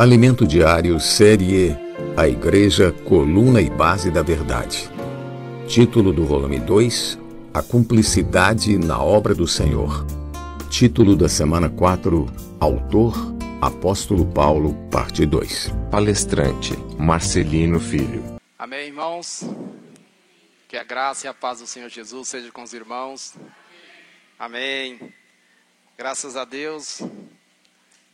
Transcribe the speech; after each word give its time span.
Alimento 0.00 0.46
Diário, 0.46 0.98
Série 0.98 1.66
E, 1.66 1.76
A 2.16 2.26
Igreja, 2.26 2.90
Coluna 2.90 3.60
e 3.60 3.68
Base 3.68 4.10
da 4.10 4.22
Verdade. 4.22 4.90
Título 5.68 6.10
do 6.10 6.24
volume 6.24 6.58
2, 6.58 7.18
A 7.52 7.62
Cumplicidade 7.62 8.78
na 8.78 8.98
Obra 8.98 9.34
do 9.34 9.46
Senhor. 9.46 10.06
Título 10.70 11.14
da 11.14 11.28
semana 11.28 11.68
4, 11.68 12.32
Autor, 12.58 13.14
Apóstolo 13.60 14.24
Paulo, 14.24 14.72
parte 14.90 15.26
2. 15.26 15.70
Palestrante, 15.90 16.74
Marcelino 16.98 17.78
Filho. 17.78 18.40
Amém, 18.58 18.86
irmãos? 18.86 19.44
Que 20.66 20.78
a 20.78 20.82
graça 20.82 21.26
e 21.26 21.28
a 21.28 21.34
paz 21.34 21.60
do 21.60 21.66
Senhor 21.66 21.90
Jesus 21.90 22.26
seja 22.26 22.50
com 22.50 22.62
os 22.62 22.72
irmãos. 22.72 23.34
Amém. 24.38 24.98
Graças 25.98 26.38
a 26.38 26.46
Deus 26.46 27.02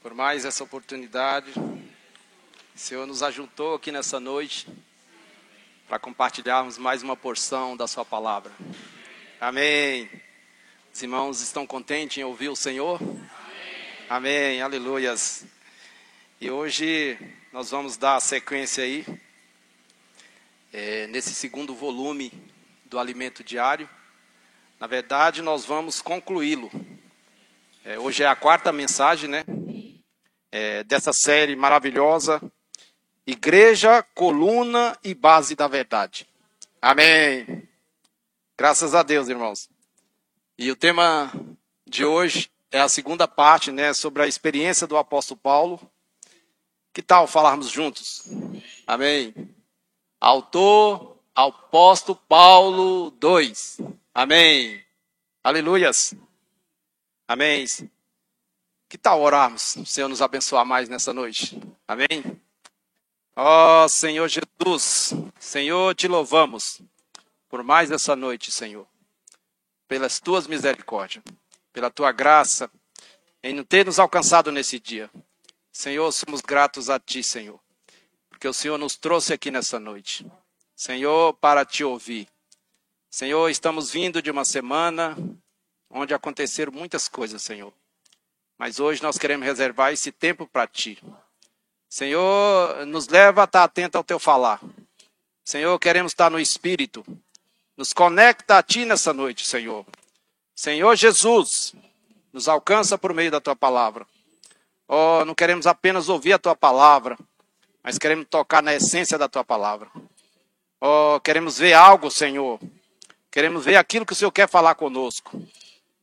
por 0.07 0.15
mais 0.15 0.45
essa 0.45 0.63
oportunidade. 0.63 1.51
O 1.59 2.79
Senhor 2.79 3.09
nos 3.09 3.25
ajuntou 3.25 3.75
aqui 3.75 3.91
nessa 3.91 4.21
noite 4.21 4.69
para 5.89 5.99
compartilharmos 5.99 6.79
mais 6.79 7.03
uma 7.03 7.17
porção 7.17 7.77
da 7.77 7.89
Sua 7.89 8.05
palavra. 8.05 8.53
Amém. 9.41 10.09
Os 10.95 11.03
irmãos 11.03 11.41
estão 11.41 11.67
contentes 11.67 12.19
em 12.19 12.23
ouvir 12.23 12.49
o 12.49 12.55
Senhor? 12.55 13.03
Amém. 13.03 13.27
Amém. 14.09 14.63
Aleluias. 14.63 15.45
E 16.41 16.53
hoje 16.53 17.19
nós 17.53 17.73
vamos 17.73 17.97
dar 17.97 18.21
sequência 18.21 18.85
aí 18.85 19.05
é, 20.73 21.09
nesse 21.09 21.35
segundo 21.35 21.75
volume 21.75 22.31
do 22.85 23.01
Alimento 23.01 23.43
Diário. 23.43 23.91
Na 24.79 24.87
verdade, 24.87 25.43
nós 25.43 25.65
vamos 25.65 26.01
concluí-lo. 26.01 26.71
É, 27.85 27.99
hoje 27.99 28.23
é 28.23 28.29
a 28.29 28.37
quarta 28.37 28.73
mensagem, 28.73 29.29
né? 29.29 29.45
É, 30.51 30.85
dessa 30.85 31.13
série 31.13 31.57
maravilhosa, 31.57 32.41
Igreja, 33.27 34.03
Coluna 34.15 34.97
e 35.03 35.15
Base 35.15 35.55
da 35.57 35.67
Verdade. 35.67 36.27
Amém. 36.81 37.69
Graças 38.57 38.95
a 38.95 39.03
Deus, 39.03 39.29
irmãos. 39.29 39.69
E 40.59 40.71
o 40.71 40.77
tema 40.77 41.33
de 41.87 42.05
hoje 42.05 42.51
é 42.71 42.81
a 42.81 42.89
segunda 42.89 43.27
parte, 43.27 43.71
né, 43.71 43.93
sobre 43.93 44.23
a 44.23 44.27
experiência 44.27 44.87
do 44.87 44.97
apóstolo 44.97 45.39
Paulo. 45.41 45.81
Que 46.93 47.03
tal 47.03 47.27
falarmos 47.27 47.69
juntos? 47.69 48.23
Amém. 48.87 49.35
Autor, 50.21 51.19
apóstolo 51.35 52.19
Paulo 52.29 53.11
2. 53.11 53.81
Amém. 54.15 54.83
Aleluias. 55.45 56.15
Amém. 57.29 57.67
Que 58.89 58.97
tal 58.97 59.21
orarmos? 59.21 59.75
O 59.77 59.85
Senhor 59.85 60.09
nos 60.09 60.23
abençoar 60.23 60.65
mais 60.65 60.89
nessa 60.89 61.13
noite. 61.13 61.61
Amém? 61.89 62.41
Ó 63.35 63.85
oh, 63.85 63.89
Senhor 63.89 64.29
Jesus, 64.29 65.13
Senhor, 65.39 65.95
te 65.95 66.07
louvamos 66.07 66.81
por 67.49 67.63
mais 67.63 67.91
essa 67.91 68.15
noite, 68.15 68.53
Senhor. 68.53 68.87
Pelas 69.89 70.21
tuas 70.21 70.47
misericórdias, 70.47 71.25
pela 71.73 71.91
tua 71.91 72.13
graça, 72.13 72.71
em 73.43 73.63
ter 73.65 73.87
nos 73.87 73.99
alcançado 73.99 74.53
nesse 74.53 74.79
dia. 74.79 75.11
Senhor, 75.73 76.11
somos 76.13 76.41
gratos 76.41 76.89
a 76.89 76.99
ti, 76.99 77.23
Senhor, 77.23 77.61
porque 78.31 78.49
o 78.49 78.55
Senhor 78.55 78.79
nos 78.79 78.97
trouxe 78.97 79.33
aqui 79.33 79.51
nessa 79.51 79.79
noite. 79.79 80.27
Senhor, 80.75 81.35
para 81.35 81.65
te 81.65 81.83
ouvir. 81.83 82.29
Senhor, 83.11 83.51
estamos 83.51 83.91
vindo 83.91 84.23
de 84.23 84.31
uma 84.31 84.45
semana 84.45 85.17
onde 85.91 86.15
aconteceram 86.15 86.73
muitas 86.73 87.09
coisas, 87.09 87.43
Senhor. 87.43 87.73
Mas 88.59 88.81
hoje 88.81 89.03
nós 89.03 89.19
queremos 89.19 89.47
reservar 89.47 89.93
esse 89.93 90.11
tempo 90.11 90.47
para 90.47 90.67
ti. 90.67 90.99
Senhor, 91.89 92.87
nos 92.87 93.09
leva 93.09 93.43
a 93.43 93.45
estar 93.45 93.65
atento 93.65 93.97
ao 93.97 94.05
teu 94.05 94.19
falar. 94.19 94.61
Senhor, 95.45 95.79
queremos 95.79 96.13
estar 96.13 96.31
no 96.31 96.41
espírito. 96.41 97.05
Nos 97.77 97.93
conecta 97.93 98.59
a 98.59 98.63
ti 98.63 98.85
nessa 98.85 99.13
noite, 99.13 99.47
Senhor. 99.47 99.87
Senhor 100.55 100.97
Jesus, 100.97 101.75
nos 102.33 102.49
alcança 102.49 102.97
por 102.97 103.13
meio 103.13 103.31
da 103.31 103.41
tua 103.41 103.55
palavra. 103.55 104.07
Oh, 104.89 105.25
não 105.25 105.35
queremos 105.35 105.67
apenas 105.67 106.09
ouvir 106.09 106.33
a 106.33 106.39
tua 106.39 106.57
palavra, 106.57 107.19
mas 107.83 107.99
queremos 107.99 108.27
tocar 108.29 108.63
na 108.63 108.75
essência 108.75 109.19
da 109.19 109.29
tua 109.29 109.45
palavra. 109.45 109.91
Oh, 110.81 111.21
queremos 111.21 111.59
ver 111.59 111.75
algo, 111.75 112.11
Senhor. 112.11 112.59
Queremos 113.31 113.65
ver 113.65 113.77
aquilo 113.77 114.07
que 114.07 114.13
o 114.13 114.17
Senhor 114.17 114.33
quer 114.33 114.49
falar 114.49 114.75
conosco. 114.75 115.31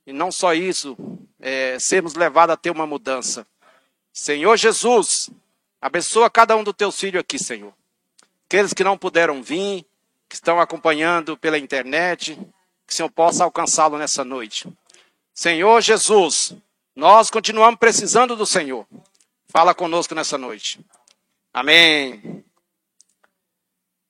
E 0.05 0.11
não 0.13 0.31
só 0.31 0.53
isso, 0.53 0.97
é, 1.39 1.77
sermos 1.79 2.15
levados 2.15 2.53
a 2.53 2.57
ter 2.57 2.69
uma 2.69 2.85
mudança. 2.85 3.45
Senhor 4.11 4.57
Jesus, 4.57 5.29
abençoa 5.81 6.29
cada 6.29 6.55
um 6.55 6.63
dos 6.63 6.75
teus 6.75 6.99
filhos 6.99 7.21
aqui, 7.21 7.39
Senhor. 7.39 7.73
Aqueles 8.45 8.73
que 8.73 8.83
não 8.83 8.97
puderam 8.97 9.41
vir, 9.41 9.85
que 10.29 10.35
estão 10.35 10.59
acompanhando 10.59 11.37
pela 11.37 11.57
internet, 11.57 12.35
que 12.85 12.93
o 12.93 12.95
Senhor 12.95 13.09
possa 13.09 13.43
alcançá-lo 13.43 13.97
nessa 13.97 14.23
noite. 14.23 14.67
Senhor 15.33 15.81
Jesus, 15.81 16.55
nós 16.95 17.29
continuamos 17.29 17.79
precisando 17.79 18.35
do 18.35 18.45
Senhor. 18.45 18.85
Fala 19.47 19.73
conosco 19.73 20.13
nessa 20.13 20.37
noite. 20.37 20.79
Amém. 21.53 22.43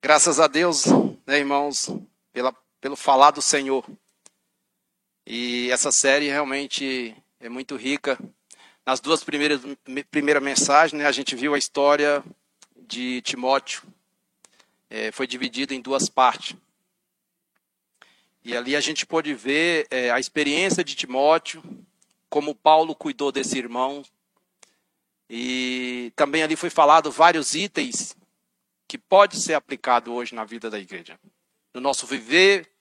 Graças 0.01 0.39
a 0.39 0.47
Deus, 0.47 0.85
né, 1.25 1.39
irmãos, 1.39 1.89
pela, 2.33 2.53
pelo 2.81 2.95
falar 2.95 3.31
do 3.31 3.41
Senhor. 3.41 3.85
E 5.25 5.71
essa 5.71 5.91
série 5.91 6.27
realmente 6.27 7.15
é 7.39 7.47
muito 7.47 7.75
rica. 7.75 8.19
Nas 8.85 8.99
duas 8.99 9.23
primeiras 9.23 9.61
primeira 10.11 10.41
mensagens, 10.41 11.01
né, 11.01 11.07
a 11.07 11.11
gente 11.11 11.35
viu 11.35 11.53
a 11.53 11.57
história 11.57 12.23
de 12.75 13.21
Timóteo. 13.21 13.83
É, 14.89 15.11
foi 15.11 15.25
dividida 15.25 15.73
em 15.73 15.81
duas 15.81 16.09
partes. 16.09 16.55
E 18.43 18.55
ali 18.55 18.75
a 18.75 18.81
gente 18.81 19.05
pôde 19.05 19.33
ver 19.33 19.87
é, 19.89 20.11
a 20.11 20.19
experiência 20.19 20.83
de 20.83 20.95
Timóteo, 20.95 21.63
como 22.29 22.53
Paulo 22.53 22.93
cuidou 22.93 23.31
desse 23.31 23.57
irmão. 23.57 24.03
E 25.29 26.11
também 26.15 26.43
ali 26.43 26.57
foi 26.57 26.69
falado 26.69 27.09
vários 27.09 27.55
itens 27.55 28.17
que 28.85 28.97
pode 28.97 29.39
ser 29.39 29.53
aplicado 29.53 30.13
hoje 30.13 30.35
na 30.35 30.43
vida 30.43 30.69
da 30.69 30.77
igreja. 30.77 31.17
No 31.73 31.79
nosso 31.79 32.05
viver 32.05 32.72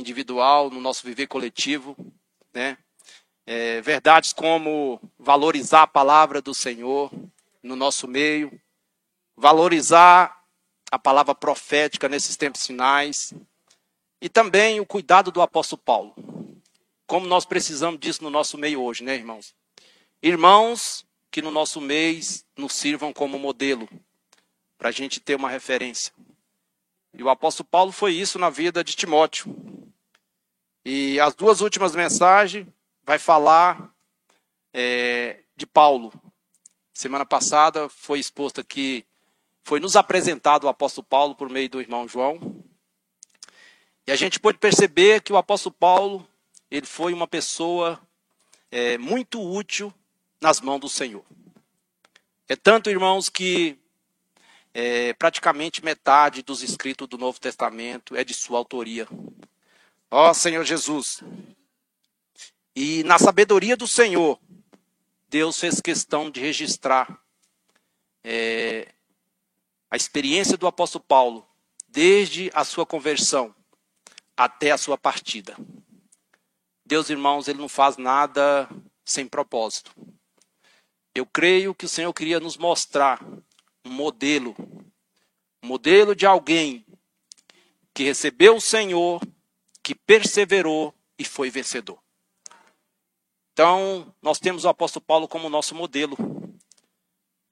individual, 0.00 0.70
no 0.70 0.80
nosso 0.80 1.06
viver 1.06 1.26
coletivo, 1.26 1.96
né? 2.52 2.76
É, 3.46 3.80
verdades 3.80 4.32
como 4.32 5.00
valorizar 5.18 5.82
a 5.82 5.86
palavra 5.86 6.40
do 6.40 6.54
Senhor 6.54 7.10
no 7.62 7.76
nosso 7.76 8.06
meio, 8.08 8.60
valorizar 9.36 10.42
a 10.90 10.98
palavra 10.98 11.34
profética 11.34 12.08
nesses 12.08 12.36
tempos 12.36 12.66
finais, 12.66 13.32
e 14.20 14.28
também 14.28 14.80
o 14.80 14.86
cuidado 14.86 15.30
do 15.30 15.40
apóstolo 15.40 15.80
Paulo. 15.82 16.14
Como 17.06 17.26
nós 17.26 17.44
precisamos 17.44 17.98
disso 17.98 18.22
no 18.22 18.30
nosso 18.30 18.58
meio 18.58 18.82
hoje, 18.82 19.02
né, 19.02 19.14
irmãos? 19.14 19.54
Irmãos 20.22 21.04
que 21.30 21.40
no 21.40 21.50
nosso 21.50 21.80
mês 21.80 22.44
nos 22.56 22.72
sirvam 22.72 23.12
como 23.12 23.38
modelo, 23.38 23.88
para 24.76 24.88
a 24.88 24.92
gente 24.92 25.20
ter 25.20 25.36
uma 25.36 25.48
referência. 25.48 26.12
E 27.14 27.22
o 27.22 27.28
apóstolo 27.28 27.68
Paulo 27.70 27.92
foi 27.92 28.14
isso 28.14 28.38
na 28.38 28.50
vida 28.50 28.82
de 28.82 28.94
Timóteo. 28.94 29.54
E 30.84 31.20
as 31.20 31.34
duas 31.34 31.60
últimas 31.60 31.94
mensagens 31.94 32.66
vai 33.04 33.18
falar 33.18 33.92
é, 34.72 35.40
de 35.56 35.66
Paulo. 35.66 36.12
Semana 36.92 37.26
passada 37.26 37.88
foi 37.88 38.18
exposto 38.18 38.60
aqui, 38.60 39.04
foi 39.62 39.80
nos 39.80 39.96
apresentado 39.96 40.64
o 40.64 40.68
apóstolo 40.68 41.06
Paulo 41.06 41.34
por 41.34 41.48
meio 41.48 41.68
do 41.68 41.80
irmão 41.80 42.08
João. 42.08 42.64
E 44.06 44.12
a 44.12 44.16
gente 44.16 44.40
pode 44.40 44.58
perceber 44.58 45.22
que 45.22 45.32
o 45.32 45.36
apóstolo 45.36 45.74
Paulo, 45.78 46.26
ele 46.70 46.86
foi 46.86 47.12
uma 47.12 47.28
pessoa 47.28 48.00
é, 48.70 48.96
muito 48.96 49.40
útil 49.40 49.92
nas 50.40 50.60
mãos 50.60 50.80
do 50.80 50.88
Senhor. 50.88 51.24
É 52.48 52.56
tanto, 52.56 52.90
irmãos, 52.90 53.28
que 53.28 53.78
é, 54.72 55.12
praticamente 55.12 55.84
metade 55.84 56.42
dos 56.42 56.62
escritos 56.62 57.06
do 57.06 57.18
Novo 57.18 57.38
Testamento 57.38 58.16
é 58.16 58.24
de 58.24 58.34
sua 58.34 58.58
autoria. 58.58 59.06
Ó 60.10 60.34
Senhor 60.34 60.64
Jesus. 60.64 61.22
E 62.74 63.04
na 63.04 63.18
sabedoria 63.18 63.76
do 63.76 63.86
Senhor, 63.86 64.40
Deus 65.28 65.58
fez 65.58 65.80
questão 65.80 66.30
de 66.30 66.40
registrar 66.40 67.22
é, 68.24 68.92
a 69.88 69.96
experiência 69.96 70.56
do 70.56 70.66
apóstolo 70.66 71.04
Paulo, 71.04 71.46
desde 71.88 72.50
a 72.54 72.64
sua 72.64 72.84
conversão 72.84 73.54
até 74.36 74.72
a 74.72 74.78
sua 74.78 74.98
partida. 74.98 75.56
Deus, 76.84 77.08
irmãos, 77.08 77.46
ele 77.46 77.60
não 77.60 77.68
faz 77.68 77.96
nada 77.96 78.68
sem 79.04 79.26
propósito. 79.28 79.92
Eu 81.14 81.24
creio 81.26 81.74
que 81.74 81.84
o 81.84 81.88
Senhor 81.88 82.12
queria 82.12 82.40
nos 82.40 82.56
mostrar 82.56 83.24
um 83.84 83.90
modelo, 83.90 84.56
um 85.62 85.68
modelo 85.68 86.16
de 86.16 86.26
alguém 86.26 86.84
que 87.94 88.02
recebeu 88.02 88.56
o 88.56 88.60
Senhor 88.60 89.20
que 89.82 89.94
perseverou 89.94 90.94
e 91.18 91.24
foi 91.24 91.50
vencedor. 91.50 91.98
Então, 93.52 94.14
nós 94.22 94.38
temos 94.38 94.64
o 94.64 94.68
apóstolo 94.68 95.04
Paulo 95.04 95.28
como 95.28 95.48
nosso 95.50 95.74
modelo. 95.74 96.16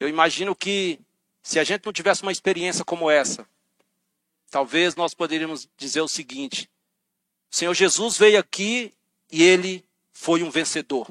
Eu 0.00 0.08
imagino 0.08 0.54
que 0.54 1.00
se 1.42 1.58
a 1.58 1.64
gente 1.64 1.84
não 1.84 1.92
tivesse 1.92 2.22
uma 2.22 2.32
experiência 2.32 2.84
como 2.84 3.10
essa, 3.10 3.48
talvez 4.50 4.94
nós 4.96 5.14
poderíamos 5.14 5.68
dizer 5.76 6.00
o 6.00 6.08
seguinte: 6.08 6.70
o 7.50 7.56
Senhor 7.56 7.74
Jesus 7.74 8.16
veio 8.16 8.38
aqui 8.38 8.92
e 9.30 9.42
ele 9.42 9.84
foi 10.12 10.42
um 10.42 10.50
vencedor. 10.50 11.08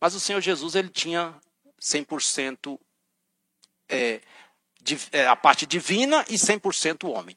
Mas 0.00 0.14
o 0.14 0.20
Senhor 0.20 0.40
Jesus 0.40 0.74
ele 0.74 0.88
tinha 0.88 1.34
100% 1.80 2.78
é, 3.88 4.20
é, 5.12 5.26
a 5.26 5.36
parte 5.36 5.66
divina 5.66 6.24
e 6.28 6.34
100% 6.34 7.08
homem. 7.10 7.36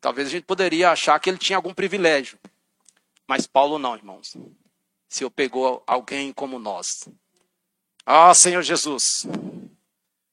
Talvez 0.00 0.28
a 0.28 0.30
gente 0.30 0.44
poderia 0.44 0.90
achar 0.90 1.18
que 1.18 1.28
ele 1.28 1.38
tinha 1.38 1.56
algum 1.56 1.74
privilégio. 1.74 2.38
Mas 3.26 3.46
Paulo 3.46 3.78
não, 3.78 3.94
irmãos. 3.94 4.36
Se 5.08 5.24
eu 5.24 5.30
pegou 5.30 5.82
alguém 5.86 6.32
como 6.32 6.58
nós. 6.58 7.08
Ah, 8.06 8.32
Senhor 8.32 8.62
Jesus. 8.62 9.26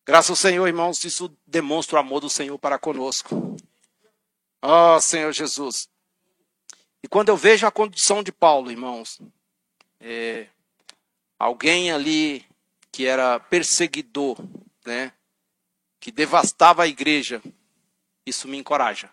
Graças 0.06 0.29
ao 0.29 0.35
Senhor, 0.35 0.67
irmãos, 0.67 1.03
isso 1.03 1.35
demonstra 1.47 1.97
o 1.97 2.00
amor 2.00 2.21
do 2.21 2.29
Senhor 2.29 2.57
para 2.59 2.77
conosco. 2.77 3.56
Ah, 4.62 5.00
Senhor 5.01 5.31
Jesus. 5.31 5.89
E 7.01 7.07
quando 7.07 7.29
eu 7.29 7.38
vejo 7.38 7.68
a 7.68 7.71
condição 7.71 8.23
de 8.23 8.31
Paulo, 8.31 8.71
irmãos, 8.71 9.19
é, 10.00 10.47
alguém 11.38 11.91
ali 11.91 12.45
que 12.91 13.06
era 13.06 13.39
perseguidor, 13.39 14.38
né, 14.85 15.11
que 16.00 16.11
devastava 16.11 16.83
a 16.83 16.88
igreja, 16.88 17.41
isso 18.25 18.47
me 18.47 18.57
encoraja. 18.57 19.09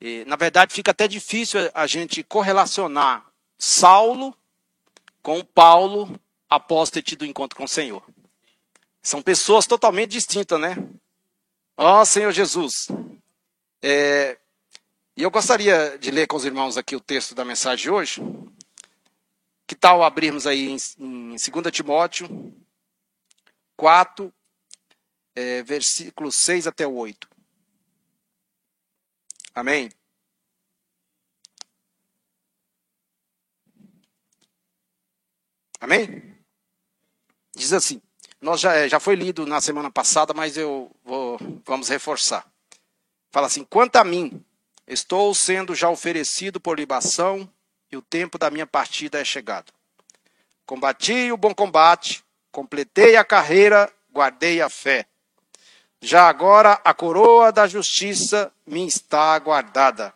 E, 0.00 0.24
na 0.26 0.36
verdade, 0.36 0.72
fica 0.72 0.90
até 0.90 1.08
difícil 1.08 1.60
a 1.74 1.86
gente 1.86 2.22
correlacionar 2.22 3.26
Saulo 3.58 4.36
com 5.22 5.44
Paulo 5.44 6.18
após 6.48 6.90
ter 6.90 7.02
tido 7.02 7.22
o 7.22 7.26
encontro 7.26 7.56
com 7.56 7.64
o 7.64 7.68
Senhor. 7.68 8.02
São 9.02 9.20
pessoas 9.20 9.66
totalmente 9.66 10.10
distintas, 10.10 10.60
né? 10.60 10.76
Ó 11.76 12.00
oh, 12.00 12.06
Senhor 12.06 12.32
Jesus. 12.32 12.88
É, 13.82 14.38
e 15.16 15.22
eu 15.22 15.30
gostaria 15.30 15.98
de 15.98 16.10
ler 16.10 16.26
com 16.26 16.36
os 16.36 16.44
irmãos 16.44 16.76
aqui 16.76 16.94
o 16.94 17.00
texto 17.00 17.34
da 17.34 17.44
mensagem 17.44 17.84
de 17.84 17.90
hoje. 17.90 18.22
Que 19.66 19.74
tal 19.74 20.02
abrirmos 20.02 20.46
aí 20.46 20.68
em, 20.68 20.76
em 20.98 21.36
2 21.36 21.40
Timóteo 21.72 22.54
4, 23.76 24.32
é, 25.34 25.62
versículos 25.62 26.36
6 26.36 26.66
até 26.66 26.86
o 26.86 26.94
8. 26.94 27.27
Amém? 29.58 29.90
Amém? 35.80 36.36
Diz 37.56 37.72
assim: 37.72 38.00
nós 38.40 38.60
já, 38.60 38.86
já 38.86 39.00
foi 39.00 39.16
lido 39.16 39.44
na 39.44 39.60
semana 39.60 39.90
passada, 39.90 40.32
mas 40.32 40.56
eu 40.56 40.94
vou, 41.04 41.38
vamos 41.64 41.88
reforçar. 41.88 42.46
Fala 43.32 43.48
assim: 43.48 43.64
quanto 43.64 43.96
a 43.96 44.04
mim, 44.04 44.44
estou 44.86 45.34
sendo 45.34 45.74
já 45.74 45.90
oferecido 45.90 46.60
por 46.60 46.78
libação 46.78 47.52
e 47.90 47.96
o 47.96 48.02
tempo 48.02 48.38
da 48.38 48.52
minha 48.52 48.66
partida 48.66 49.20
é 49.20 49.24
chegado. 49.24 49.72
Combati 50.64 51.32
o 51.32 51.36
bom 51.36 51.52
combate, 51.52 52.24
completei 52.52 53.16
a 53.16 53.24
carreira, 53.24 53.92
guardei 54.12 54.60
a 54.60 54.68
fé. 54.68 55.04
Já 56.00 56.28
agora 56.28 56.80
a 56.84 56.94
coroa 56.94 57.50
da 57.50 57.66
justiça 57.66 58.52
me 58.66 58.86
está 58.86 59.36
guardada, 59.38 60.14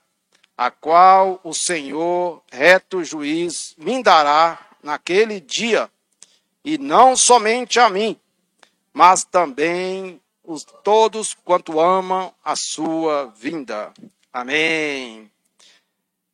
a 0.56 0.70
qual 0.70 1.40
o 1.42 1.52
Senhor, 1.52 2.42
reto 2.52 3.02
juiz, 3.02 3.74
me 3.76 4.02
dará 4.02 4.58
naquele 4.82 5.40
dia, 5.40 5.90
e 6.64 6.78
não 6.78 7.16
somente 7.16 7.80
a 7.80 7.90
mim, 7.90 8.16
mas 8.92 9.24
também 9.24 10.20
os 10.44 10.64
todos 10.84 11.34
quanto 11.34 11.80
amam 11.80 12.32
a 12.44 12.54
sua 12.54 13.32
vinda. 13.36 13.92
Amém. 14.32 15.30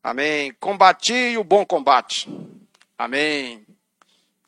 Amém. 0.03 0.53
Combati 0.61 1.37
o 1.39 1.45
bom 1.45 1.65
combate. 1.65 2.29
Amém. 2.97 3.67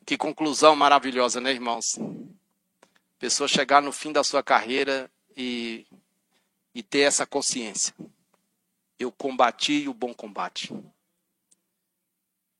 Que 0.05 0.17
conclusão 0.17 0.75
maravilhosa, 0.75 1.39
né, 1.39 1.51
irmãos? 1.51 1.97
Pessoa 3.21 3.47
chegar 3.47 3.83
no 3.83 3.91
fim 3.91 4.11
da 4.11 4.23
sua 4.23 4.41
carreira 4.41 5.07
e, 5.37 5.85
e 6.73 6.81
ter 6.81 7.01
essa 7.01 7.23
consciência. 7.23 7.93
Eu 8.97 9.11
combati 9.11 9.87
o 9.87 9.93
bom 9.93 10.11
combate. 10.11 10.73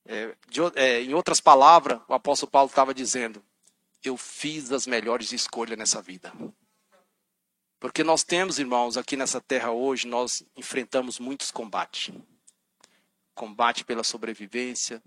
É, 0.05 0.35
de, 0.47 0.61
é, 0.75 1.01
em 1.01 1.15
outras 1.15 1.41
palavras, 1.41 1.99
o 2.07 2.13
apóstolo 2.13 2.51
Paulo 2.51 2.69
estava 2.69 2.93
dizendo: 2.93 3.43
Eu 4.03 4.15
fiz 4.15 4.71
as 4.71 4.85
melhores 4.85 5.31
escolhas 5.31 5.77
nessa 5.77 5.99
vida. 5.99 6.31
Porque 7.79 8.03
nós 8.03 8.23
temos, 8.23 8.59
irmãos, 8.59 8.97
aqui 8.97 9.17
nessa 9.17 9.41
terra 9.41 9.71
hoje, 9.71 10.05
nós 10.05 10.43
enfrentamos 10.55 11.17
muitos 11.17 11.49
combates 11.49 12.13
combate 13.33 13.83
pela 13.83 14.03
sobrevivência, 14.03 15.01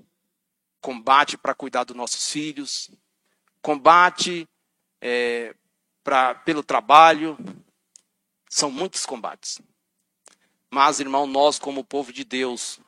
combate 0.80 1.38
para 1.38 1.54
cuidar 1.54 1.84
dos 1.84 1.96
nossos 1.96 2.30
filhos, 2.30 2.90
combate 3.62 4.48
é, 5.04 5.54
pra, 6.02 6.34
pelo 6.34 6.62
trabalho. 6.62 7.36
São 8.48 8.70
muitos 8.70 9.04
combates. 9.04 9.60
Mas, 10.70 10.98
irmão, 10.98 11.26
nós, 11.26 11.58
como 11.58 11.84
povo 11.84 12.12
de 12.12 12.24
Deus, 12.24 12.80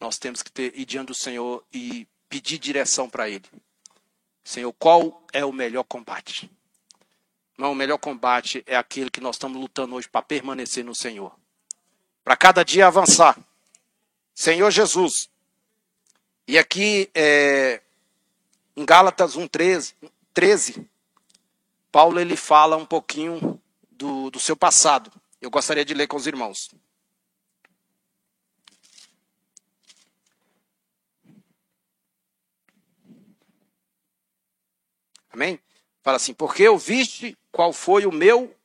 nós 0.00 0.18
temos 0.18 0.42
que 0.42 0.52
ter, 0.52 0.78
ir 0.78 0.84
diante 0.84 1.08
do 1.08 1.14
Senhor 1.14 1.64
e 1.72 2.06
pedir 2.28 2.58
direção 2.58 3.10
para 3.10 3.28
Ele. 3.28 3.44
Senhor, 4.44 4.72
qual 4.74 5.26
é 5.32 5.44
o 5.44 5.52
melhor 5.52 5.82
combate? 5.82 6.50
Não, 7.58 7.72
o 7.72 7.74
melhor 7.74 7.98
combate 7.98 8.62
é 8.66 8.76
aquele 8.76 9.10
que 9.10 9.20
nós 9.20 9.34
estamos 9.34 9.60
lutando 9.60 9.96
hoje 9.96 10.08
para 10.08 10.22
permanecer 10.22 10.84
no 10.84 10.94
Senhor. 10.94 11.34
Para 12.22 12.36
cada 12.36 12.62
dia 12.62 12.86
avançar. 12.86 13.36
Senhor 14.34 14.70
Jesus. 14.70 15.28
E 16.46 16.56
aqui, 16.56 17.10
é, 17.14 17.82
em 18.76 18.84
Gálatas 18.84 19.34
1, 19.34 19.48
13, 19.48 19.94
13 20.32 20.88
Paulo 21.98 22.20
ele 22.20 22.36
fala 22.36 22.76
um 22.76 22.86
pouquinho 22.86 23.60
do, 23.90 24.30
do 24.30 24.38
seu 24.38 24.56
passado. 24.56 25.10
Eu 25.40 25.50
gostaria 25.50 25.84
de 25.84 25.94
ler 25.94 26.06
com 26.06 26.16
os 26.16 26.28
irmãos. 26.28 26.70
Amém? 35.28 35.58
Fala 36.00 36.18
assim: 36.18 36.32
Porque 36.32 36.62
eu 36.62 36.78
viste 36.78 37.36
qual 37.50 37.72
foi 37.72 38.06
o 38.06 38.12
meu 38.12 38.56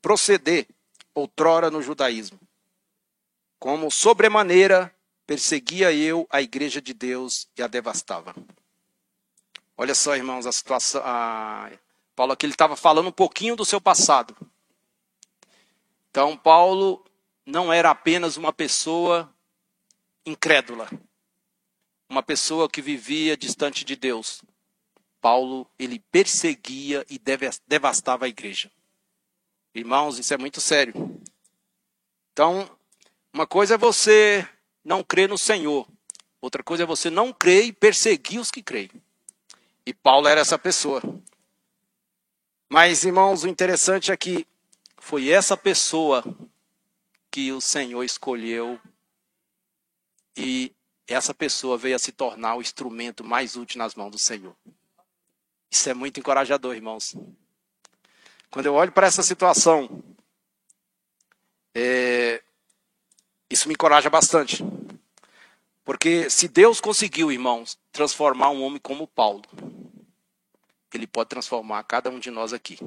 proceder 0.00 0.68
outrora 1.12 1.72
no 1.72 1.82
judaísmo. 1.82 2.38
Como 3.58 3.90
sobremaneira 3.90 4.94
perseguia 5.26 5.92
eu 5.92 6.24
a 6.30 6.40
igreja 6.40 6.80
de 6.80 6.94
Deus 6.94 7.48
e 7.58 7.64
a 7.64 7.66
devastava. 7.66 8.32
Olha 9.76 9.92
só, 9.92 10.14
irmãos, 10.14 10.46
a 10.46 10.52
situação, 10.52 11.02
a, 11.04 11.68
Paulo 12.16 12.32
aqui 12.32 12.46
estava 12.46 12.74
falando 12.74 13.08
um 13.08 13.12
pouquinho 13.12 13.54
do 13.54 13.64
seu 13.64 13.78
passado. 13.78 14.34
Então, 16.10 16.34
Paulo 16.34 17.04
não 17.44 17.70
era 17.70 17.90
apenas 17.90 18.38
uma 18.38 18.54
pessoa 18.54 19.30
incrédula, 20.24 20.88
uma 22.08 22.22
pessoa 22.22 22.70
que 22.70 22.80
vivia 22.80 23.36
distante 23.36 23.84
de 23.84 23.94
Deus. 23.94 24.42
Paulo, 25.20 25.70
ele 25.78 25.98
perseguia 26.10 27.04
e 27.10 27.20
devastava 27.66 28.24
a 28.24 28.28
igreja. 28.28 28.70
Irmãos, 29.74 30.18
isso 30.18 30.32
é 30.32 30.38
muito 30.38 30.58
sério. 30.58 31.20
Então, 32.32 32.68
uma 33.30 33.46
coisa 33.46 33.74
é 33.74 33.78
você 33.78 34.48
não 34.82 35.04
crer 35.04 35.28
no 35.28 35.36
Senhor, 35.36 35.86
outra 36.40 36.62
coisa 36.62 36.84
é 36.84 36.86
você 36.86 37.10
não 37.10 37.30
crer 37.30 37.66
e 37.66 37.72
perseguir 37.74 38.40
os 38.40 38.50
que 38.50 38.62
creem. 38.62 38.90
E 39.84 39.92
Paulo 39.92 40.28
era 40.28 40.40
essa 40.40 40.58
pessoa. 40.58 41.02
Mas, 42.68 43.04
irmãos, 43.04 43.44
o 43.44 43.48
interessante 43.48 44.10
é 44.10 44.16
que 44.16 44.46
foi 44.98 45.28
essa 45.28 45.56
pessoa 45.56 46.24
que 47.30 47.52
o 47.52 47.60
Senhor 47.60 48.02
escolheu 48.02 48.80
e 50.36 50.74
essa 51.06 51.32
pessoa 51.32 51.78
veio 51.78 51.94
a 51.94 51.98
se 51.98 52.10
tornar 52.10 52.56
o 52.56 52.60
instrumento 52.60 53.22
mais 53.22 53.56
útil 53.56 53.78
nas 53.78 53.94
mãos 53.94 54.10
do 54.10 54.18
Senhor. 54.18 54.54
Isso 55.70 55.88
é 55.88 55.94
muito 55.94 56.18
encorajador, 56.18 56.74
irmãos. 56.74 57.14
Quando 58.50 58.66
eu 58.66 58.74
olho 58.74 58.90
para 58.90 59.06
essa 59.06 59.22
situação, 59.22 60.02
é, 61.74 62.42
isso 63.48 63.68
me 63.68 63.74
encoraja 63.74 64.10
bastante. 64.10 64.64
Porque 65.84 66.28
se 66.28 66.48
Deus 66.48 66.80
conseguiu, 66.80 67.30
irmãos, 67.30 67.78
transformar 67.92 68.50
um 68.50 68.62
homem 68.62 68.80
como 68.80 69.06
Paulo, 69.06 69.42
ele 70.92 71.06
pode 71.06 71.28
transformar 71.28 71.82
cada 71.84 72.10
um 72.10 72.18
de 72.18 72.30
nós 72.30 72.52
aqui. 72.52 72.78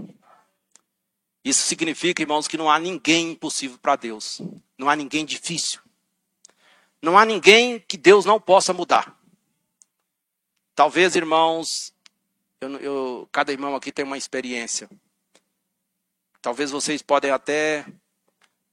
Isso 1.43 1.63
significa, 1.63 2.21
irmãos, 2.21 2.47
que 2.47 2.57
não 2.57 2.69
há 2.69 2.77
ninguém 2.79 3.31
impossível 3.31 3.77
para 3.77 3.95
Deus. 3.95 4.41
Não 4.77 4.89
há 4.89 4.95
ninguém 4.95 5.25
difícil. 5.25 5.81
Não 7.01 7.17
há 7.17 7.25
ninguém 7.25 7.79
que 7.79 7.97
Deus 7.97 8.25
não 8.25 8.39
possa 8.39 8.73
mudar. 8.73 9.17
Talvez, 10.75 11.15
irmãos, 11.15 11.93
eu, 12.61 12.69
eu, 12.77 13.29
cada 13.31 13.51
irmão 13.51 13.75
aqui 13.75 13.91
tem 13.91 14.05
uma 14.05 14.17
experiência. 14.17 14.89
Talvez 16.41 16.71
vocês 16.71 17.01
podem 17.01 17.31
até 17.31 17.79
estar 17.79 17.93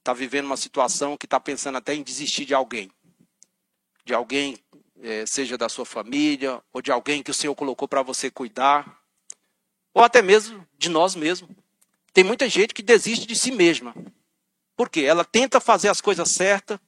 tá 0.03 0.13
vivendo 0.13 0.47
uma 0.47 0.57
situação 0.57 1.17
que 1.17 1.27
está 1.27 1.39
pensando 1.41 1.79
até 1.79 1.95
em 1.95 2.03
desistir 2.03 2.45
de 2.45 2.55
alguém. 2.55 2.91
De 4.05 4.15
alguém, 4.15 4.57
é, 5.01 5.25
seja 5.27 5.57
da 5.57 5.69
sua 5.69 5.85
família, 5.85 6.63
ou 6.73 6.81
de 6.81 6.93
alguém 6.93 7.23
que 7.23 7.31
o 7.31 7.35
Senhor 7.35 7.55
colocou 7.55 7.89
para 7.89 8.03
você 8.03 8.31
cuidar. 8.31 9.01
Ou 9.97 10.05
até 10.05 10.21
mesmo 10.21 10.63
de 10.77 10.91
nós 10.91 11.15
mesmos. 11.15 11.49
Tem 12.13 12.23
muita 12.23 12.47
gente 12.51 12.75
que 12.75 12.83
desiste 12.83 13.27
de 13.27 13.35
si 13.35 13.51
mesma. 13.51 13.95
Por 14.77 14.91
quê? 14.91 15.01
Ela 15.01 15.25
tenta 15.25 15.59
fazer 15.59 15.89
as 15.89 16.03
coisas 16.03 16.33
certas 16.33 16.79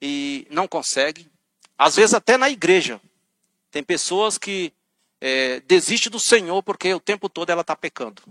e 0.00 0.46
não 0.50 0.66
consegue. 0.66 1.30
Às 1.76 1.96
vezes 1.96 2.14
até 2.14 2.38
na 2.38 2.48
igreja. 2.48 2.98
Tem 3.70 3.82
pessoas 3.82 4.38
que 4.38 4.72
é, 5.20 5.60
desistem 5.60 6.10
do 6.10 6.18
Senhor 6.18 6.62
porque 6.62 6.94
o 6.94 6.98
tempo 6.98 7.28
todo 7.28 7.50
ela 7.50 7.60
está 7.60 7.76
pecando. 7.76 8.22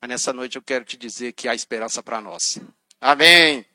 Mas 0.00 0.08
nessa 0.08 0.32
noite 0.32 0.56
eu 0.56 0.62
quero 0.62 0.86
te 0.86 0.96
dizer 0.96 1.34
que 1.34 1.46
há 1.46 1.54
esperança 1.54 2.02
para 2.02 2.22
nós. 2.22 2.58
Amém. 2.98 3.66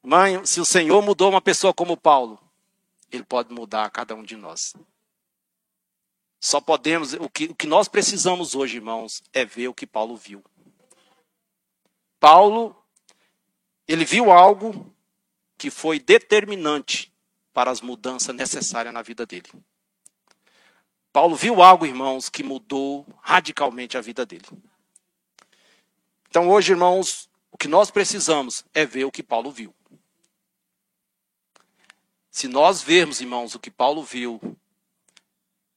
Mãe, 0.00 0.46
se 0.46 0.60
o 0.60 0.64
Senhor 0.64 1.02
mudou 1.02 1.28
uma 1.28 1.40
pessoa 1.40 1.74
como 1.74 1.96
Paulo, 1.96 2.38
Ele 3.10 3.24
pode 3.24 3.52
mudar 3.52 3.90
cada 3.90 4.14
um 4.14 4.22
de 4.22 4.36
nós. 4.36 4.74
Só 6.44 6.60
podemos, 6.60 7.14
o 7.14 7.30
que, 7.30 7.46
o 7.46 7.54
que 7.54 7.66
nós 7.66 7.88
precisamos 7.88 8.54
hoje, 8.54 8.76
irmãos, 8.76 9.22
é 9.32 9.46
ver 9.46 9.68
o 9.68 9.72
que 9.72 9.86
Paulo 9.86 10.14
viu. 10.14 10.44
Paulo, 12.20 12.76
ele 13.88 14.04
viu 14.04 14.30
algo 14.30 14.94
que 15.56 15.70
foi 15.70 15.98
determinante 15.98 17.10
para 17.54 17.70
as 17.70 17.80
mudanças 17.80 18.36
necessárias 18.36 18.92
na 18.92 19.00
vida 19.00 19.24
dele. 19.24 19.50
Paulo 21.10 21.34
viu 21.34 21.62
algo, 21.62 21.86
irmãos, 21.86 22.28
que 22.28 22.42
mudou 22.42 23.06
radicalmente 23.22 23.96
a 23.96 24.02
vida 24.02 24.26
dele. 24.26 24.44
Então, 26.28 26.50
hoje, 26.50 26.72
irmãos, 26.72 27.26
o 27.50 27.56
que 27.56 27.68
nós 27.68 27.90
precisamos 27.90 28.66
é 28.74 28.84
ver 28.84 29.06
o 29.06 29.10
que 29.10 29.22
Paulo 29.22 29.50
viu. 29.50 29.74
Se 32.30 32.46
nós 32.48 32.82
vermos, 32.82 33.22
irmãos, 33.22 33.54
o 33.54 33.58
que 33.58 33.70
Paulo 33.70 34.02
viu, 34.02 34.38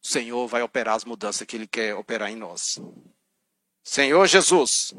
Senhor 0.07 0.47
vai 0.47 0.61
operar 0.61 0.95
as 0.95 1.03
mudanças 1.03 1.45
que 1.45 1.57
Ele 1.57 1.67
quer 1.67 1.93
operar 1.93 2.31
em 2.31 2.35
nós. 2.35 2.79
Senhor 3.83 4.25
Jesus. 4.25 4.93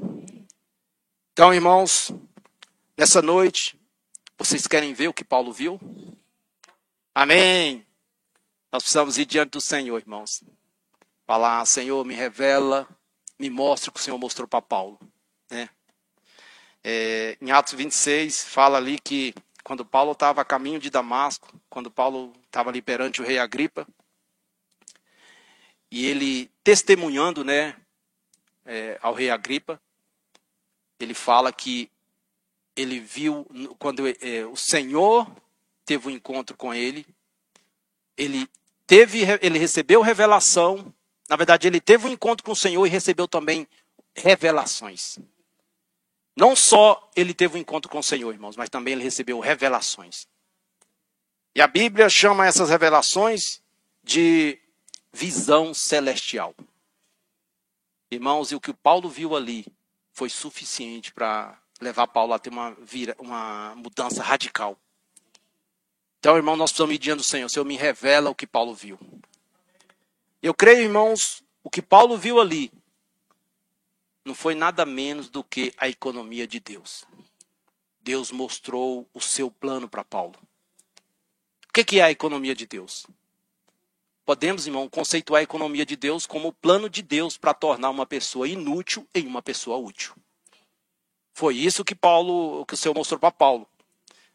Então, 1.33 1.55
irmãos, 1.55 2.13
nessa 2.95 3.23
noite, 3.23 3.81
vocês 4.37 4.67
querem 4.67 4.93
ver 4.93 5.09
o 5.09 5.15
que 5.15 5.25
Paulo 5.25 5.51
viu? 5.51 5.81
Amém. 7.15 7.87
Nós 8.71 8.83
precisamos 8.83 9.17
ir 9.17 9.25
diante 9.25 9.53
do 9.53 9.63
Senhor, 9.63 9.99
irmãos. 9.99 10.45
Falar, 11.27 11.65
Senhor, 11.65 12.05
me 12.05 12.15
revela, 12.15 12.87
me 13.39 13.49
mostra 13.49 13.89
o 13.89 13.93
que 13.95 14.01
o 14.01 14.03
Senhor 14.03 14.19
mostrou 14.19 14.47
para 14.47 14.61
Paulo. 14.61 15.01
Né? 15.51 15.71
É, 16.85 17.39
em 17.41 17.51
Atos 17.51 17.73
26, 17.73 18.45
fala 18.45 18.77
ali 18.77 18.99
que 18.99 19.35
quando 19.65 19.87
Paulo 19.87 20.13
estava 20.13 20.43
a 20.43 20.45
caminho 20.45 20.79
de 20.79 20.91
Damasco, 20.91 21.59
quando 21.71 21.91
Paulo 21.91 22.35
estava 22.45 22.69
ali 22.69 22.83
perante 22.83 23.23
o 23.23 23.25
rei 23.25 23.39
Agripa, 23.39 23.87
e 25.91 26.07
ele 26.07 26.51
testemunhando 26.63 27.45
né, 27.45 27.77
é, 28.65 28.99
ao 29.03 29.15
rei 29.15 29.31
Agripa, 29.31 29.81
ele 31.01 31.15
fala 31.15 31.53
que 31.53 31.91
ele 32.77 33.01
viu, 33.01 33.47
quando 33.79 34.07
é, 34.07 34.47
o 34.47 34.57
Senhor 34.57 35.31
teve 35.85 36.09
um 36.09 36.11
encontro 36.11 36.57
com 36.57 36.73
ele, 36.73 37.07
ele 38.17 38.49
teve, 38.87 39.23
ele 39.41 39.59
recebeu 39.59 40.01
revelação, 40.01 40.93
na 41.29 41.37
verdade 41.37 41.67
ele 41.67 41.81
teve 41.81 42.07
um 42.07 42.13
encontro 42.13 42.45
com 42.45 42.53
o 42.53 42.57
Senhor 42.57 42.85
e 42.87 42.91
recebeu 42.91 43.27
também 43.27 43.67
revelações. 44.15 45.19
Não 46.37 46.55
só 46.55 47.11
ele 47.17 47.35
teve 47.35 47.57
um 47.57 47.61
encontro 47.61 47.91
com 47.91 47.99
o 47.99 48.03
Senhor, 48.03 48.33
irmãos, 48.33 48.57
mas 48.57 48.69
também 48.69 48.93
ele 48.93 49.03
recebeu 49.03 49.41
revelações. 49.41 50.29
E 51.55 51.61
a 51.61 51.67
Bíblia 51.67 52.09
chama 52.09 52.47
essas 52.47 52.71
revelações 52.71 53.61
de 54.05 54.59
visão 55.13 55.73
celestial. 55.73 56.55
Irmãos, 58.11 58.51
e 58.51 58.55
o 58.55 58.61
que 58.61 58.71
o 58.71 58.77
Paulo 58.77 59.09
viu 59.09 59.37
ali 59.37 59.67
foi 60.13 60.29
suficiente 60.29 61.13
para 61.13 61.61
levar 61.81 62.07
Paulo 62.09 62.33
a 62.33 62.39
ter 62.39 62.51
uma, 62.51 62.73
vira, 62.81 63.15
uma 63.19 63.75
mudança 63.77 64.23
radical. 64.23 64.79
Então, 66.19 66.37
irmão, 66.37 66.57
nós 66.57 66.71
precisamos 66.71 66.95
ir 66.95 66.99
diante 66.99 67.19
do 67.19 67.25
Senhor. 67.25 67.47
O 67.47 67.51
Senhor 67.51 67.65
me 67.65 67.77
revela 67.77 68.31
o 68.31 68.35
que 68.35 68.47
Paulo 68.47 68.75
viu. 68.75 68.99
Eu 70.43 70.53
creio, 70.53 70.85
irmãos, 70.85 71.43
o 71.63 71.71
que 71.71 71.83
Paulo 71.83 72.17
viu 72.17 72.41
ali 72.41 72.73
não 74.25 74.35
foi 74.35 74.55
nada 74.55 74.85
menos 74.85 75.29
do 75.29 75.43
que 75.43 75.73
a 75.79 75.89
economia 75.89 76.47
de 76.47 76.61
Deus. 76.61 77.05
Deus 78.01 78.31
mostrou 78.31 79.09
o 79.15 79.21
seu 79.21 79.51
plano 79.51 79.89
para 79.89 80.05
Paulo. 80.05 80.35
O 81.69 81.73
que 81.73 81.99
é 81.99 82.03
a 82.03 82.11
economia 82.11 82.55
de 82.55 82.67
Deus? 82.67 83.07
Podemos, 84.29 84.67
irmão, 84.67 84.91
conceituar 84.91 85.41
a 85.41 85.43
economia 85.43 85.87
de 85.87 85.97
Deus 85.97 86.27
como 86.27 86.49
o 86.49 86.53
plano 86.53 86.91
de 86.91 87.01
Deus 87.01 87.39
para 87.39 87.55
tornar 87.55 87.89
uma 87.89 88.05
pessoa 88.05 88.47
inútil 88.47 89.09
em 89.15 89.27
uma 89.27 89.41
pessoa 89.41 89.79
útil. 89.79 90.15
Foi 91.33 91.57
isso 91.57 91.83
que 91.83 91.95
Paulo, 91.95 92.63
que 92.67 92.75
o 92.75 92.77
Senhor 92.77 92.95
mostrou 92.95 93.19
para 93.19 93.31
Paulo. 93.31 93.67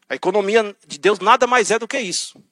A 0.08 0.16
economia 0.16 0.76
de 0.84 0.98
Deus 0.98 1.20
nada 1.20 1.46
mais 1.46 1.70
é 1.70 1.78
do 1.78 1.86
que 1.86 1.96
isso. 1.96 2.42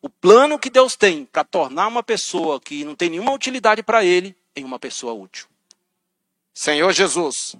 O 0.00 0.10
plano 0.10 0.58
que 0.58 0.68
Deus 0.68 0.96
tem 0.96 1.24
para 1.24 1.44
tornar 1.44 1.86
uma 1.86 2.02
pessoa 2.02 2.60
que 2.60 2.84
não 2.84 2.96
tem 2.96 3.10
nenhuma 3.10 3.30
utilidade 3.30 3.80
para 3.84 4.04
ele 4.04 4.36
em 4.56 4.64
uma 4.64 4.80
pessoa 4.80 5.12
útil. 5.12 5.46
Senhor 6.52 6.92
Jesus. 6.92 7.54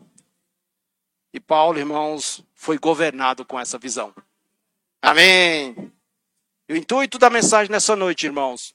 E 1.32 1.38
Paulo, 1.38 1.78
irmãos, 1.78 2.44
foi 2.56 2.76
governado 2.76 3.44
com 3.44 3.60
essa 3.60 3.78
visão. 3.78 4.12
Amém. 5.00 5.92
E 6.68 6.72
o 6.72 6.76
intuito 6.76 7.20
da 7.20 7.30
mensagem 7.30 7.70
nessa 7.70 7.94
noite, 7.94 8.26
irmãos, 8.26 8.74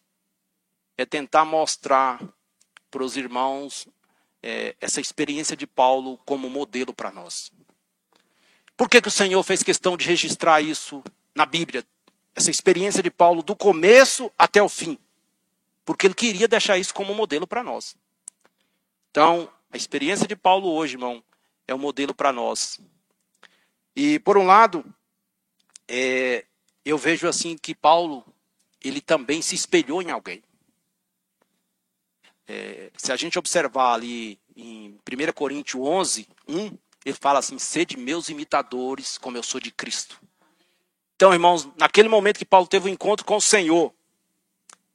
é 0.97 1.05
tentar 1.05 1.45
mostrar 1.45 2.19
para 2.89 3.03
os 3.03 3.15
irmãos 3.15 3.87
é, 4.41 4.75
essa 4.81 4.99
experiência 4.99 5.55
de 5.55 5.67
Paulo 5.67 6.17
como 6.25 6.49
modelo 6.49 6.93
para 6.93 7.11
nós. 7.11 7.51
Por 8.75 8.89
que, 8.89 9.01
que 9.01 9.07
o 9.07 9.11
Senhor 9.11 9.41
fez 9.43 9.63
questão 9.63 9.97
de 9.97 10.05
registrar 10.05 10.61
isso 10.61 11.03
na 11.35 11.45
Bíblia? 11.45 11.85
Essa 12.35 12.51
experiência 12.51 13.01
de 13.01 13.09
Paulo 13.09 13.41
do 13.41 13.55
começo 13.55 14.31
até 14.37 14.61
o 14.61 14.69
fim. 14.69 14.97
Porque 15.83 16.05
ele 16.05 16.13
queria 16.13 16.47
deixar 16.47 16.77
isso 16.77 16.93
como 16.93 17.13
modelo 17.13 17.47
para 17.47 17.63
nós. 17.63 17.95
Então, 19.09 19.49
a 19.71 19.77
experiência 19.77 20.27
de 20.27 20.35
Paulo 20.35 20.69
hoje, 20.69 20.95
irmão, 20.95 21.23
é 21.67 21.73
um 21.73 21.79
modelo 21.79 22.13
para 22.13 22.31
nós. 22.31 22.79
E, 23.95 24.19
por 24.19 24.37
um 24.37 24.45
lado, 24.45 24.85
é, 25.87 26.45
eu 26.85 26.97
vejo 26.97 27.27
assim 27.27 27.57
que 27.57 27.73
Paulo, 27.73 28.23
ele 28.83 29.01
também 29.01 29.41
se 29.41 29.55
espelhou 29.55 30.01
em 30.01 30.11
alguém. 30.11 30.43
É, 32.47 32.91
se 32.95 33.11
a 33.11 33.15
gente 33.15 33.37
observar 33.37 33.93
ali 33.93 34.39
em 34.55 34.97
1 35.05 35.33
Coríntios 35.33 35.83
11, 35.83 36.27
1, 36.47 36.77
ele 37.05 37.17
fala 37.19 37.39
assim: 37.39 37.59
sede 37.59 37.97
meus 37.97 38.29
imitadores, 38.29 39.17
como 39.17 39.37
eu 39.37 39.43
sou 39.43 39.59
de 39.59 39.71
Cristo. 39.71 40.19
Então, 41.15 41.33
irmãos, 41.33 41.67
naquele 41.77 42.07
momento 42.07 42.37
que 42.37 42.45
Paulo 42.45 42.67
teve 42.67 42.89
um 42.89 42.93
encontro 42.93 43.25
com 43.25 43.37
o 43.37 43.41
Senhor, 43.41 43.93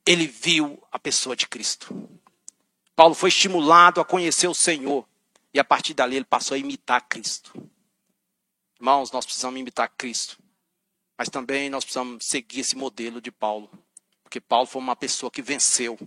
ele 0.06 0.26
viu 0.26 0.82
a 0.90 0.98
pessoa 0.98 1.34
de 1.34 1.48
Cristo. 1.48 2.08
Paulo 2.94 3.14
foi 3.14 3.28
estimulado 3.28 4.00
a 4.00 4.04
conhecer 4.04 4.46
o 4.46 4.54
Senhor. 4.54 5.06
E 5.54 5.58
a 5.58 5.64
partir 5.64 5.94
dali 5.94 6.16
ele 6.16 6.24
passou 6.24 6.54
a 6.54 6.58
imitar 6.58 7.06
Cristo. 7.08 7.52
Irmãos, 8.76 9.10
nós 9.10 9.24
precisamos 9.24 9.60
imitar 9.60 9.90
Cristo. 9.96 10.38
Mas 11.16 11.28
também 11.28 11.68
nós 11.68 11.84
precisamos 11.84 12.24
seguir 12.24 12.60
esse 12.60 12.76
modelo 12.76 13.20
de 13.20 13.30
Paulo. 13.30 13.70
Porque 14.22 14.40
Paulo 14.40 14.66
foi 14.66 14.80
uma 14.80 14.96
pessoa 14.96 15.30
que 15.30 15.42
venceu. 15.42 15.98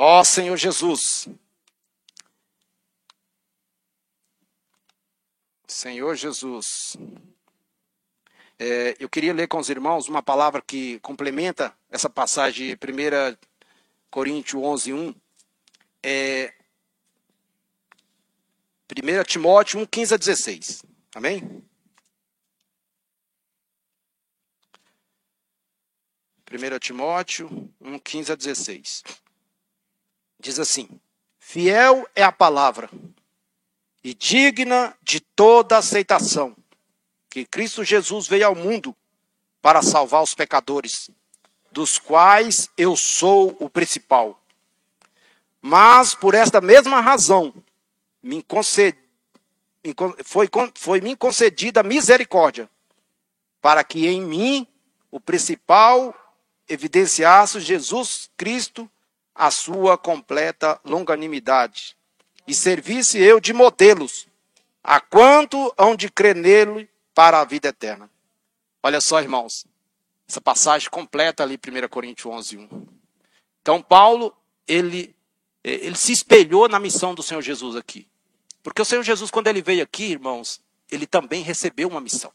Ó 0.00 0.22
Senhor 0.22 0.56
Jesus. 0.56 1.28
Senhor 5.66 6.14
Jesus. 6.14 6.96
É, 8.60 8.94
eu 9.00 9.08
queria 9.08 9.34
ler 9.34 9.48
com 9.48 9.58
os 9.58 9.68
irmãos 9.68 10.06
uma 10.06 10.22
palavra 10.22 10.62
que 10.62 11.00
complementa 11.00 11.76
essa 11.90 12.08
passagem, 12.08 12.74
1 12.74 13.36
Coríntios 14.08 14.62
11, 14.62 14.92
1 14.92 15.14
é, 16.04 16.54
1 18.96 19.24
Timóteo 19.26 19.80
1, 19.80 19.86
15 19.86 20.14
a 20.14 20.16
16. 20.16 20.82
Amém? 21.12 21.60
1 26.48 26.78
Timóteo 26.78 27.68
1, 27.80 27.98
15 27.98 28.30
a 28.30 28.36
16. 28.36 29.02
Diz 30.40 30.58
assim: 30.58 30.88
Fiel 31.38 32.06
é 32.14 32.22
a 32.22 32.32
palavra 32.32 32.88
e 34.02 34.14
digna 34.14 34.96
de 35.02 35.20
toda 35.20 35.78
aceitação, 35.78 36.56
que 37.28 37.44
Cristo 37.44 37.84
Jesus 37.84 38.28
veio 38.28 38.46
ao 38.46 38.54
mundo 38.54 38.94
para 39.60 39.82
salvar 39.82 40.22
os 40.22 40.34
pecadores, 40.34 41.10
dos 41.72 41.98
quais 41.98 42.70
eu 42.76 42.96
sou 42.96 43.56
o 43.60 43.68
principal. 43.68 44.40
Mas 45.60 46.14
por 46.14 46.34
esta 46.34 46.60
mesma 46.60 47.00
razão 47.00 47.52
me 48.22 48.44
foi, 50.24 50.48
foi 50.74 51.00
me 51.00 51.16
concedida 51.16 51.82
misericórdia, 51.82 52.70
para 53.60 53.82
que 53.82 54.06
em 54.06 54.20
mim 54.20 54.66
o 55.10 55.20
principal 55.20 56.14
evidenciasse 56.68 57.60
Jesus 57.60 58.30
Cristo 58.36 58.88
a 59.38 59.52
sua 59.52 59.96
completa 59.96 60.80
longanimidade 60.84 61.96
e 62.44 62.52
servisse 62.52 63.18
eu 63.18 63.38
de 63.38 63.52
modelos 63.52 64.26
a 64.82 65.00
quanto 65.00 65.72
hão 65.78 65.94
de 65.94 66.10
crer 66.10 66.34
nele 66.34 66.90
para 67.14 67.40
a 67.40 67.44
vida 67.44 67.68
eterna. 67.68 68.10
Olha 68.82 69.00
só, 69.00 69.20
irmãos, 69.20 69.64
essa 70.28 70.40
passagem 70.40 70.90
completa 70.90 71.44
ali, 71.44 71.56
1 71.56 71.88
Coríntios 71.88 72.26
11, 72.26 72.56
1. 72.58 72.86
Então, 73.62 73.80
Paulo, 73.80 74.36
ele, 74.66 75.14
ele 75.62 75.96
se 75.96 76.10
espelhou 76.10 76.68
na 76.68 76.80
missão 76.80 77.14
do 77.14 77.22
Senhor 77.22 77.40
Jesus 77.40 77.76
aqui. 77.76 78.08
Porque 78.60 78.82
o 78.82 78.84
Senhor 78.84 79.04
Jesus, 79.04 79.30
quando 79.30 79.46
ele 79.46 79.62
veio 79.62 79.84
aqui, 79.84 80.04
irmãos, 80.04 80.60
ele 80.90 81.06
também 81.06 81.42
recebeu 81.42 81.88
uma 81.88 82.00
missão. 82.00 82.32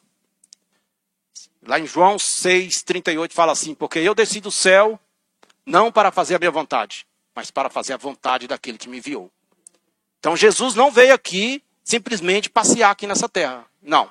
Lá 1.65 1.79
em 1.79 1.85
João 1.85 2.17
6, 2.17 2.81
38 2.83 3.33
fala 3.33 3.51
assim: 3.51 3.73
Porque 3.73 3.99
eu 3.99 4.15
desci 4.15 4.39
do 4.39 4.51
céu 4.51 4.99
não 5.65 5.91
para 5.91 6.11
fazer 6.11 6.35
a 6.35 6.39
minha 6.39 6.51
vontade, 6.51 7.05
mas 7.35 7.51
para 7.51 7.69
fazer 7.69 7.93
a 7.93 7.97
vontade 7.97 8.47
daquele 8.47 8.77
que 8.77 8.89
me 8.89 8.97
enviou. 8.97 9.31
Então 10.19 10.35
Jesus 10.35 10.75
não 10.75 10.91
veio 10.91 11.13
aqui 11.13 11.63
simplesmente 11.83 12.49
passear 12.49 12.91
aqui 12.91 13.05
nessa 13.05 13.27
terra. 13.27 13.65
Não. 13.81 14.09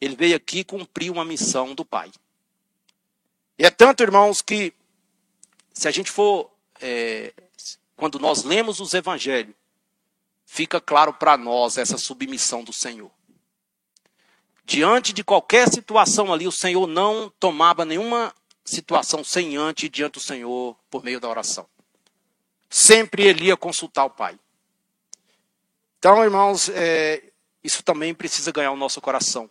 Ele 0.00 0.16
veio 0.16 0.36
aqui 0.36 0.64
cumprir 0.64 1.10
uma 1.10 1.24
missão 1.24 1.74
do 1.74 1.84
Pai. 1.84 2.10
E 3.58 3.64
é 3.64 3.70
tanto, 3.70 4.02
irmãos, 4.02 4.40
que 4.40 4.72
se 5.72 5.88
a 5.88 5.90
gente 5.90 6.10
for. 6.10 6.50
É, 6.80 7.32
quando 7.96 8.20
nós 8.20 8.44
lemos 8.44 8.78
os 8.78 8.94
evangelhos, 8.94 9.54
fica 10.46 10.80
claro 10.80 11.12
para 11.12 11.36
nós 11.36 11.76
essa 11.76 11.98
submissão 11.98 12.62
do 12.62 12.72
Senhor. 12.72 13.10
Diante 14.64 15.12
de 15.12 15.24
qualquer 15.24 15.68
situação 15.68 16.32
ali, 16.32 16.46
o 16.46 16.52
Senhor 16.52 16.86
não 16.86 17.32
tomava 17.40 17.84
nenhuma 17.84 18.32
situação 18.68 19.24
sem 19.24 19.56
antes 19.56 19.90
diante 19.90 20.14
do 20.14 20.20
Senhor 20.20 20.76
por 20.90 21.02
meio 21.02 21.20
da 21.20 21.28
oração. 21.28 21.66
Sempre 22.68 23.24
ele 23.24 23.46
ia 23.46 23.56
consultar 23.56 24.04
o 24.04 24.10
Pai. 24.10 24.38
Então, 25.98 26.22
irmãos, 26.22 26.68
é, 26.68 27.32
isso 27.62 27.82
também 27.82 28.14
precisa 28.14 28.52
ganhar 28.52 28.70
o 28.70 28.76
nosso 28.76 29.00
coração. 29.00 29.48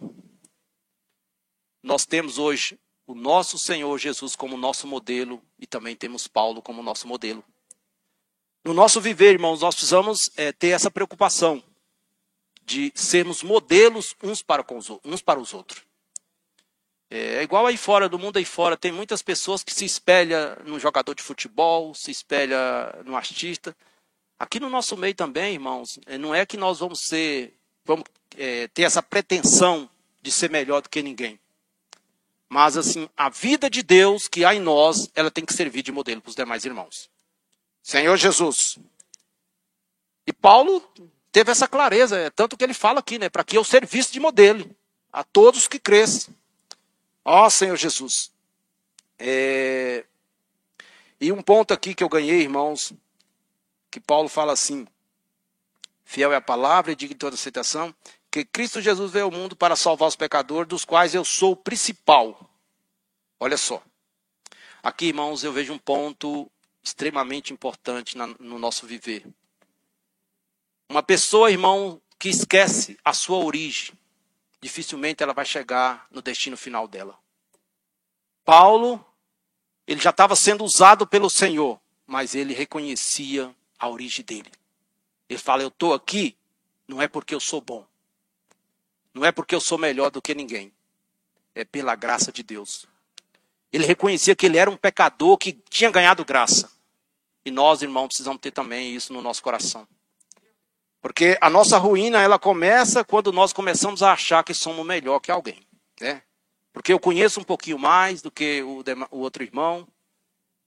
Nós 1.84 2.06
temos 2.06 2.38
hoje 2.38 2.80
o 3.06 3.16
nosso 3.16 3.58
Senhor 3.58 3.98
Jesus 3.98 4.36
como 4.36 4.58
nosso 4.58 4.86
modelo 4.86 5.42
e 5.58 5.66
também 5.66 5.96
temos 5.96 6.28
Paulo 6.28 6.62
como 6.62 6.84
nosso 6.84 7.08
modelo. 7.08 7.44
No 8.64 8.74
nosso 8.74 9.00
viver, 9.00 9.34
irmãos, 9.34 9.62
nós 9.62 9.76
precisamos 9.76 10.30
é, 10.36 10.52
ter 10.52 10.70
essa 10.70 10.92
preocupação 10.92 11.64
de 12.64 12.92
sermos 12.94 13.42
modelos 13.42 14.14
uns 14.22 14.42
para, 14.44 14.62
os, 14.76 14.90
uns 15.06 15.22
para 15.22 15.40
os 15.40 15.54
outros. 15.54 15.87
É, 17.10 17.36
é 17.36 17.44
igual 17.44 17.66
aí 17.66 17.78
fora, 17.78 18.10
do 18.10 18.20
mundo 18.20 18.38
aí 18.38 18.46
fora, 18.46 18.78
tem 18.78 18.92
muitas 18.92 19.22
pessoas 19.22 19.64
que 19.64 19.74
se 19.74 19.86
espelham 19.86 20.58
no 20.66 20.80
jogador 20.80 21.14
de 21.14 21.24
futebol, 21.24 21.94
se 21.94 22.12
espelha 22.12 22.94
no 23.06 23.16
artista. 23.16 23.76
Aqui 24.38 24.60
no 24.60 24.70
nosso 24.70 24.96
meio 24.98 25.16
também, 25.16 25.54
irmãos, 25.54 26.00
é, 26.06 26.18
não 26.18 26.36
é 26.36 26.46
que 26.46 26.58
nós 26.58 26.80
vamos 26.80 27.00
ser, 27.02 27.54
vamos 27.86 28.06
é, 28.38 28.68
ter 28.68 28.84
essa 28.84 29.02
pretensão 29.02 29.90
de 30.22 30.32
ser 30.32 30.50
melhor 30.50 30.82
do 30.82 30.90
que 30.90 31.02
ninguém. 31.02 31.40
Mas 32.50 32.78
assim, 32.78 33.10
a 33.16 33.30
vida 33.30 33.70
de 33.70 33.82
Deus 33.82 34.28
que 34.28 34.46
há 34.46 34.54
em 34.54 34.60
nós, 34.60 35.10
ela 35.16 35.32
tem 35.32 35.46
que 35.46 35.54
servir 35.54 35.82
de 35.82 35.92
modelo 35.92 36.22
para 36.22 36.30
os 36.30 36.36
demais 36.36 36.66
irmãos. 36.66 37.10
Senhor 37.82 38.16
Jesus. 38.18 38.78
E 40.26 40.34
Paulo 40.34 40.84
teve 41.32 41.52
essa 41.52 41.68
clareza, 41.68 42.18
é 42.18 42.30
tanto 42.30 42.58
que 42.58 42.64
ele 42.64 42.74
fala 42.74 43.00
aqui, 43.00 43.18
né, 43.18 43.30
para 43.30 43.44
que 43.44 43.58
eu 43.58 43.64
servisse 43.64 44.12
de 44.12 44.20
modelo 44.20 44.70
a 45.12 45.24
todos 45.24 45.68
que 45.68 45.80
crescem. 45.80 46.36
Ó 47.30 47.50
Senhor 47.50 47.76
Jesus. 47.76 48.32
É... 49.20 50.06
E 51.20 51.30
um 51.30 51.42
ponto 51.42 51.74
aqui 51.74 51.94
que 51.94 52.02
eu 52.02 52.08
ganhei, 52.08 52.40
irmãos, 52.40 52.94
que 53.92 54.00
Paulo 54.00 54.30
fala 54.30 54.54
assim: 54.54 54.88
fiel 56.06 56.32
é 56.32 56.38
a 56.38 56.42
palavra 56.42 56.94
e 56.94 56.96
digno 56.96 57.16
de 57.16 57.20
toda 57.20 57.36
aceitação, 57.36 57.94
que 58.32 58.46
Cristo 58.46 58.80
Jesus 58.80 59.12
veio 59.12 59.26
ao 59.26 59.32
mundo 59.32 59.58
para 59.58 59.76
salvar 59.76 60.08
os 60.08 60.16
pecadores, 60.16 60.70
dos 60.70 60.86
quais 60.86 61.14
eu 61.14 61.26
sou 61.26 61.52
o 61.52 61.58
principal. 61.58 62.50
Olha 63.38 63.58
só. 63.58 63.84
Aqui, 64.82 65.08
irmãos, 65.08 65.44
eu 65.44 65.52
vejo 65.52 65.74
um 65.74 65.78
ponto 65.78 66.50
extremamente 66.82 67.52
importante 67.52 68.18
no 68.18 68.58
nosso 68.58 68.88
viver. 68.88 69.28
Uma 70.88 71.04
pessoa, 71.04 71.52
irmão, 71.52 72.02
que 72.18 72.30
esquece 72.30 72.98
a 73.04 73.14
sua 73.14 73.44
origem, 73.44 73.94
dificilmente 74.62 75.24
ela 75.24 75.34
vai 75.34 75.46
chegar 75.46 76.08
no 76.12 76.22
destino 76.22 76.58
final 76.58 76.88
dela. 76.88 77.18
Paulo, 78.44 79.06
ele 79.86 80.02
já 80.02 80.10
estava 80.10 80.36
sendo 80.36 80.64
usado 80.64 81.06
pelo 81.06 81.30
Senhor, 81.30 81.80
mas 82.06 82.36
ele 82.36 82.54
reconhecia 82.54 83.54
a 83.78 83.90
origem 83.90 84.24
dele. 84.24 84.52
Ele 85.30 85.40
fala: 85.40 85.62
Eu 85.62 85.68
estou 85.68 85.94
aqui, 85.94 86.38
não 86.88 87.02
é 87.02 87.08
porque 87.08 87.36
eu 87.36 87.40
sou 87.40 87.62
bom, 87.62 87.86
não 89.14 89.26
é 89.26 89.32
porque 89.32 89.54
eu 89.54 89.62
sou 89.62 89.78
melhor 89.78 90.10
do 90.10 90.22
que 90.22 90.34
ninguém, 90.34 90.72
é 91.54 91.66
pela 91.66 91.96
graça 91.96 92.32
de 92.32 92.44
Deus. 92.44 92.86
Ele 93.72 93.86
reconhecia 93.86 94.36
que 94.36 94.46
ele 94.46 94.58
era 94.58 94.70
um 94.70 94.78
pecador 94.78 95.38
que 95.38 95.54
tinha 95.70 95.92
ganhado 95.92 96.24
graça. 96.24 96.72
E 97.44 97.52
nós, 97.52 97.82
irmãos, 97.82 98.08
precisamos 98.08 98.42
ter 98.42 98.52
também 98.52 98.96
isso 98.96 99.12
no 99.12 99.22
nosso 99.22 99.44
coração. 99.44 99.88
Porque 101.08 101.38
a 101.40 101.50
nossa 101.50 101.78
ruína, 101.78 102.22
ela 102.22 102.38
começa 102.38 103.02
quando 103.02 103.32
nós 103.32 103.54
começamos 103.54 104.04
a 104.04 104.12
achar 104.12 104.44
que 104.44 104.54
somos 104.54 104.86
melhor 104.86 105.22
que 105.22 105.32
alguém, 105.32 105.66
né? 106.02 106.22
Porque 106.74 106.92
eu 106.92 107.00
conheço 107.00 107.40
um 107.40 107.46
pouquinho 107.46 107.80
mais 107.80 108.22
do 108.22 108.30
que 108.30 108.62
o, 108.62 108.84
o 109.12 109.20
outro 109.20 109.42
irmão, 109.42 109.88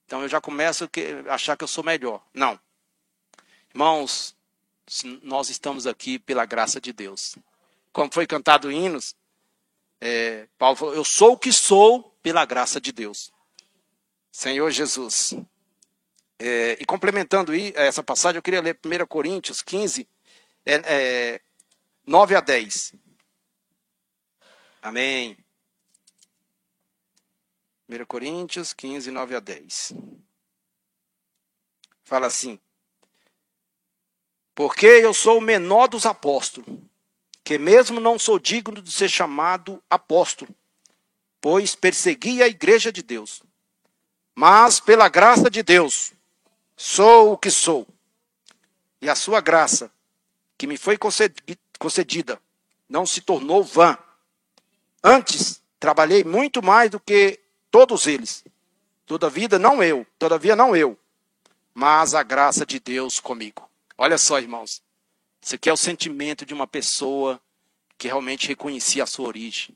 então 0.07 0.23
eu 0.23 0.29
já 0.31 0.41
começo 0.41 0.89
a 1.29 1.35
achar 1.35 1.59
que 1.59 1.63
eu 1.63 1.69
sou 1.69 1.85
melhor. 1.85 2.23
Não. 2.33 2.59
Irmãos, 3.69 4.35
nós 5.23 5.51
estamos 5.51 5.87
aqui 5.87 6.19
pela 6.19 6.47
graça 6.47 6.81
de 6.81 6.91
Deus. 6.91 7.37
Como 7.93 8.11
foi 8.11 8.27
cantado 8.27 8.73
hinos, 8.73 9.15
é, 10.01 10.49
Paulo 10.57 10.75
falou: 10.75 10.95
Eu 10.95 11.05
sou 11.05 11.33
o 11.33 11.39
que 11.39 11.53
sou 11.53 12.17
pela 12.23 12.47
graça 12.47 12.81
de 12.81 12.93
Deus. 12.93 13.31
Senhor 14.33 14.71
Jesus. 14.71 15.35
É, 16.39 16.79
e 16.81 16.87
complementando 16.87 17.53
essa 17.75 18.03
passagem, 18.03 18.39
eu 18.39 18.43
queria 18.43 18.63
ler 18.63 18.79
1 18.83 19.07
Coríntios 19.07 19.61
15, 19.61 20.09
é, 20.65 20.75
é, 20.75 21.41
9 22.07 22.35
a 22.35 22.41
10. 22.41 22.95
Amém. 24.83 25.37
1 27.89 28.05
Coríntios 28.07 28.73
15, 28.73 29.11
9 29.11 29.37
a 29.37 29.41
10. 29.41 29.93
Fala 32.05 32.27
assim: 32.27 32.59
Porque 34.55 34.87
eu 34.87 35.13
sou 35.13 35.39
o 35.39 35.43
menor 35.43 35.89
dos 35.89 36.07
apóstolos, 36.07 36.79
que 37.45 37.59
mesmo 37.59 38.01
não 38.01 38.19
sou 38.19 38.39
digno 38.39 38.81
de 38.81 38.93
ser 38.93 39.09
chamado 39.09 39.83
apóstolo, 39.89 40.55
pois 41.41 41.75
persegui 41.75 42.43
a 42.43 42.49
igreja 42.49 42.93
de 42.93 43.03
Deus. 43.03 43.43
Mas 44.35 44.81
pela 44.81 45.09
graça 45.09 45.51
de 45.51 45.63
Deus, 45.63 46.13
sou 46.77 47.33
o 47.33 47.39
que 47.39 47.51
sou. 47.51 47.87
E 49.03 49.09
a 49.09 49.15
sua 49.15 49.41
graça 49.41 49.91
que 50.61 50.67
me 50.67 50.77
foi 50.77 50.99
concedida 51.79 52.39
não 52.87 53.07
se 53.07 53.23
tornou 53.23 53.65
vã. 53.65 53.97
Antes, 55.03 55.63
trabalhei 55.79 56.23
muito 56.23 56.63
mais 56.63 56.91
do 56.91 57.01
que 57.01 57.41
todos 57.71 58.07
eles. 58.07 58.45
Todavia 59.07 59.59
não 59.59 59.83
eu, 59.83 60.07
todavia 60.19 60.55
não 60.55 60.77
eu, 60.77 60.99
mas 61.73 62.15
a 62.15 62.23
graça 62.23 62.67
de 62.67 62.79
Deus 62.79 63.19
comigo. 63.19 63.71
Olha 63.97 64.19
só, 64.19 64.39
irmãos. 64.39 64.83
Isso 65.41 65.55
aqui 65.55 65.71
é 65.71 65.73
o 65.73 65.79
sentimento 65.79 66.45
de 66.45 66.53
uma 66.53 66.67
pessoa 66.67 67.41
que 67.97 68.09
realmente 68.09 68.47
reconhecia 68.47 69.05
a 69.05 69.07
sua 69.07 69.29
origem. 69.29 69.75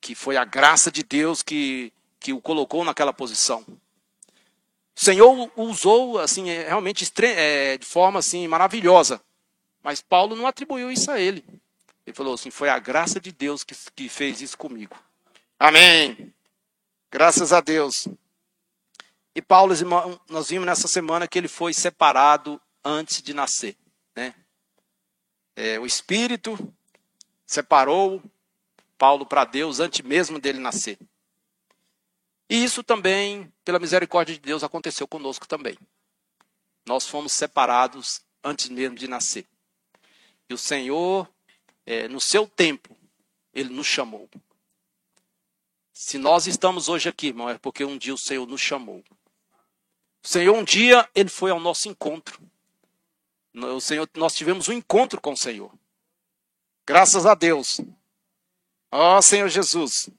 Que 0.00 0.14
foi 0.14 0.38
a 0.38 0.44
graça 0.46 0.90
de 0.90 1.02
Deus 1.02 1.42
que, 1.42 1.92
que 2.18 2.32
o 2.32 2.40
colocou 2.40 2.82
naquela 2.82 3.12
posição. 3.12 3.62
O 3.68 5.00
Senhor 5.00 5.52
usou 5.54 6.18
assim, 6.18 6.48
é, 6.48 6.66
realmente 6.66 7.06
é, 7.20 7.76
de 7.76 7.84
forma 7.84 8.20
assim 8.20 8.48
maravilhosa 8.48 9.20
mas 9.86 10.02
Paulo 10.02 10.34
não 10.34 10.48
atribuiu 10.48 10.90
isso 10.90 11.12
a 11.12 11.20
ele. 11.20 11.44
Ele 12.04 12.12
falou 12.12 12.34
assim: 12.34 12.50
foi 12.50 12.68
a 12.68 12.76
graça 12.76 13.20
de 13.20 13.30
Deus 13.30 13.62
que, 13.62 13.72
que 13.94 14.08
fez 14.08 14.40
isso 14.40 14.58
comigo. 14.58 14.98
Amém. 15.56 16.34
Graças 17.08 17.52
a 17.52 17.60
Deus. 17.60 18.08
E 19.32 19.40
Paulo, 19.40 19.72
nós 20.28 20.48
vimos 20.48 20.66
nessa 20.66 20.88
semana 20.88 21.28
que 21.28 21.38
ele 21.38 21.46
foi 21.46 21.72
separado 21.72 22.60
antes 22.84 23.22
de 23.22 23.32
nascer. 23.32 23.76
Né? 24.16 24.34
É, 25.54 25.78
o 25.78 25.86
Espírito 25.86 26.58
separou 27.46 28.20
Paulo 28.98 29.24
para 29.24 29.44
Deus 29.44 29.78
antes 29.78 30.04
mesmo 30.04 30.40
dele 30.40 30.58
nascer. 30.58 30.98
E 32.50 32.64
isso 32.64 32.82
também, 32.82 33.52
pela 33.64 33.78
misericórdia 33.78 34.34
de 34.34 34.40
Deus, 34.40 34.64
aconteceu 34.64 35.06
conosco 35.06 35.46
também. 35.46 35.78
nós 36.84 37.06
fomos 37.06 37.32
separados 37.32 38.20
antes 38.42 38.68
mesmo 38.68 38.96
de 38.96 39.06
nascer. 39.06 39.46
E 40.48 40.54
o 40.54 40.58
Senhor, 40.58 41.28
é, 41.84 42.08
no 42.08 42.20
seu 42.20 42.46
tempo, 42.46 42.96
Ele 43.52 43.70
nos 43.70 43.86
chamou. 43.86 44.28
Se 45.92 46.18
nós 46.18 46.46
estamos 46.46 46.88
hoje 46.88 47.08
aqui, 47.08 47.28
irmão, 47.28 47.48
é 47.48 47.58
porque 47.58 47.84
um 47.84 47.96
dia 47.96 48.14
o 48.14 48.18
Senhor 48.18 48.46
nos 48.46 48.60
chamou. 48.60 49.02
O 50.22 50.28
Senhor, 50.28 50.54
um 50.54 50.64
dia, 50.64 51.08
Ele 51.14 51.28
foi 51.28 51.50
ao 51.50 51.58
nosso 51.58 51.88
encontro. 51.88 52.40
O 53.54 53.80
Senhor, 53.80 54.08
nós 54.14 54.34
tivemos 54.34 54.68
um 54.68 54.72
encontro 54.72 55.20
com 55.20 55.32
o 55.32 55.36
Senhor. 55.36 55.72
Graças 56.86 57.24
a 57.24 57.34
Deus. 57.34 57.80
Ó 58.92 59.18
oh, 59.18 59.22
Senhor 59.22 59.48
Jesus. 59.48 60.10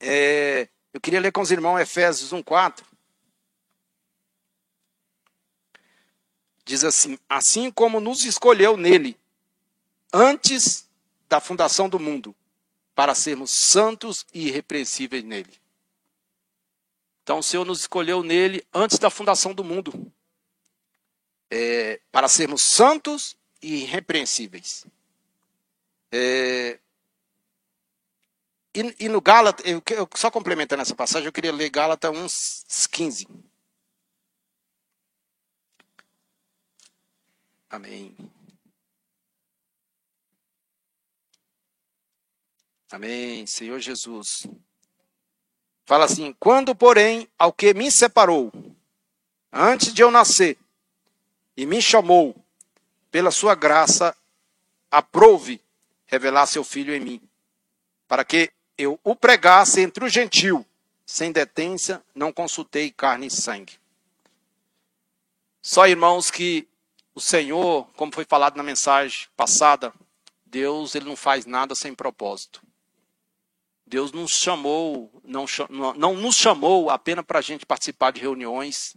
É, 0.00 0.68
eu 0.92 1.00
queria 1.00 1.20
ler 1.20 1.32
com 1.32 1.40
os 1.40 1.50
irmãos 1.50 1.78
Efésios 1.80 2.32
1,4. 2.32 2.84
Diz 6.64 6.84
assim: 6.84 7.18
Assim 7.28 7.70
como 7.70 8.00
nos 8.00 8.24
escolheu 8.24 8.76
nele, 8.76 9.18
antes 10.14 10.88
da 11.28 11.40
fundação 11.40 11.88
do 11.88 11.98
mundo, 11.98 12.34
para 12.94 13.14
sermos 13.14 13.50
santos 13.50 14.24
e 14.32 14.46
irrepreensíveis 14.46 15.24
nele. 15.24 15.52
Então 17.24 17.40
o 17.40 17.42
Senhor 17.42 17.64
nos 17.64 17.80
escolheu 17.80 18.22
nele 18.22 18.64
antes 18.72 18.98
da 18.98 19.10
fundação 19.10 19.52
do 19.52 19.64
mundo, 19.64 20.12
é, 21.50 22.00
para 22.12 22.28
sermos 22.28 22.62
santos 22.62 23.36
e 23.60 23.82
irrepreensíveis. 23.82 24.86
É, 26.12 26.78
e, 28.72 29.04
e, 29.06 29.08
no 29.08 29.20
Gálatas, 29.20 29.66
eu, 29.66 29.82
eu, 29.90 30.08
só 30.14 30.30
complementando 30.30 30.82
essa 30.82 30.94
passagem, 30.94 31.26
eu 31.26 31.32
queria 31.32 31.52
ler 31.52 31.70
Gálatas 31.70 32.12
1,15. 32.12 33.26
Amém. 37.70 38.14
Amém, 42.90 43.46
Senhor 43.46 43.78
Jesus. 43.80 44.46
Fala 45.84 46.04
assim: 46.04 46.34
quando, 46.38 46.74
porém, 46.74 47.28
ao 47.38 47.52
que 47.52 47.74
me 47.74 47.90
separou, 47.90 48.52
antes 49.52 49.92
de 49.92 50.02
eu 50.02 50.10
nascer, 50.10 50.58
e 51.56 51.66
me 51.66 51.80
chamou, 51.80 52.34
pela 53.10 53.30
sua 53.30 53.54
graça, 53.54 54.16
aprove 54.90 55.60
revelar 56.06 56.46
seu 56.46 56.64
filho 56.64 56.94
em 56.94 57.00
mim, 57.00 57.22
para 58.06 58.24
que 58.24 58.50
eu 58.76 58.98
o 59.04 59.14
pregasse 59.14 59.80
entre 59.80 60.04
o 60.04 60.08
gentil, 60.08 60.66
sem 61.06 61.32
detência, 61.32 62.02
não 62.14 62.32
consultei 62.32 62.90
carne 62.90 63.26
e 63.26 63.30
sangue. 63.30 63.78
Só 65.62 65.86
irmãos 65.86 66.30
que 66.30 66.68
o 67.14 67.20
Senhor, 67.20 67.86
como 67.96 68.12
foi 68.12 68.24
falado 68.24 68.56
na 68.56 68.62
mensagem 68.62 69.28
passada, 69.36 69.92
Deus 70.44 70.94
ele 70.94 71.06
não 71.06 71.16
faz 71.16 71.46
nada 71.46 71.74
sem 71.74 71.94
propósito. 71.94 72.62
Deus 73.94 74.10
nos 74.10 74.32
chamou, 74.32 75.08
não, 75.22 75.46
não 75.94 76.16
nos 76.16 76.34
chamou 76.34 76.90
apenas 76.90 77.24
para 77.24 77.38
a 77.38 77.42
gente 77.42 77.64
participar 77.64 78.10
de 78.10 78.20
reuniões, 78.20 78.96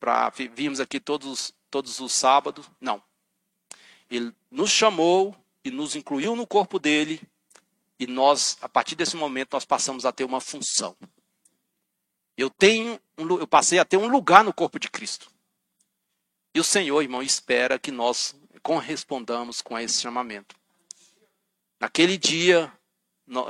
para 0.00 0.30
virmos 0.30 0.80
aqui 0.80 0.98
todos, 0.98 1.52
todos 1.70 2.00
os 2.00 2.14
sábados. 2.14 2.66
Não. 2.80 3.02
Ele 4.10 4.32
nos 4.50 4.70
chamou 4.70 5.36
e 5.62 5.70
nos 5.70 5.94
incluiu 5.94 6.34
no 6.34 6.46
corpo 6.46 6.78
dele, 6.78 7.20
e 8.00 8.06
nós, 8.06 8.56
a 8.62 8.68
partir 8.70 8.94
desse 8.94 9.16
momento, 9.16 9.52
nós 9.52 9.66
passamos 9.66 10.06
a 10.06 10.12
ter 10.12 10.24
uma 10.24 10.40
função. 10.40 10.96
Eu 12.38 12.48
tenho, 12.48 12.98
eu 13.18 13.46
passei 13.46 13.78
a 13.78 13.84
ter 13.84 13.98
um 13.98 14.08
lugar 14.08 14.42
no 14.42 14.54
corpo 14.54 14.78
de 14.78 14.90
Cristo. 14.90 15.30
E 16.54 16.60
o 16.60 16.64
Senhor, 16.64 17.02
irmão, 17.02 17.22
espera 17.22 17.78
que 17.78 17.90
nós 17.90 18.34
correspondamos 18.62 19.60
com 19.60 19.78
esse 19.78 20.00
chamamento. 20.00 20.56
Naquele 21.78 22.16
dia, 22.16 22.72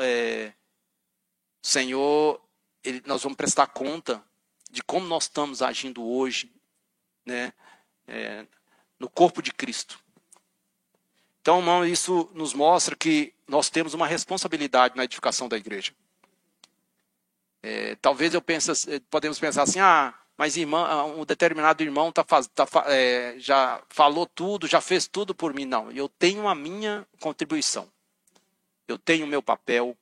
é, 0.01 0.53
Senhor, 1.63 2.41
ele, 2.83 3.03
nós 3.07 3.23
vamos 3.23 3.37
prestar 3.37 3.67
conta 3.67 4.23
de 4.71 4.83
como 4.83 5.07
nós 5.07 5.25
estamos 5.25 5.63
agindo 5.63 6.05
hoje, 6.05 6.53
né, 7.25 7.53
é, 8.07 8.47
no 8.99 9.09
corpo 9.09 9.43
de 9.43 9.53
Cristo. 9.53 9.99
Então, 11.41 11.59
irmão, 11.59 11.85
isso 11.85 12.31
nos 12.35 12.55
mostra 12.55 12.97
que 12.97 13.33
nós 13.47 13.71
temos 13.71 13.95
uma 13.95 14.07
responsabilidade 14.07 14.97
na 14.97 15.05
edificação 15.05 15.49
da 15.49 15.57
igreja. 15.57 15.93
É, 17.63 17.95
talvez 17.97 18.35
eu 18.35 18.43
pense, 18.43 19.01
podemos 19.11 19.39
pensar 19.39 19.63
assim, 19.63 19.81
ah, 19.81 20.15
mas 20.37 20.57
irmão, 20.57 20.85
ah, 20.85 21.05
um 21.05 21.25
determinado 21.25 21.83
irmão 21.83 22.13
tá, 22.13 22.23
tá, 22.25 22.67
é, 22.87 23.37
já 23.39 23.83
falou 23.89 24.27
tudo, 24.27 24.67
já 24.67 24.81
fez 24.81 25.09
tudo 25.09 25.35
por 25.35 25.55
mim. 25.55 25.65
Não, 25.65 25.91
eu 25.91 26.09
tenho 26.09 26.47
a 26.47 26.55
minha 26.55 27.07
contribuição. 27.21 27.91
Eu 28.87 28.99
tenho 28.99 29.27
o 29.27 29.29
meu 29.29 29.43
papel. 29.43 29.97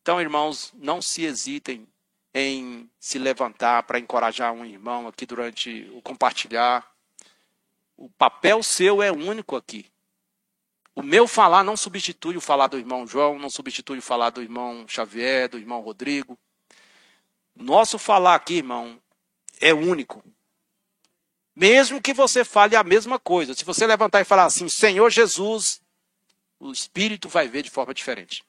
Então, 0.00 0.20
irmãos, 0.20 0.72
não 0.74 1.00
se 1.00 1.24
hesitem 1.24 1.86
em 2.34 2.90
se 2.98 3.18
levantar 3.18 3.82
para 3.84 3.98
encorajar 3.98 4.52
um 4.52 4.64
irmão 4.64 5.06
aqui 5.06 5.26
durante 5.26 5.90
o 5.94 6.02
compartilhar. 6.02 6.90
O 7.96 8.08
papel 8.10 8.62
seu 8.62 9.02
é 9.02 9.12
único 9.12 9.56
aqui. 9.56 9.86
O 10.94 11.02
meu 11.02 11.26
falar 11.26 11.64
não 11.64 11.76
substitui 11.76 12.36
o 12.36 12.40
falar 12.40 12.66
do 12.66 12.78
irmão 12.78 13.06
João, 13.06 13.38
não 13.38 13.48
substitui 13.48 13.98
o 13.98 14.02
falar 14.02 14.30
do 14.30 14.42
irmão 14.42 14.86
Xavier, 14.86 15.48
do 15.48 15.58
irmão 15.58 15.80
Rodrigo. 15.80 16.38
Nosso 17.54 17.98
falar 17.98 18.34
aqui, 18.34 18.54
irmão, 18.54 19.00
é 19.60 19.72
único. 19.72 20.22
Mesmo 21.54 22.00
que 22.00 22.12
você 22.12 22.44
fale 22.44 22.76
a 22.76 22.82
mesma 22.82 23.18
coisa, 23.18 23.54
se 23.54 23.64
você 23.64 23.86
levantar 23.86 24.20
e 24.20 24.24
falar 24.24 24.44
assim, 24.44 24.68
Senhor 24.68 25.10
Jesus, 25.10 25.80
o 26.62 26.70
Espírito 26.70 27.28
vai 27.28 27.48
ver 27.48 27.62
de 27.62 27.70
forma 27.70 27.92
diferente. 27.92 28.44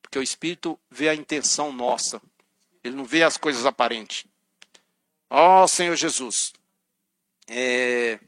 Porque 0.00 0.18
o 0.18 0.22
Espírito 0.22 0.78
vê 0.90 1.10
a 1.10 1.14
intenção 1.14 1.70
nossa, 1.70 2.20
ele 2.82 2.96
não 2.96 3.04
vê 3.04 3.22
as 3.22 3.36
coisas 3.36 3.66
aparentes. 3.66 4.24
Ó 5.28 5.62
oh, 5.62 5.68
Senhor 5.68 5.94
Jesus. 5.94 6.54
É... 7.46 8.18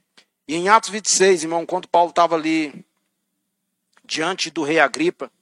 E 0.46 0.54
em 0.54 0.68
Atos 0.68 0.90
26, 0.90 1.44
irmão, 1.44 1.64
quando 1.64 1.88
Paulo 1.88 2.10
estava 2.10 2.36
ali 2.36 2.84
diante 4.04 4.50
do 4.50 4.62
rei 4.62 4.78
Agripa, 4.78 5.32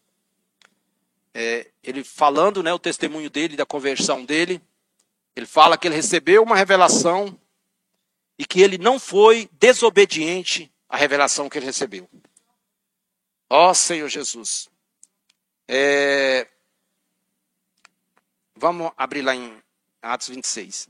é, 1.35 1.71
ele 1.83 2.03
falando 2.05 2.63
né, 2.63 2.73
o 2.73 2.79
testemunho 2.79 3.29
dele, 3.29 3.57
da 3.57 3.67
conversão 3.67 4.25
dele, 4.25 4.63
ele 5.35 5.47
fala 5.47 5.77
que 5.77 5.89
ele 5.89 5.97
recebeu 5.97 6.43
uma 6.43 6.57
revelação 6.57 7.39
e 8.39 8.47
que 8.47 8.63
ele 8.63 8.79
não 8.79 8.99
foi 8.99 9.49
desobediente 9.53 10.73
à 10.89 10.97
revelação 10.97 11.51
que 11.51 11.59
ele 11.59 11.67
recebeu. 11.67 12.09
Ó 13.57 13.71
oh, 13.71 13.75
Senhor 13.75 14.09
Jesus. 14.09 14.69
É, 15.69 16.51
vamos 18.57 18.91
abrir 18.97 19.23
lá 19.23 19.33
em 19.33 19.63
Atos 20.03 20.27
26. 20.27 20.89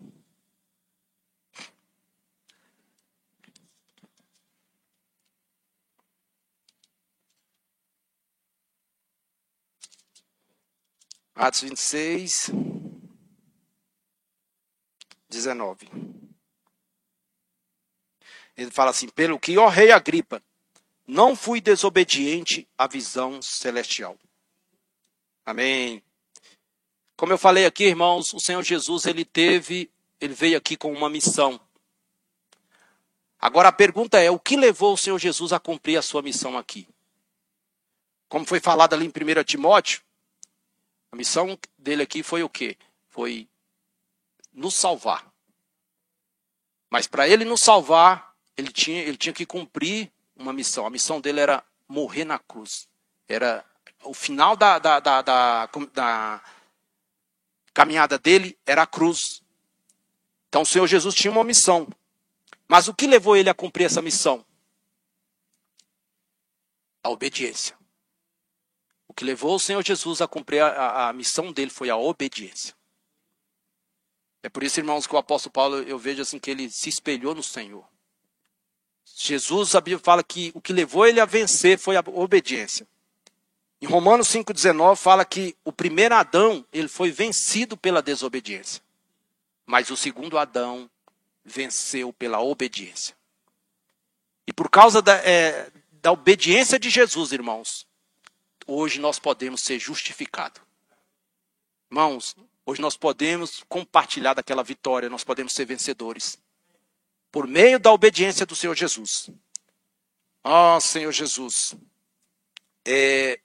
Atos 11.34 11.60
26, 11.60 12.50
19. 15.28 15.86
Ele 18.56 18.70
fala 18.70 18.90
assim: 18.90 19.08
Pelo 19.10 19.38
que, 19.38 19.58
ó 19.58 19.68
rei 19.68 19.90
Agripa, 19.90 20.42
não 21.06 21.36
fui 21.36 21.60
desobediente 21.60 22.68
à 22.78 22.86
visão 22.86 23.40
celestial. 23.42 24.18
Amém. 25.44 26.02
Como 27.16 27.32
eu 27.32 27.38
falei 27.38 27.66
aqui, 27.66 27.84
irmãos, 27.84 28.32
o 28.32 28.40
Senhor 28.40 28.62
Jesus, 28.62 29.06
ele 29.06 29.24
teve, 29.24 29.90
ele 30.20 30.34
veio 30.34 30.56
aqui 30.56 30.76
com 30.76 30.92
uma 30.92 31.10
missão. 31.10 31.60
Agora 33.38 33.68
a 33.68 33.72
pergunta 33.72 34.18
é: 34.18 34.30
o 34.30 34.38
que 34.38 34.56
levou 34.56 34.94
o 34.94 34.98
Senhor 34.98 35.18
Jesus 35.18 35.52
a 35.52 35.60
cumprir 35.60 35.98
a 35.98 36.02
sua 36.02 36.22
missão 36.22 36.56
aqui? 36.56 36.88
Como 38.28 38.46
foi 38.46 38.58
falado 38.58 38.94
ali 38.94 39.06
em 39.06 39.08
1 39.08 39.44
Timóteo, 39.44 40.02
a 41.12 41.16
missão 41.16 41.58
dele 41.78 42.02
aqui 42.02 42.22
foi 42.22 42.42
o 42.42 42.48
quê? 42.48 42.76
Foi 43.10 43.48
nos 44.52 44.74
salvar. 44.74 45.32
Mas 46.90 47.06
para 47.06 47.28
ele 47.28 47.44
nos 47.44 47.60
salvar, 47.60 48.34
ele 48.56 48.72
tinha, 48.72 49.02
ele 49.02 49.16
tinha 49.16 49.32
que 49.32 49.44
cumprir 49.44 50.10
uma 50.36 50.52
missão. 50.52 50.86
A 50.86 50.90
missão 50.90 51.20
dele 51.20 51.40
era 51.40 51.64
morrer 51.88 52.24
na 52.24 52.38
cruz. 52.38 52.88
Era 53.28 53.64
o 54.02 54.14
final 54.14 54.56
da, 54.56 54.78
da, 54.78 55.00
da, 55.00 55.22
da, 55.22 55.66
da 55.92 56.42
caminhada 57.72 58.18
dele 58.18 58.56
era 58.64 58.82
a 58.82 58.86
cruz. 58.86 59.42
Então 60.48 60.62
o 60.62 60.66
Senhor 60.66 60.86
Jesus 60.86 61.14
tinha 61.14 61.30
uma 61.30 61.44
missão. 61.44 61.88
Mas 62.68 62.88
o 62.88 62.94
que 62.94 63.06
levou 63.06 63.36
ele 63.36 63.50
a 63.50 63.54
cumprir 63.54 63.84
essa 63.84 64.00
missão? 64.00 64.44
A 67.02 67.10
obediência. 67.10 67.76
O 69.06 69.12
que 69.12 69.24
levou 69.24 69.54
o 69.54 69.60
Senhor 69.60 69.84
Jesus 69.84 70.22
a 70.22 70.28
cumprir 70.28 70.62
a, 70.62 70.68
a, 70.68 71.08
a 71.08 71.12
missão 71.12 71.52
dele 71.52 71.70
foi 71.70 71.90
a 71.90 71.96
obediência. 71.96 72.74
É 74.42 74.48
por 74.48 74.62
isso, 74.62 74.78
irmãos, 74.78 75.06
que 75.06 75.14
o 75.14 75.18
apóstolo 75.18 75.52
Paulo, 75.52 75.76
eu 75.82 75.98
vejo 75.98 76.22
assim 76.22 76.38
que 76.38 76.50
ele 76.50 76.70
se 76.70 76.88
espelhou 76.88 77.34
no 77.34 77.42
Senhor. 77.42 77.86
Jesus, 79.16 79.74
a 79.74 79.80
Bíblia 79.80 80.02
fala 80.02 80.22
que 80.22 80.50
o 80.54 80.60
que 80.60 80.72
levou 80.72 81.06
ele 81.06 81.20
a 81.20 81.24
vencer 81.24 81.78
foi 81.78 81.96
a 81.96 82.02
obediência. 82.06 82.86
Em 83.80 83.86
Romanos 83.86 84.28
5,19 84.28 84.96
fala 84.96 85.24
que 85.24 85.56
o 85.64 85.72
primeiro 85.72 86.14
Adão, 86.14 86.64
ele 86.72 86.88
foi 86.88 87.10
vencido 87.10 87.76
pela 87.76 88.02
desobediência. 88.02 88.82
Mas 89.66 89.90
o 89.90 89.96
segundo 89.96 90.38
Adão 90.38 90.90
venceu 91.44 92.12
pela 92.12 92.40
obediência. 92.40 93.14
E 94.46 94.52
por 94.52 94.68
causa 94.68 95.00
da, 95.00 95.14
é, 95.16 95.70
da 95.92 96.12
obediência 96.12 96.78
de 96.78 96.90
Jesus, 96.90 97.32
irmãos, 97.32 97.86
hoje 98.66 98.98
nós 98.98 99.18
podemos 99.18 99.60
ser 99.60 99.78
justificados. 99.78 100.60
Irmãos, 101.90 102.36
hoje 102.66 102.80
nós 102.80 102.96
podemos 102.96 103.62
compartilhar 103.68 104.34
daquela 104.34 104.62
vitória, 104.62 105.08
nós 105.08 105.24
podemos 105.24 105.52
ser 105.52 105.64
vencedores. 105.66 106.38
Por 107.34 107.48
meio 107.48 107.80
da 107.80 107.90
obediência 107.90 108.46
do 108.46 108.54
Senhor 108.54 108.76
Jesus. 108.76 109.28
Ó 110.44 110.76
oh, 110.76 110.80
Senhor 110.80 111.10
Jesus. 111.10 111.74
É... 112.84 113.40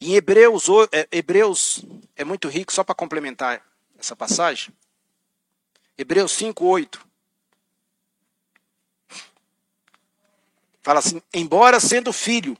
Em 0.00 0.14
Hebreus, 0.14 0.64
é, 0.90 1.06
Hebreus 1.12 1.84
é 2.16 2.24
muito 2.24 2.48
rico, 2.48 2.72
só 2.72 2.82
para 2.82 2.92
complementar 2.92 3.64
essa 3.96 4.16
passagem. 4.16 4.74
Hebreus 5.96 6.32
5, 6.32 6.64
8. 6.64 7.06
Fala 10.82 10.98
assim: 10.98 11.22
embora 11.32 11.78
sendo 11.78 12.12
filho, 12.12 12.58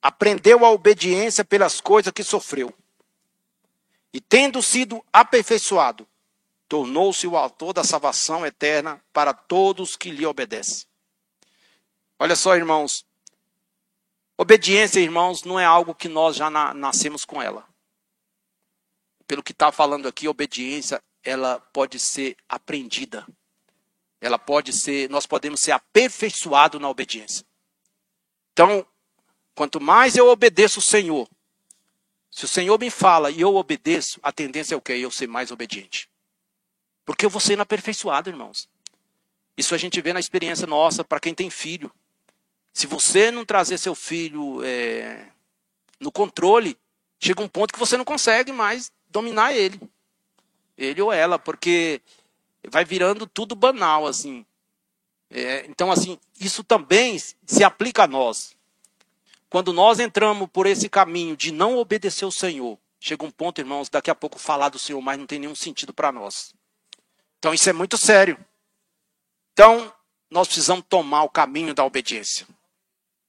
aprendeu 0.00 0.64
a 0.64 0.70
obediência 0.70 1.44
pelas 1.44 1.80
coisas 1.80 2.12
que 2.12 2.22
sofreu. 2.22 2.72
E 4.12 4.20
tendo 4.20 4.62
sido 4.62 5.04
aperfeiçoado, 5.12 6.06
tornou-se 6.68 7.26
o 7.26 7.36
autor 7.36 7.72
da 7.72 7.84
salvação 7.84 8.44
eterna 8.44 9.02
para 9.12 9.32
todos 9.32 9.96
que 9.96 10.10
lhe 10.10 10.26
obedecem. 10.26 10.86
Olha 12.18 12.36
só, 12.36 12.56
irmãos. 12.56 13.04
Obediência, 14.36 15.00
irmãos, 15.00 15.44
não 15.44 15.60
é 15.60 15.64
algo 15.64 15.94
que 15.94 16.08
nós 16.08 16.36
já 16.36 16.50
na, 16.50 16.74
nascemos 16.74 17.24
com 17.24 17.40
ela. 17.40 17.66
Pelo 19.26 19.42
que 19.42 19.52
está 19.52 19.70
falando 19.70 20.08
aqui, 20.08 20.26
obediência, 20.26 21.02
ela 21.22 21.60
pode 21.72 21.98
ser 21.98 22.36
aprendida. 22.48 23.26
Ela 24.20 24.38
pode 24.38 24.72
ser, 24.72 25.08
nós 25.10 25.26
podemos 25.26 25.60
ser 25.60 25.72
aperfeiçoados 25.72 26.80
na 26.80 26.88
obediência. 26.88 27.44
Então, 28.52 28.86
quanto 29.54 29.80
mais 29.80 30.16
eu 30.16 30.28
obedeço 30.28 30.78
o 30.78 30.82
Senhor, 30.82 31.28
se 32.30 32.44
o 32.44 32.48
Senhor 32.48 32.78
me 32.80 32.90
fala 32.90 33.30
e 33.30 33.40
eu 33.40 33.54
obedeço, 33.54 34.18
a 34.22 34.32
tendência 34.32 34.74
é 34.74 34.76
o 34.76 34.80
quê? 34.80 34.94
Eu 34.94 35.10
ser 35.10 35.28
mais 35.28 35.52
obediente. 35.52 36.08
Porque 37.04 37.26
eu 37.26 37.30
vou 37.30 37.40
sendo 37.40 37.60
aperfeiçoado, 37.60 38.30
irmãos. 38.30 38.68
Isso 39.56 39.74
a 39.74 39.78
gente 39.78 40.00
vê 40.00 40.12
na 40.12 40.20
experiência 40.20 40.66
nossa 40.66 41.04
para 41.04 41.20
quem 41.20 41.34
tem 41.34 41.50
filho. 41.50 41.92
Se 42.72 42.86
você 42.86 43.30
não 43.30 43.44
trazer 43.44 43.78
seu 43.78 43.94
filho 43.94 44.62
é, 44.64 45.28
no 46.00 46.10
controle, 46.10 46.76
chega 47.20 47.42
um 47.42 47.48
ponto 47.48 47.72
que 47.72 47.78
você 47.78 47.96
não 47.96 48.04
consegue 48.04 48.52
mais 48.52 48.90
dominar 49.08 49.54
ele. 49.54 49.80
Ele 50.76 51.00
ou 51.00 51.12
ela, 51.12 51.38
porque 51.38 52.00
vai 52.68 52.84
virando 52.84 53.26
tudo 53.26 53.54
banal, 53.54 54.06
assim. 54.06 54.44
É, 55.30 55.66
então, 55.68 55.92
assim, 55.92 56.18
isso 56.40 56.64
também 56.64 57.16
se 57.18 57.62
aplica 57.62 58.04
a 58.04 58.08
nós. 58.08 58.56
Quando 59.48 59.72
nós 59.72 60.00
entramos 60.00 60.48
por 60.52 60.66
esse 60.66 60.88
caminho 60.88 61.36
de 61.36 61.52
não 61.52 61.78
obedecer 61.78 62.24
o 62.24 62.32
Senhor, 62.32 62.76
chega 62.98 63.24
um 63.24 63.30
ponto, 63.30 63.60
irmãos, 63.60 63.88
daqui 63.88 64.10
a 64.10 64.14
pouco 64.14 64.36
falar 64.36 64.68
do 64.68 64.80
Senhor 64.80 65.00
mais 65.00 65.16
não 65.16 65.26
tem 65.26 65.38
nenhum 65.38 65.54
sentido 65.54 65.94
para 65.94 66.10
nós. 66.10 66.52
Então 67.44 67.52
isso 67.52 67.68
é 67.68 67.74
muito 67.74 67.98
sério. 67.98 68.42
Então, 69.52 69.92
nós 70.30 70.48
precisamos 70.48 70.82
tomar 70.88 71.24
o 71.24 71.28
caminho 71.28 71.74
da 71.74 71.84
obediência. 71.84 72.46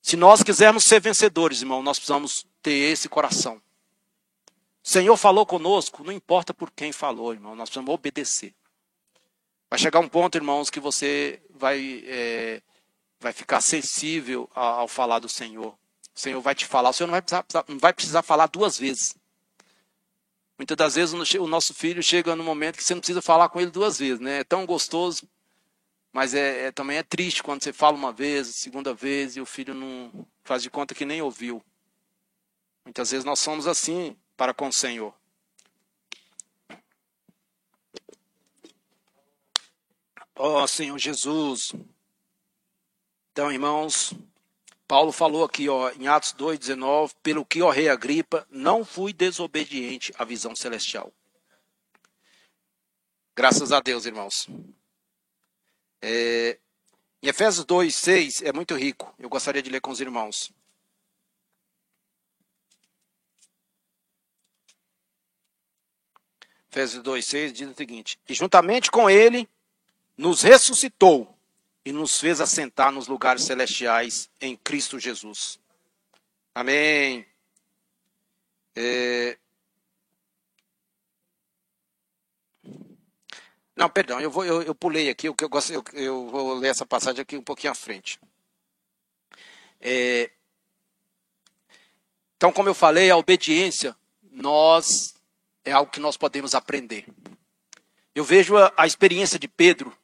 Se 0.01 0.15
nós 0.15 0.41
quisermos 0.41 0.85
ser 0.85 1.01
vencedores, 1.01 1.59
irmão, 1.59 1.83
nós 1.83 1.99
precisamos 1.99 2.47
ter 2.61 2.93
esse 2.93 3.09
coração. 3.09 3.61
O 4.81 4.87
Senhor 4.87 5.17
falou 5.17 5.45
conosco, 5.45 6.01
não 6.01 6.13
importa 6.13 6.53
por 6.53 6.71
quem 6.71 6.93
falou, 6.93 7.33
irmão, 7.33 7.57
nós 7.57 7.67
precisamos 7.67 7.93
obedecer. 7.93 8.55
Vai 9.69 9.77
chegar 9.77 9.99
um 9.99 10.07
ponto, 10.07 10.37
irmãos, 10.37 10.69
que 10.69 10.79
você 10.79 11.41
vai, 11.49 12.01
é, 12.07 12.61
vai 13.19 13.33
ficar 13.33 13.59
sensível 13.59 14.49
ao, 14.55 14.87
falar 14.87 15.19
do 15.19 15.27
Senhor. 15.27 15.73
O 16.15 16.19
Senhor 16.19 16.39
vai 16.39 16.55
te 16.55 16.65
falar, 16.65 16.91
o 16.91 16.93
Senhor 16.93 17.07
não 17.07 17.15
vai 17.15 17.21
precisar, 17.21 17.65
não 17.67 17.79
vai 17.79 17.91
precisar 17.91 18.21
falar 18.21 18.47
duas 18.47 18.79
vezes. 18.79 19.13
Muitas 20.57 20.77
das 20.77 20.95
vezes 20.95 21.13
o 21.35 21.47
nosso 21.47 21.73
filho 21.73 22.01
chega 22.01 22.35
no 22.35 22.43
momento 22.43 22.77
que 22.77 22.83
você 22.83 22.93
não 22.93 23.01
precisa 23.01 23.21
falar 23.21 23.49
com 23.49 23.59
ele 23.59 23.71
duas 23.71 23.99
vezes, 23.99 24.19
né? 24.19 24.39
É 24.39 24.43
tão 24.43 24.65
gostoso, 24.65 25.27
mas 26.13 26.33
é, 26.33 26.67
é, 26.67 26.71
também 26.71 26.97
é 26.97 27.03
triste 27.03 27.43
quando 27.43 27.61
você 27.61 27.73
fala 27.73 27.97
uma 27.97 28.13
vez, 28.13 28.47
segunda 28.47 28.93
vez, 28.93 29.35
e 29.35 29.41
o 29.41 29.45
filho 29.45 29.73
não 29.73 30.25
faz 30.43 30.63
de 30.63 30.69
conta 30.69 30.95
que 30.95 31.03
nem 31.03 31.21
ouviu. 31.21 31.61
Muitas 32.85 33.11
vezes 33.11 33.25
nós 33.25 33.39
somos 33.39 33.67
assim 33.67 34.15
para 34.37 34.53
com 34.53 34.69
o 34.69 34.73
Senhor. 34.73 35.13
Ó 40.37 40.63
oh, 40.63 40.67
Senhor 40.67 40.97
Jesus. 40.97 41.73
Então, 43.31 43.51
irmãos, 43.51 44.13
Paulo 44.87 45.11
falou 45.11 45.43
aqui, 45.43 45.67
ó, 45.67 45.89
em 45.91 46.07
Atos 46.07 46.33
2:19, 46.33 47.15
pelo 47.23 47.45
que, 47.45 47.61
ó 47.61 47.69
rei 47.69 47.89
Agripa, 47.89 48.47
não 48.49 48.85
fui 48.85 49.11
desobediente 49.13 50.13
à 50.17 50.23
visão 50.23 50.55
celestial. 50.55 51.11
Graças 53.35 53.71
a 53.71 53.79
Deus, 53.79 54.05
irmãos. 54.05 54.47
É, 56.01 56.59
em 57.21 57.27
Efésios 57.27 57.65
2:6 57.65 58.43
é 58.43 58.53
muito 58.53 58.75
rico. 58.75 59.13
Eu 59.17 59.27
gostaria 59.27 59.61
de 59.61 59.69
ler 59.69 59.81
com 59.81 59.89
os 59.89 59.99
irmãos. 59.99 60.51
Efésios 66.69 67.01
2:6 67.01 67.51
diz 67.51 67.69
o 67.69 67.73
seguinte: 67.73 68.19
E 68.29 68.33
juntamente 68.35 68.91
com 68.91 69.09
ele 69.09 69.49
nos 70.15 70.43
ressuscitou 70.43 71.34
e 71.85 71.91
nos 71.91 72.19
fez 72.19 72.41
assentar 72.41 72.91
nos 72.91 73.07
lugares 73.07 73.43
celestiais 73.43 74.27
em 74.41 74.57
Cristo 74.57 74.99
Jesus. 74.99 75.59
Amém. 76.53 77.23
É... 78.75 79.37
Não, 83.75 83.89
perdão, 83.89 84.19
eu, 84.19 84.31
vou, 84.31 84.43
eu, 84.43 84.63
eu 84.63 84.73
pulei 84.73 85.09
aqui, 85.09 85.29
o 85.29 85.35
que 85.35 85.43
eu, 85.43 85.49
gosto, 85.49 85.71
eu, 85.71 85.83
eu, 85.93 86.27
vou 86.27 86.55
ler 86.55 86.69
essa 86.69 86.85
passagem 86.85 87.21
aqui 87.21 87.37
um 87.37 87.43
pouquinho 87.43 87.71
à 87.71 87.75
frente. 87.75 88.19
É... 89.79 90.31
Então, 92.35 92.51
como 92.51 92.67
eu 92.67 92.73
falei, 92.73 93.11
a 93.11 93.17
obediência, 93.17 93.95
nós 94.31 95.13
é 95.63 95.71
algo 95.71 95.91
que 95.91 95.99
nós 95.99 96.17
podemos 96.17 96.55
aprender. 96.55 97.05
Eu 98.15 98.23
vejo 98.23 98.57
a, 98.57 98.73
a 98.75 98.87
experiência 98.87 99.37
de 99.37 99.47
Pedro 99.47 99.95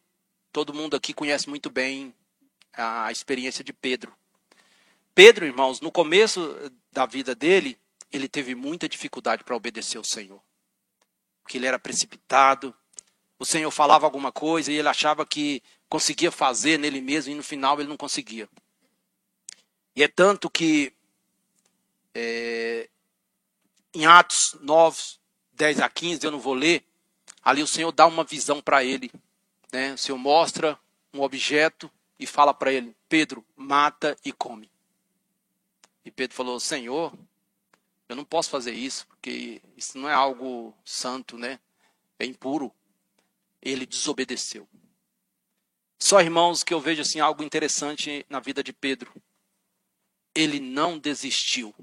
Todo 0.52 0.74
mundo 0.74 0.98
aqui 0.98 1.14
conhece 1.14 1.50
muito 1.50 1.70
bem 1.70 2.14
a 2.74 3.12
experiência 3.12 3.64
de 3.64 3.72
Pedro. 3.72 4.14
Pedro, 5.16 5.46
irmãos, 5.46 5.80
no 5.80 5.92
começo 5.92 6.56
da 6.92 7.06
vida 7.06 7.34
dele, 7.34 7.80
ele 8.12 8.28
teve 8.28 8.54
muita 8.54 8.90
dificuldade 8.90 9.44
para 9.44 9.56
obedecer 9.56 9.98
ao 9.98 10.04
Senhor. 10.04 10.42
Porque 11.42 11.58
ele 11.58 11.68
era 11.68 11.80
precipitado. 11.80 12.76
O 13.40 13.46
Senhor 13.46 13.72
falava 13.72 14.06
alguma 14.06 14.32
coisa 14.32 14.72
e 14.72 14.76
ele 14.76 14.90
achava 14.90 15.26
que 15.26 15.64
conseguia 15.88 16.32
fazer 16.32 16.78
nele 16.78 17.02
mesmo 17.02 17.32
e 17.32 17.36
no 17.36 17.44
final 17.44 17.80
ele 17.80 17.90
não 17.90 17.98
conseguia. 17.98 18.50
E 19.96 20.04
é 20.04 20.08
tanto 20.08 20.50
que 20.50 20.94
é, 22.14 22.90
em 23.94 24.06
Atos 24.06 24.58
9, 24.62 25.02
10 25.54 25.80
a 25.80 25.90
15, 25.90 26.26
eu 26.26 26.32
não 26.32 26.40
vou 26.40 26.54
ler, 26.54 26.86
ali 27.42 27.64
o 27.64 27.68
Senhor 27.68 27.92
dá 27.92 28.06
uma 28.06 28.24
visão 28.24 28.62
para 28.62 28.84
ele 28.84 29.12
né? 29.72 29.94
O 29.94 29.98
Senhor 29.98 30.18
mostra 30.18 30.80
um 31.14 31.22
objeto 31.22 31.92
e 32.20 32.26
fala 32.26 32.54
para 32.54 32.72
ele: 32.72 32.96
Pedro, 33.08 33.46
mata 33.56 34.18
e 34.24 34.32
come. 34.32 34.72
E 36.04 36.12
Pedro 36.12 36.36
falou: 36.36 36.60
Senhor, 36.60 37.14
eu 38.10 38.16
não 38.16 38.26
posso 38.26 38.50
fazer 38.50 38.74
isso, 38.74 39.08
porque 39.08 39.62
isso 39.78 39.98
não 39.98 40.10
é 40.10 40.14
algo 40.14 40.76
santo, 40.84 41.38
né? 41.38 41.60
É 42.20 42.26
impuro. 42.26 42.72
Ele 43.62 43.86
desobedeceu. 43.86 44.68
Só, 46.00 46.20
irmãos, 46.20 46.64
que 46.64 46.74
eu 46.74 46.80
vejo 46.80 47.02
assim 47.02 47.20
algo 47.20 47.44
interessante 47.44 48.26
na 48.30 48.40
vida 48.40 48.64
de 48.64 48.74
Pedro. 48.74 49.14
Ele 50.34 50.60
não 50.60 50.98
desistiu. 50.98 51.74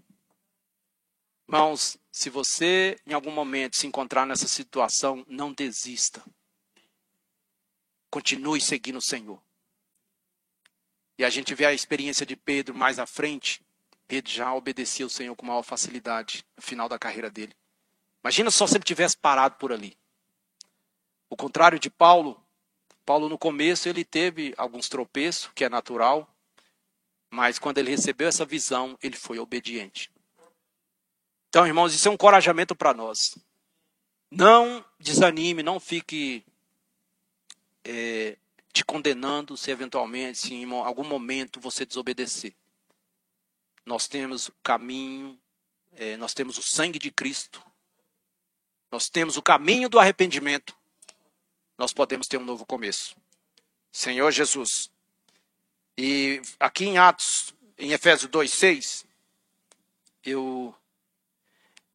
Irmãos, 1.48 1.96
se 2.10 2.28
você 2.28 2.98
em 3.06 3.14
algum 3.14 3.30
momento 3.30 3.76
se 3.76 3.86
encontrar 3.86 4.26
nessa 4.26 4.48
situação, 4.48 5.24
não 5.28 5.52
desista. 5.52 6.22
Continue 8.10 8.60
seguindo 8.60 8.96
o 8.96 9.02
Senhor. 9.02 9.40
E 11.18 11.24
a 11.24 11.30
gente 11.30 11.54
vê 11.54 11.66
a 11.66 11.72
experiência 11.72 12.24
de 12.24 12.36
Pedro 12.36 12.74
mais 12.74 12.98
à 12.98 13.06
frente. 13.06 13.60
Pedro 14.06 14.30
já 14.30 14.54
obedecia 14.54 15.04
o 15.04 15.10
Senhor 15.10 15.34
com 15.34 15.44
maior 15.44 15.62
facilidade 15.62 16.44
no 16.56 16.62
final 16.62 16.88
da 16.88 16.98
carreira 16.98 17.30
dele. 17.30 17.54
Imagina 18.22 18.50
só 18.50 18.66
se 18.66 18.76
ele 18.76 18.84
tivesse 18.84 19.16
parado 19.16 19.56
por 19.56 19.72
ali. 19.72 19.96
O 21.28 21.36
contrário 21.36 21.78
de 21.78 21.90
Paulo, 21.90 22.42
Paulo 23.04 23.28
no 23.28 23.38
começo 23.38 23.88
ele 23.88 24.04
teve 24.04 24.54
alguns 24.56 24.88
tropeços, 24.88 25.50
que 25.54 25.64
é 25.64 25.68
natural, 25.68 26.28
mas 27.30 27.58
quando 27.58 27.78
ele 27.78 27.90
recebeu 27.90 28.28
essa 28.28 28.44
visão, 28.44 28.96
ele 29.02 29.16
foi 29.16 29.38
obediente. 29.38 30.10
Então, 31.48 31.66
irmãos, 31.66 31.94
isso 31.94 32.08
é 32.08 32.10
um 32.10 32.14
encorajamento 32.14 32.74
para 32.74 32.94
nós. 32.94 33.38
Não 34.30 34.84
desanime, 34.98 35.62
não 35.62 35.80
fique 35.80 36.44
é, 37.88 38.36
te 38.70 38.84
condenando 38.84 39.56
se 39.56 39.70
eventualmente, 39.70 40.38
se 40.38 40.52
em 40.52 40.70
algum 40.70 41.04
momento 41.04 41.58
você 41.58 41.86
desobedecer. 41.86 42.54
Nós 43.86 44.06
temos 44.06 44.48
o 44.48 44.52
caminho, 44.62 45.40
é, 45.92 46.14
nós 46.18 46.34
temos 46.34 46.58
o 46.58 46.62
sangue 46.62 46.98
de 46.98 47.10
Cristo, 47.10 47.64
nós 48.92 49.08
temos 49.08 49.38
o 49.38 49.42
caminho 49.42 49.88
do 49.88 49.98
arrependimento, 49.98 50.76
nós 51.78 51.90
podemos 51.90 52.28
ter 52.28 52.36
um 52.36 52.44
novo 52.44 52.66
começo. 52.66 53.16
Senhor 53.90 54.30
Jesus. 54.30 54.90
E 55.96 56.42
aqui 56.60 56.84
em 56.84 56.98
Atos, 56.98 57.54
em 57.78 57.92
Efésios 57.92 58.30
2,6, 58.30 59.06
eu 60.22 60.74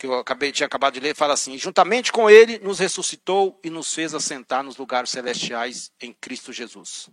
que 0.04 0.08
eu 0.08 0.20
acabei, 0.20 0.52
tinha 0.52 0.68
acabado 0.68 0.96
de 0.96 1.00
ler, 1.00 1.16
fala 1.16 1.34
assim: 1.34 1.58
juntamente 1.58 2.12
com 2.12 2.30
ele 2.30 2.60
nos 2.60 2.78
ressuscitou 2.78 3.58
e 3.64 3.70
nos 3.70 3.94
fez 3.94 4.14
assentar 4.14 4.62
nos 4.62 4.76
lugares 4.76 5.10
celestiais 5.10 5.94
em 6.02 6.12
Cristo 6.12 6.52
Jesus. 6.52 7.10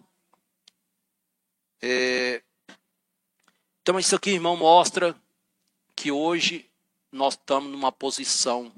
É, 1.81 2.43
então, 3.81 3.97
isso 3.97 4.17
aqui, 4.17 4.31
irmão, 4.31 4.57
mostra 4.57 5.17
que 5.95 6.11
hoje 6.11 6.69
nós 7.13 7.35
estamos 7.35 7.71
numa 7.71 7.93
posição. 7.93 8.73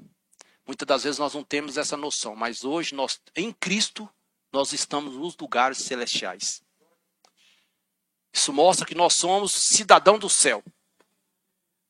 Muitas 0.63 0.87
das 0.87 1.03
vezes 1.03 1.17
nós 1.17 1.33
não 1.33 1.43
temos 1.43 1.75
essa 1.75 1.97
noção, 1.97 2.35
mas 2.35 2.63
hoje 2.63 2.93
nós, 2.93 3.19
em 3.35 3.51
Cristo, 3.51 4.07
nós 4.51 4.73
estamos 4.73 5.15
nos 5.15 5.35
lugares 5.35 5.79
celestiais. 5.79 6.61
Isso 8.31 8.53
mostra 8.53 8.85
que 8.85 8.93
nós 8.93 9.15
somos 9.15 9.51
cidadão 9.51 10.19
do 10.19 10.29
céu. 10.29 10.63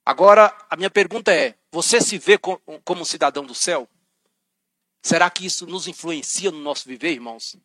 Agora, 0.05 0.55
a 0.69 0.77
minha 0.77 0.89
pergunta 0.89 1.33
é: 1.33 1.57
você 1.73 1.99
se 1.99 2.19
vê 2.19 2.37
como 2.37 3.01
um 3.01 3.03
cidadão 3.03 3.43
do 3.43 3.55
céu? 3.55 3.89
Será 5.01 5.27
que 5.31 5.43
isso 5.43 5.65
nos 5.65 5.87
influencia 5.87 6.51
no 6.51 6.59
nosso 6.59 6.87
viver, 6.87 7.13
irmãos? 7.13 7.57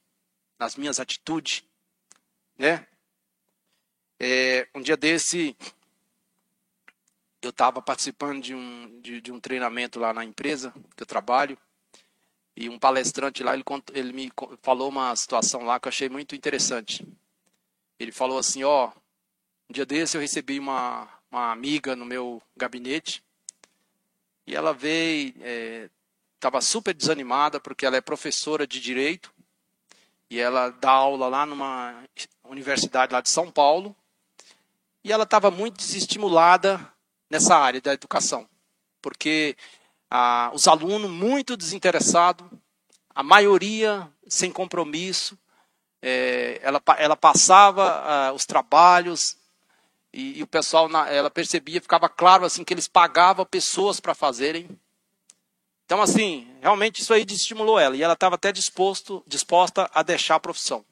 Nas 0.59 0.77
minhas 0.77 0.99
atitudes? 0.99 1.63
Né? 2.57 2.87
É, 4.19 4.67
um 4.75 4.81
dia 4.81 4.97
desse, 4.97 5.55
eu 7.43 7.51
estava 7.51 7.83
participando 7.83 8.41
de 8.41 8.55
um, 8.55 8.99
de, 9.03 9.21
de, 9.21 9.31
um 9.31 9.39
treinamento 9.39 10.01
lá 10.01 10.15
na 10.15 10.25
empresa 10.25 10.73
que 10.97 11.03
eu 11.03 11.07
trabalho. 11.07 11.59
E 12.57 12.71
um 12.71 12.79
palestrante 12.79 13.43
lá, 13.43 13.53
ele, 13.53 13.63
ele 13.93 14.13
me 14.15 14.33
falou 14.63 14.89
uma 14.89 15.15
situação 15.17 15.65
lá 15.65 15.79
que 15.79 15.87
eu 15.87 15.91
achei 15.91 16.09
muito 16.09 16.35
interessante. 16.35 17.07
Ele 17.99 18.11
falou 18.11 18.39
assim, 18.39 18.65
ó, 18.65 18.91
um 19.69 19.73
dia 19.75 19.85
desse 19.85 20.17
eu 20.17 20.21
recebi 20.23 20.59
uma, 20.59 21.07
uma 21.31 21.53
amiga 21.53 21.95
no 21.95 22.07
meu 22.07 22.41
gabinete 22.57 23.23
e 24.49 24.57
ela 24.57 24.73
veio, 24.73 25.35
estava 26.35 26.57
é, 26.57 26.63
super 26.63 26.95
desanimada 26.95 27.61
porque 27.61 27.85
ela 27.85 27.99
é 27.99 28.01
professora 28.01 28.67
de 28.67 28.81
direito. 28.81 29.31
E 30.31 30.41
ela 30.41 30.71
dá 30.71 30.91
aula 30.91 31.29
lá 31.29 31.45
numa 31.45 32.03
universidade 32.45 33.13
lá 33.13 33.21
de 33.21 33.29
São 33.29 33.51
Paulo. 33.51 33.95
E 35.05 35.13
ela 35.13 35.25
estava 35.25 35.51
muito 35.51 35.77
desestimulada 35.77 36.81
nessa 37.29 37.59
área 37.59 37.79
da 37.79 37.93
educação. 37.93 38.49
Porque 39.03 39.55
ah, 40.11 40.51
os 40.55 40.67
alunos 40.67 41.11
muito 41.11 41.55
desinteressados, 41.55 42.47
a 43.15 43.23
maioria 43.23 44.11
sem 44.27 44.51
compromisso, 44.51 45.39
é, 46.01 46.59
ela, 46.63 46.81
ela 46.97 47.17
passava 47.17 47.85
ah, 47.85 48.33
os 48.33 48.47
trabalhos 48.47 49.37
e, 50.19 50.41
e, 50.41 50.43
o 50.43 50.49
pessoal, 50.49 50.91
ela 51.07 51.31
percebia, 51.31 51.81
ficava 51.81 52.09
claro 52.09 52.45
assim 52.45 52.65
que 52.65 52.75
eles 52.75 52.89
pagavam 52.89 53.47
pessoas 53.47 54.01
para 54.01 54.17
fazerem. 54.17 54.69
Então, 55.85 56.03
assim, 56.03 56.53
realmente 56.61 57.03
isso 57.03 57.15
aí 57.15 57.25
estimulou 57.25 57.79
ela. 57.79 57.97
E 57.97 58.03
ela 58.03 58.15
estava 58.15 58.35
até 58.35 58.51
disposto, 58.51 59.23
disposta 59.29 59.89
a 59.95 60.03
deixar 60.03 60.35
a 60.35 60.41
profissão. 60.41 60.85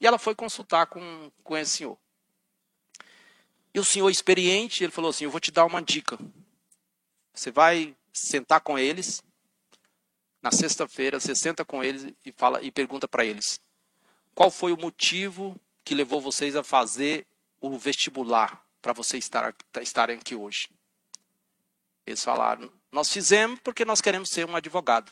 E 0.00 0.06
ela 0.06 0.18
foi 0.18 0.34
consultar 0.34 0.86
com, 0.86 1.30
com 1.44 1.54
esse 1.54 1.76
senhor. 1.76 1.98
E 3.74 3.78
o 3.78 3.84
senhor 3.84 4.08
experiente, 4.08 4.82
ele 4.82 4.90
falou 4.90 5.10
assim: 5.10 5.24
Eu 5.24 5.30
vou 5.30 5.38
te 5.38 5.50
dar 5.50 5.66
uma 5.66 5.82
dica. 5.82 6.18
Você 7.34 7.50
vai 7.50 7.94
sentar 8.10 8.62
com 8.62 8.78
eles. 8.78 9.22
Na 10.40 10.50
sexta-feira, 10.50 11.20
você 11.20 11.34
senta 11.34 11.62
com 11.62 11.84
eles 11.84 12.10
e 12.24 12.32
fala 12.32 12.62
e 12.62 12.70
pergunta 12.70 13.06
para 13.06 13.22
eles: 13.22 13.60
Qual 14.34 14.50
foi 14.50 14.72
o 14.72 14.80
motivo 14.80 15.60
que 15.84 15.94
levou 15.94 16.22
vocês 16.22 16.56
a 16.56 16.64
fazer 16.64 17.26
o 17.60 17.78
vestibular 17.78 18.61
para 18.82 18.92
vocês 18.92 19.24
estar, 19.24 19.54
estarem 19.80 20.18
aqui 20.18 20.34
hoje? 20.34 20.68
Eles 22.04 22.22
falaram: 22.22 22.70
Nós 22.90 23.10
fizemos 23.10 23.60
porque 23.60 23.84
nós 23.84 24.00
queremos 24.00 24.28
ser 24.28 24.44
um 24.46 24.56
advogado. 24.56 25.10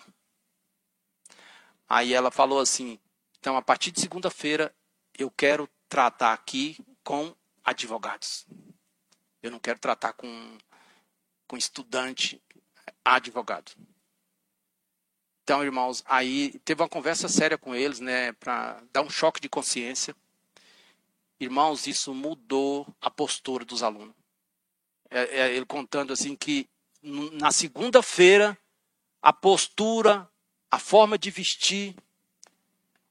Aí 1.88 2.12
ela 2.12 2.30
falou 2.30 2.58
assim: 2.58 2.98
Então, 3.38 3.56
a 3.56 3.62
partir 3.62 3.92
de 3.92 4.00
segunda-feira, 4.00 4.74
eu 5.16 5.30
quero 5.30 5.68
tratar 5.88 6.32
aqui 6.32 6.76
com 7.04 7.34
advogados. 7.64 8.46
Eu 9.42 9.50
não 9.50 9.58
quero 9.58 9.78
tratar 9.78 10.12
com, 10.12 10.58
com 11.46 11.56
estudante 11.56 12.42
advogado. 13.04 13.72
Então, 15.42 15.64
irmãos, 15.64 16.04
aí 16.06 16.58
teve 16.64 16.82
uma 16.82 16.88
conversa 16.88 17.28
séria 17.28 17.58
com 17.58 17.74
eles, 17.74 17.98
né, 17.98 18.32
para 18.34 18.80
dar 18.92 19.02
um 19.02 19.10
choque 19.10 19.40
de 19.40 19.48
consciência. 19.48 20.14
Irmãos, 21.40 21.86
isso 21.86 22.12
mudou 22.12 22.86
a 23.00 23.10
postura 23.10 23.64
dos 23.64 23.82
alunos. 23.82 24.14
É, 25.10 25.40
é, 25.40 25.54
ele 25.54 25.64
contando 25.64 26.12
assim 26.12 26.36
que 26.36 26.68
na 27.02 27.50
segunda-feira 27.50 28.56
a 29.22 29.32
postura, 29.32 30.30
a 30.70 30.78
forma 30.78 31.18
de 31.18 31.30
vestir, 31.30 31.96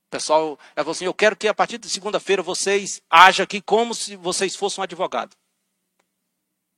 o 0.05 0.09
pessoal 0.11 0.59
falou 0.75 0.91
assim: 0.91 1.05
eu 1.05 1.13
quero 1.13 1.35
que 1.35 1.47
a 1.47 1.53
partir 1.53 1.79
de 1.79 1.89
segunda-feira 1.89 2.43
vocês 2.43 3.01
ajam 3.09 3.43
aqui 3.43 3.61
como 3.61 3.95
se 3.95 4.15
vocês 4.15 4.55
fossem 4.55 4.81
um 4.81 4.83
advogado. 4.83 5.35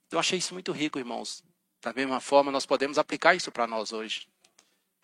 Eu 0.10 0.20
achei 0.20 0.40
isso 0.40 0.54
muito 0.54 0.72
rico, 0.72 1.00
irmãos. 1.00 1.44
Da 1.82 1.92
mesma 1.94 2.20
forma, 2.20 2.52
nós 2.52 2.66
podemos 2.66 2.98
aplicar 2.98 3.36
isso 3.36 3.52
para 3.52 3.68
nós 3.68 3.92
hoje. 3.92 4.28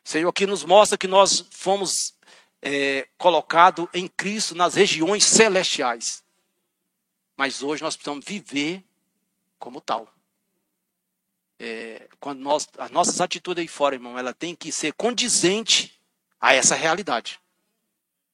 O 0.03 0.09
Senhor 0.09 0.29
aqui 0.29 0.45
nos 0.45 0.63
mostra 0.63 0.97
que 0.97 1.07
nós 1.07 1.45
fomos 1.51 2.13
é, 2.61 3.07
colocados 3.17 3.87
em 3.93 4.07
Cristo 4.07 4.55
nas 4.55 4.75
regiões 4.75 5.25
celestiais. 5.25 6.23
Mas 7.37 7.61
hoje 7.61 7.83
nós 7.83 7.95
precisamos 7.95 8.25
viver 8.25 8.83
como 9.59 9.79
tal. 9.79 10.11
É, 11.59 12.09
quando 12.19 12.39
nós, 12.39 12.67
as 12.77 12.91
nossas 12.91 13.21
atitudes 13.21 13.61
aí 13.61 13.67
fora, 13.67 13.95
irmão, 13.95 14.17
ela 14.17 14.33
tem 14.33 14.55
que 14.55 14.71
ser 14.71 14.93
condizente 14.93 15.99
a 16.41 16.53
essa 16.53 16.75
realidade. 16.75 17.39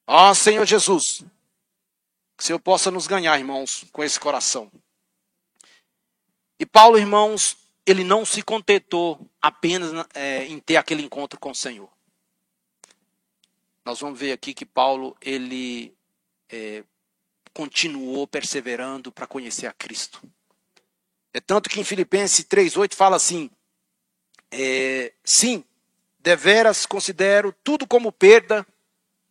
Ó 0.06 0.30
oh, 0.30 0.34
Senhor 0.34 0.66
Jesus, 0.66 1.24
que 2.36 2.42
o 2.42 2.46
Senhor 2.46 2.58
possa 2.58 2.90
nos 2.90 3.06
ganhar, 3.06 3.38
irmãos, 3.38 3.84
com 3.92 4.02
esse 4.02 4.18
coração. 4.18 4.70
E 6.58 6.66
Paulo, 6.66 6.98
irmãos, 6.98 7.56
ele 7.86 8.04
não 8.04 8.24
se 8.24 8.42
contentou 8.42 9.20
apenas 9.40 9.92
é, 10.14 10.44
em 10.46 10.58
ter 10.58 10.76
aquele 10.76 11.02
encontro 11.02 11.38
com 11.38 11.50
o 11.50 11.54
Senhor. 11.54 11.90
Nós 13.84 14.00
vamos 14.00 14.18
ver 14.18 14.32
aqui 14.32 14.54
que 14.54 14.64
Paulo, 14.64 15.16
ele 15.20 15.94
é, 16.48 16.84
continuou 17.54 18.26
perseverando 18.26 19.10
para 19.10 19.26
conhecer 19.26 19.66
a 19.66 19.72
Cristo. 19.72 20.20
É 21.32 21.40
tanto 21.40 21.70
que 21.70 21.80
em 21.80 21.84
Filipenses 21.84 22.44
3,8 22.44 22.94
fala 22.94 23.16
assim: 23.16 23.50
é, 24.50 25.12
sim, 25.24 25.64
deveras 26.18 26.84
considero 26.84 27.54
tudo 27.64 27.86
como 27.86 28.12
perda 28.12 28.66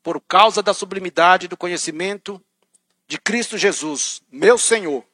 por 0.02 0.20
causa 0.22 0.64
da 0.64 0.74
sublimidade 0.74 1.48
do 1.48 1.56
conhecimento 1.56 2.44
de 3.08 3.18
Cristo 3.20 3.58
Jesus, 3.58 4.22
meu 4.32 4.58
Senhor, 4.58 5.06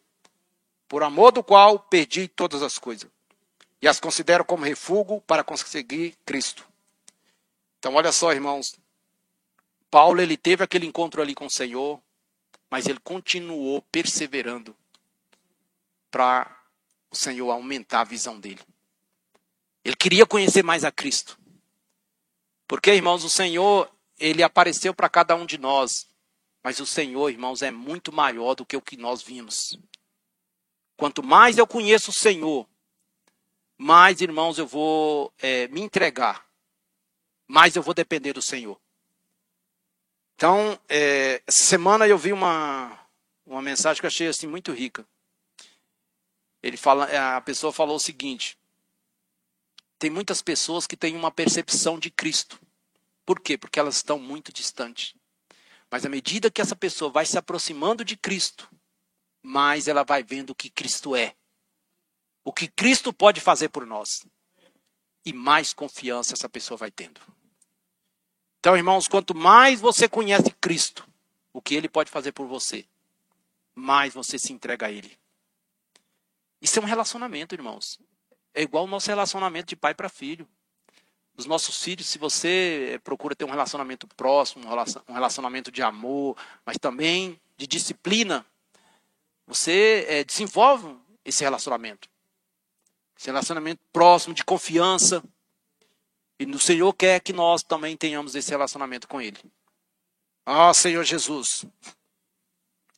por 0.88 1.04
amor 1.04 1.32
do 1.32 1.44
qual 1.44 1.80
perdi 1.80 2.28
todas 2.28 2.64
as 2.64 2.78
coisas 2.78 3.10
e 3.82 3.88
as 3.88 4.00
considero 4.00 4.46
como 4.46 4.66
refúgio 4.66 5.22
para 5.22 5.44
conseguir 5.44 6.16
Cristo. 6.26 6.68
Então, 7.78 7.96
olha 7.96 8.12
só, 8.12 8.32
irmãos. 8.32 8.76
Paulo 9.90 10.22
ele 10.22 10.38
teve 10.38 10.64
aquele 10.64 10.86
encontro 10.86 11.22
ali 11.22 11.34
com 11.34 11.46
o 11.46 11.50
Senhor, 11.50 12.00
mas 12.70 12.88
ele 12.88 13.00
continuou 13.00 13.82
perseverando 13.92 14.76
para 16.12 16.60
o 17.10 17.16
Senhor 17.16 17.50
aumentar 17.50 18.02
a 18.02 18.06
visão 18.06 18.40
dele. 18.40 18.62
Ele 19.84 19.96
queria 19.96 20.26
conhecer 20.26 20.64
mais 20.64 20.84
a 20.84 20.92
Cristo. 20.92 21.40
Porque, 22.68 22.94
irmãos, 22.94 23.24
o 23.24 23.30
Senhor, 23.30 23.92
ele 24.18 24.44
apareceu 24.44 24.94
para 24.94 25.10
cada 25.10 25.36
um 25.36 25.46
de 25.46 25.58
nós. 25.58 26.08
Mas 26.64 26.80
o 26.80 26.86
Senhor, 26.86 27.30
irmãos, 27.30 27.62
é 27.62 27.72
muito 27.72 28.12
maior 28.12 28.54
do 28.54 28.66
que 28.66 28.78
o 28.78 28.82
que 28.82 28.98
nós 28.98 29.22
vimos. 29.22 29.80
Quanto 30.96 31.24
mais 31.24 31.58
eu 31.58 31.66
conheço 31.66 32.12
o 32.12 32.14
Senhor, 32.14 32.68
mais, 33.78 34.20
irmãos, 34.20 34.60
eu 34.60 34.68
vou 34.68 35.34
é, 35.40 35.68
me 35.70 35.80
entregar, 35.80 36.46
mais 37.48 37.76
eu 37.78 37.82
vou 37.82 37.94
depender 37.94 38.34
do 38.34 38.42
Senhor. 38.42 38.80
Então, 40.40 40.80
é, 40.88 41.44
essa 41.46 41.64
semana 41.66 42.08
eu 42.08 42.18
vi 42.18 42.32
uma, 42.32 42.98
uma 43.46 43.62
mensagem 43.62 44.00
que 44.00 44.06
eu 44.06 44.08
achei 44.08 44.26
assim 44.26 44.48
muito 44.48 44.72
rica. 44.72 45.06
Ele 46.64 46.78
fala, 46.78 47.36
a 47.36 47.42
pessoa 47.42 47.74
falou 47.74 47.98
o 47.98 48.00
seguinte: 48.00 48.58
tem 50.00 50.10
muitas 50.10 50.42
pessoas 50.42 50.88
que 50.88 50.96
têm 50.96 51.14
uma 51.18 51.30
percepção 51.30 52.00
de 52.00 52.10
Cristo. 52.10 52.58
Por 53.26 53.42
quê? 53.42 53.58
Porque 53.58 53.82
elas 53.82 53.98
estão 53.98 54.18
muito 54.18 54.54
distantes. 54.54 55.14
Mas 55.92 56.06
à 56.06 56.10
medida 56.10 56.50
que 56.50 56.62
essa 56.62 56.74
pessoa 56.74 57.12
vai 57.12 57.26
se 57.26 57.38
aproximando 57.38 58.06
de 58.06 58.16
Cristo, 58.16 58.72
mais 59.44 59.90
ela 59.90 60.06
vai 60.06 60.24
vendo 60.24 60.52
o 60.52 60.56
que 60.56 60.70
Cristo 60.70 61.18
é. 61.18 61.36
O 62.46 62.54
que 62.54 62.70
Cristo 62.70 63.12
pode 63.12 63.42
fazer 63.42 63.68
por 63.68 63.86
nós. 63.86 64.26
E 65.26 65.34
mais 65.34 65.74
confiança 65.74 66.34
essa 66.34 66.48
pessoa 66.48 66.78
vai 66.78 66.92
tendo. 66.92 67.20
Então, 68.60 68.76
irmãos, 68.76 69.08
quanto 69.08 69.34
mais 69.34 69.80
você 69.80 70.08
conhece 70.08 70.52
Cristo, 70.60 71.08
o 71.54 71.62
que 71.62 71.76
ele 71.76 71.88
pode 71.88 72.10
fazer 72.10 72.32
por 72.34 72.46
você, 72.46 72.86
mais 73.74 74.14
você 74.14 74.38
se 74.38 74.52
entrega 74.52 74.88
a 74.88 74.92
ele. 74.92 75.18
Isso 76.62 76.78
é 76.78 76.82
um 76.82 76.86
relacionamento, 76.86 77.56
irmãos. 77.56 78.00
É 78.54 78.62
igual 78.62 78.84
o 78.84 78.88
nosso 78.88 79.08
relacionamento 79.08 79.70
de 79.70 79.76
pai 79.76 79.94
para 79.94 80.10
filho. 80.10 80.48
Os 81.38 81.46
nossos 81.46 81.82
filhos, 81.82 82.08
se 82.08 82.18
você 82.18 83.00
procura 83.02 83.34
ter 83.34 83.46
um 83.46 83.50
relacionamento 83.50 84.06
próximo, 84.08 84.66
um 85.08 85.14
relacionamento 85.14 85.72
de 85.72 85.82
amor, 85.82 86.36
mas 86.66 86.78
também 86.78 87.40
de 87.56 87.66
disciplina, 87.66 88.46
você 89.48 90.06
é, 90.10 90.24
desenvolve 90.26 90.98
esse 91.24 91.44
relacionamento. 91.44 92.10
Esse 93.18 93.28
relacionamento 93.28 93.82
próximo, 93.94 94.34
de 94.34 94.44
confiança. 94.44 95.24
E 96.40 96.46
o 96.46 96.60
Senhor 96.60 96.94
quer 96.94 97.20
que 97.20 97.34
nós 97.34 97.62
também 97.62 97.98
tenhamos 97.98 98.34
esse 98.34 98.50
relacionamento 98.50 99.08
com 99.08 99.22
Ele. 99.22 99.38
Ah, 100.46 100.74
Senhor 100.74 101.04
Jesus. 101.04 101.66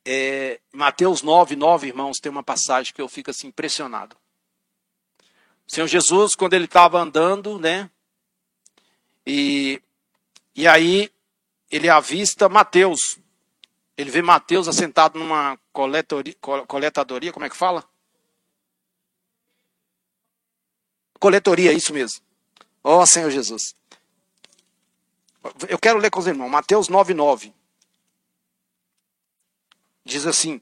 É, 0.06 0.60
Mateus 0.72 1.22
9, 1.22 1.56
9, 1.56 1.88
irmãos, 1.88 2.20
tem 2.20 2.32
uma 2.32 2.44
passagem 2.44 2.94
que 2.94 3.02
eu 3.02 3.10
fico 3.10 3.32
assim 3.32 3.48
impressionado. 3.48 4.16
O 5.68 5.74
Senhor 5.74 5.88
Jesus, 5.88 6.36
quando 6.36 6.54
ele 6.54 6.66
estava 6.66 7.00
andando, 7.00 7.60
né? 7.60 7.89
E, 9.26 9.82
e 10.56 10.68
aí 10.68 11.12
ele 11.70 11.89
avista 11.89 12.50
Mateus. 12.50 13.20
Ele 13.98 14.10
vê 14.10 14.22
Mateus 14.22 14.68
assentado 14.68 15.20
numa 15.20 15.58
coletoria, 15.72 16.36
coletadoria, 16.68 17.32
como 17.32 17.46
é 17.46 17.50
que 17.50 17.56
fala? 17.56 17.88
Coletoria, 21.20 21.72
isso 21.72 21.94
mesmo. 21.94 22.31
Ó 22.84 23.02
oh, 23.02 23.06
Senhor 23.06 23.30
Jesus. 23.30 23.76
Eu 25.68 25.80
quero 25.80 26.00
ler 26.00 26.10
com 26.10 26.20
os 26.20 26.28
irmãos. 26.28 26.50
Mateus 26.50 26.88
9, 26.88 27.14
9. 27.14 27.54
Diz 30.04 30.26
assim: 30.26 30.62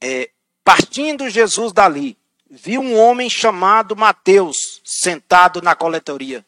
é, 0.00 0.30
Partindo 0.62 1.28
Jesus 1.28 1.72
dali, 1.72 2.16
viu 2.50 2.80
um 2.80 2.96
homem 2.98 3.28
chamado 3.28 3.96
Mateus 3.96 4.80
sentado 4.84 5.60
na 5.60 5.74
coletoria 5.74 6.44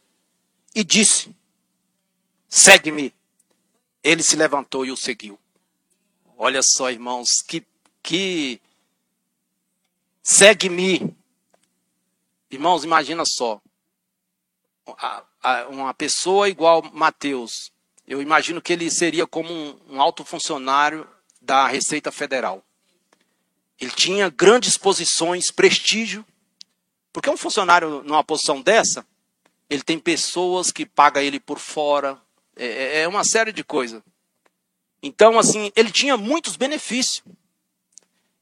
e 0.75 0.83
disse: 0.83 1.35
Segue-me. 2.49 3.15
Ele 4.03 4.23
se 4.23 4.37
levantou 4.37 4.87
e 4.87 4.91
o 4.91 4.97
seguiu. 4.97 5.39
Olha 6.39 6.63
só, 6.63 6.91
irmãos, 6.91 7.43
que, 7.47 7.67
que 8.03 8.61
segue-me. 10.23 11.15
Irmãos, 12.51 12.85
imagina 12.85 13.25
só. 13.25 13.61
Uma 15.71 15.95
pessoa 15.95 16.49
igual 16.49 16.83
Mateus, 16.93 17.73
eu 18.07 18.23
imagino 18.23 18.63
que 18.63 18.73
ele 18.73 18.91
seria 18.91 19.27
como 19.27 19.53
um, 19.53 19.79
um 19.91 20.01
alto 20.01 20.25
funcionário 20.25 21.07
da 21.41 21.67
Receita 21.67 22.13
Federal. 22.13 22.63
Ele 23.81 23.91
tinha 23.91 24.29
grandes 24.31 24.77
posições, 24.77 25.51
prestígio. 25.51 26.25
Porque 27.13 27.31
um 27.31 27.37
funcionário 27.37 28.03
numa 28.03 28.23
posição 28.23 28.61
dessa, 28.61 29.07
ele 29.69 29.83
tem 29.83 29.99
pessoas 29.99 30.71
que 30.71 30.87
pagam 30.87 31.23
ele 31.23 31.41
por 31.41 31.59
fora. 31.59 32.21
É, 32.55 32.67
é, 32.67 33.01
é 33.03 33.09
uma 33.09 33.25
série 33.25 33.53
de 33.53 33.65
coisas. 33.65 34.03
Então, 35.03 35.39
assim, 35.39 35.71
ele 35.77 35.91
tinha 35.91 36.17
muitos 36.17 36.57
benefícios. 36.57 37.23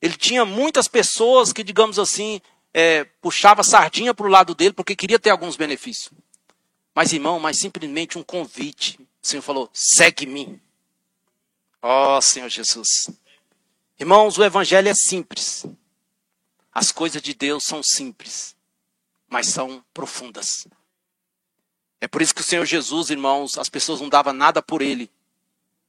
Ele 0.01 0.17
tinha 0.17 0.45
muitas 0.45 0.87
pessoas 0.87 1.53
que, 1.53 1.65
digamos 1.65 1.99
assim, 1.99 2.41
é, 2.73 3.05
puxava 3.05 3.63
sardinha 3.63 4.13
para 4.13 4.27
o 4.27 4.31
lado 4.31 4.55
dele 4.55 4.73
porque 4.73 4.97
queria 4.97 5.19
ter 5.19 5.31
alguns 5.31 5.57
benefícios. 5.57 6.11
Mas, 6.95 7.13
irmão, 7.13 7.41
mas 7.41 7.59
simplesmente 7.59 8.17
um 8.19 8.23
convite. 8.23 9.01
O 9.23 9.27
Senhor 9.27 9.43
falou: 9.43 9.69
segue-me. 9.73 10.63
Ó 11.83 12.17
oh, 12.17 12.23
Senhor 12.23 12.49
Jesus. 12.49 13.11
Irmãos, 13.99 14.39
o 14.39 14.45
Evangelho 14.45 14.89
é 14.89 14.95
simples. 14.95 15.67
As 16.73 16.93
coisas 16.93 17.21
de 17.21 17.35
Deus 17.35 17.65
são 17.65 17.83
simples, 17.83 18.57
mas 19.29 19.49
são 19.49 19.85
profundas. 19.93 20.67
É 22.01 22.09
por 22.09 22.21
isso 22.21 22.35
que 22.35 22.41
o 22.41 22.45
Senhor 22.45 22.65
Jesus, 22.65 23.11
irmãos, 23.11 23.59
as 23.59 23.69
pessoas 23.69 24.01
não 24.01 24.09
davam 24.09 24.33
nada 24.33 24.61
por 24.63 24.83
ele. 24.83 25.11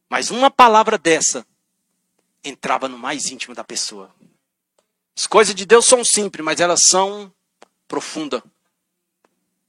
Mas 0.09 0.29
uma 0.29 0.51
palavra 0.51 0.97
dessa 0.97 1.45
entrava 2.43 2.87
no 2.87 2.97
mais 2.97 3.25
íntimo 3.31 3.55
da 3.55 3.63
pessoa. 3.63 4.13
As 5.17 5.25
coisas 5.25 5.55
de 5.55 5.65
Deus 5.65 5.85
são 5.85 6.03
simples, 6.05 6.45
mas 6.45 6.59
elas 6.59 6.83
são 6.87 7.33
profundas. 7.87 8.41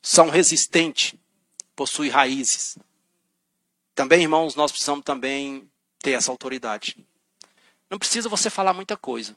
São 0.03 0.29
resistentes 0.29 1.15
possui 1.77 2.09
raízes. 2.09 2.79
Também, 3.95 4.23
irmãos, 4.23 4.57
nós 4.57 4.73
precisamos 4.73 5.05
também 5.05 5.71
ter 6.01 6.13
essa 6.13 6.31
autoridade. 6.31 6.97
Não 7.89 7.99
precisa 7.99 8.29
você 8.29 8.51
falar 8.51 8.73
muita 8.73 8.97
coisa. 8.97 9.37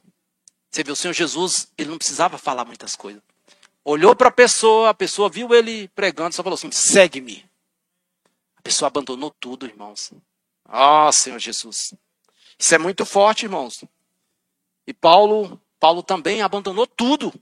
Você 0.70 0.82
viu, 0.82 0.94
o 0.94 0.96
Senhor 0.96 1.12
Jesus, 1.12 1.70
ele 1.76 1.90
não 1.90 1.98
precisava 1.98 2.38
falar 2.38 2.64
muitas 2.64 2.96
coisas. 2.96 3.22
Olhou 3.84 4.16
para 4.16 4.28
a 4.28 4.32
pessoa, 4.32 4.90
a 4.90 4.94
pessoa 4.94 5.28
viu 5.28 5.54
ele 5.54 5.88
pregando, 5.88 6.34
só 6.34 6.42
falou 6.42 6.54
assim: 6.54 6.70
segue-me. 6.70 7.48
A 8.56 8.62
pessoa 8.62 8.88
abandonou 8.88 9.30
tudo, 9.40 9.66
irmãos. 9.66 10.12
Ah, 10.64 11.08
oh, 11.08 11.12
Senhor 11.12 11.38
Jesus. 11.38 11.94
Isso 12.58 12.74
é 12.74 12.78
muito 12.78 13.06
forte, 13.06 13.44
irmãos. 13.46 13.82
E 14.86 14.92
Paulo, 14.92 15.60
Paulo 15.78 16.02
também 16.02 16.42
abandonou 16.42 16.86
tudo. 16.86 17.32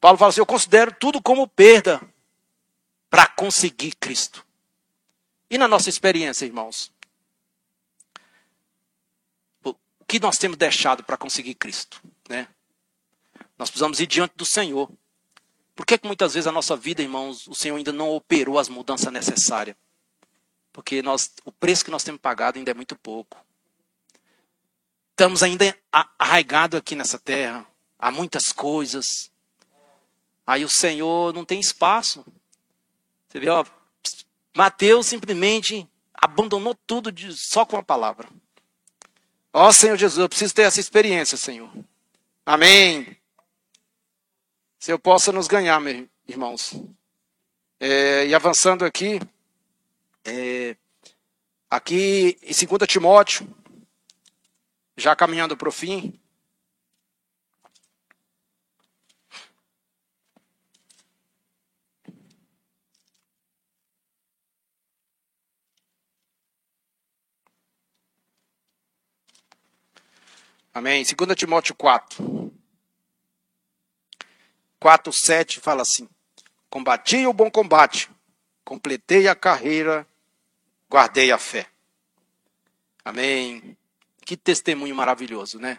Paulo 0.00 0.18
fala 0.18 0.30
assim: 0.30 0.40
eu 0.40 0.46
considero 0.46 0.94
tudo 0.98 1.22
como 1.22 1.46
perda 1.46 2.00
para 3.14 3.28
conseguir 3.28 3.92
Cristo. 3.92 4.44
E 5.48 5.56
na 5.56 5.68
nossa 5.68 5.88
experiência, 5.88 6.46
irmãos? 6.46 6.92
O 9.62 9.72
que 10.04 10.18
nós 10.18 10.36
temos 10.36 10.56
deixado 10.56 11.04
para 11.04 11.16
conseguir 11.16 11.54
Cristo? 11.54 12.02
Né? 12.28 12.48
Nós 13.56 13.70
precisamos 13.70 14.00
ir 14.00 14.08
diante 14.08 14.34
do 14.34 14.44
Senhor. 14.44 14.90
Por 15.76 15.86
que, 15.86 15.96
que 15.96 16.08
muitas 16.08 16.34
vezes 16.34 16.48
a 16.48 16.52
nossa 16.52 16.76
vida, 16.76 17.02
irmãos, 17.02 17.46
o 17.46 17.54
Senhor 17.54 17.76
ainda 17.76 17.92
não 17.92 18.10
operou 18.10 18.58
as 18.58 18.68
mudanças 18.68 19.12
necessárias? 19.12 19.76
Porque 20.72 21.00
nós, 21.00 21.30
o 21.44 21.52
preço 21.52 21.84
que 21.84 21.92
nós 21.92 22.02
temos 22.02 22.20
pagado 22.20 22.58
ainda 22.58 22.72
é 22.72 22.74
muito 22.74 22.96
pouco. 22.96 23.38
Estamos 25.12 25.40
ainda 25.40 25.78
arraigados 26.18 26.80
aqui 26.80 26.96
nessa 26.96 27.20
terra. 27.20 27.64
Há 27.96 28.10
muitas 28.10 28.50
coisas. 28.50 29.30
Aí 30.44 30.64
o 30.64 30.68
Senhor 30.68 31.32
não 31.32 31.44
tem 31.44 31.60
espaço. 31.60 32.26
Você 33.34 33.40
vê, 33.40 33.48
ó, 33.48 33.64
Mateus 34.56 35.06
simplesmente 35.06 35.88
abandonou 36.14 36.72
tudo 36.86 37.10
de, 37.10 37.36
só 37.36 37.66
com 37.66 37.76
a 37.76 37.82
palavra. 37.82 38.28
Ó 39.52 39.72
Senhor 39.72 39.96
Jesus, 39.96 40.20
eu 40.20 40.28
preciso 40.28 40.54
ter 40.54 40.62
essa 40.62 40.78
experiência, 40.78 41.36
Senhor. 41.36 41.68
Amém. 42.46 43.16
Se 44.78 44.92
eu 44.92 45.00
possa 45.00 45.32
nos 45.32 45.48
ganhar, 45.48 45.80
meus 45.80 46.06
irmãos. 46.28 46.80
É, 47.80 48.24
e 48.24 48.34
avançando 48.36 48.84
aqui, 48.84 49.20
é, 50.24 50.76
aqui 51.68 52.38
em 52.40 52.66
2 52.66 52.86
Timóteo, 52.86 53.52
já 54.96 55.16
caminhando 55.16 55.56
para 55.56 55.68
o 55.68 55.72
fim, 55.72 56.20
Amém. 70.74 71.04
2 71.04 71.36
Timóteo 71.36 71.72
4. 71.76 72.52
4, 74.80 75.12
7 75.12 75.60
fala 75.60 75.82
assim: 75.82 76.08
Combati 76.68 77.24
o 77.26 77.32
bom 77.32 77.48
combate, 77.48 78.10
completei 78.64 79.28
a 79.28 79.34
carreira, 79.36 80.04
guardei 80.90 81.30
a 81.30 81.38
fé. 81.38 81.68
Amém. 83.04 83.76
Que 84.26 84.36
testemunho 84.36 84.96
maravilhoso, 84.96 85.60
né? 85.60 85.78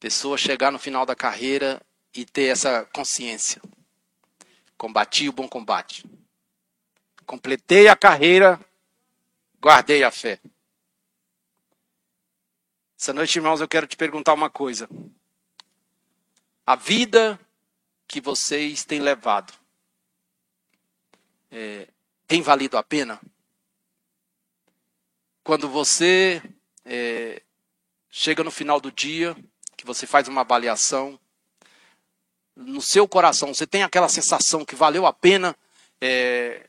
Pessoa 0.00 0.36
chegar 0.36 0.72
no 0.72 0.78
final 0.80 1.06
da 1.06 1.14
carreira 1.14 1.80
e 2.12 2.24
ter 2.24 2.46
essa 2.46 2.84
consciência. 2.86 3.62
Combati 4.76 5.28
o 5.28 5.32
bom 5.32 5.48
combate. 5.48 6.04
Completei 7.24 7.86
a 7.86 7.94
carreira, 7.94 8.58
guardei 9.60 10.02
a 10.02 10.10
fé. 10.10 10.40
Essa 13.06 13.12
noite, 13.12 13.36
irmãos, 13.36 13.60
eu 13.60 13.68
quero 13.68 13.86
te 13.86 13.96
perguntar 13.96 14.34
uma 14.34 14.50
coisa. 14.50 14.88
A 16.66 16.74
vida 16.74 17.38
que 18.08 18.20
vocês 18.20 18.84
têm 18.84 18.98
levado 18.98 19.52
é, 21.48 21.86
tem 22.26 22.42
valido 22.42 22.76
a 22.76 22.82
pena? 22.82 23.20
Quando 25.44 25.68
você 25.68 26.42
é, 26.84 27.40
chega 28.10 28.42
no 28.42 28.50
final 28.50 28.80
do 28.80 28.90
dia, 28.90 29.36
que 29.76 29.86
você 29.86 30.04
faz 30.04 30.26
uma 30.26 30.40
avaliação, 30.40 31.16
no 32.56 32.82
seu 32.82 33.06
coração, 33.06 33.54
você 33.54 33.68
tem 33.68 33.84
aquela 33.84 34.08
sensação 34.08 34.64
que 34.64 34.74
valeu 34.74 35.06
a 35.06 35.12
pena 35.12 35.56
é, 36.00 36.66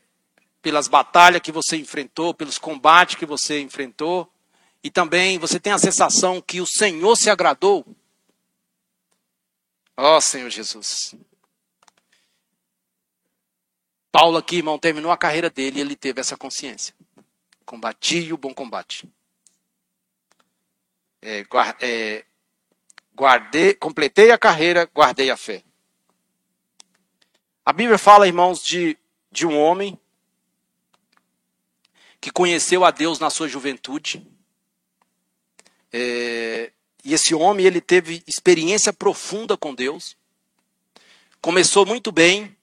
pelas 0.62 0.86
batalhas 0.86 1.42
que 1.42 1.50
você 1.50 1.76
enfrentou, 1.76 2.32
pelos 2.32 2.58
combates 2.58 3.16
que 3.16 3.26
você 3.26 3.60
enfrentou, 3.60 4.32
e 4.82 4.90
também 4.90 5.38
você 5.38 5.58
tem 5.58 5.72
a 5.72 5.78
sensação 5.78 6.40
que 6.40 6.60
o 6.60 6.66
Senhor 6.66 7.16
se 7.16 7.30
agradou. 7.30 7.84
Ó 9.96 10.16
oh, 10.16 10.20
Senhor 10.20 10.48
Jesus. 10.48 11.14
Paulo 14.10 14.38
aqui, 14.38 14.56
irmão, 14.56 14.78
terminou 14.78 15.10
a 15.10 15.16
carreira 15.16 15.50
dele 15.50 15.78
e 15.78 15.80
ele 15.80 15.96
teve 15.96 16.20
essa 16.20 16.36
consciência. 16.36 16.94
Combati 17.64 18.32
o 18.32 18.38
bom 18.38 18.54
combate. 18.54 19.08
É, 21.20 21.44
é, 21.80 22.24
guardei, 23.14 23.74
completei 23.74 24.30
a 24.30 24.38
carreira, 24.38 24.88
guardei 24.94 25.30
a 25.30 25.36
fé. 25.36 25.62
A 27.64 27.72
Bíblia 27.72 27.98
fala, 27.98 28.26
irmãos, 28.26 28.62
de, 28.62 28.96
de 29.30 29.46
um 29.46 29.58
homem 29.58 29.98
que 32.20 32.30
conheceu 32.30 32.84
a 32.84 32.90
Deus 32.90 33.18
na 33.18 33.30
sua 33.30 33.48
juventude. 33.48 34.26
É, 35.92 36.72
e 37.04 37.14
esse 37.14 37.34
homem 37.34 37.66
ele 37.66 37.80
teve 37.80 38.22
experiência 38.26 38.92
profunda 38.92 39.56
com 39.56 39.74
Deus. 39.74 40.16
Começou 41.40 41.86
muito 41.86 42.12
bem. 42.12 42.56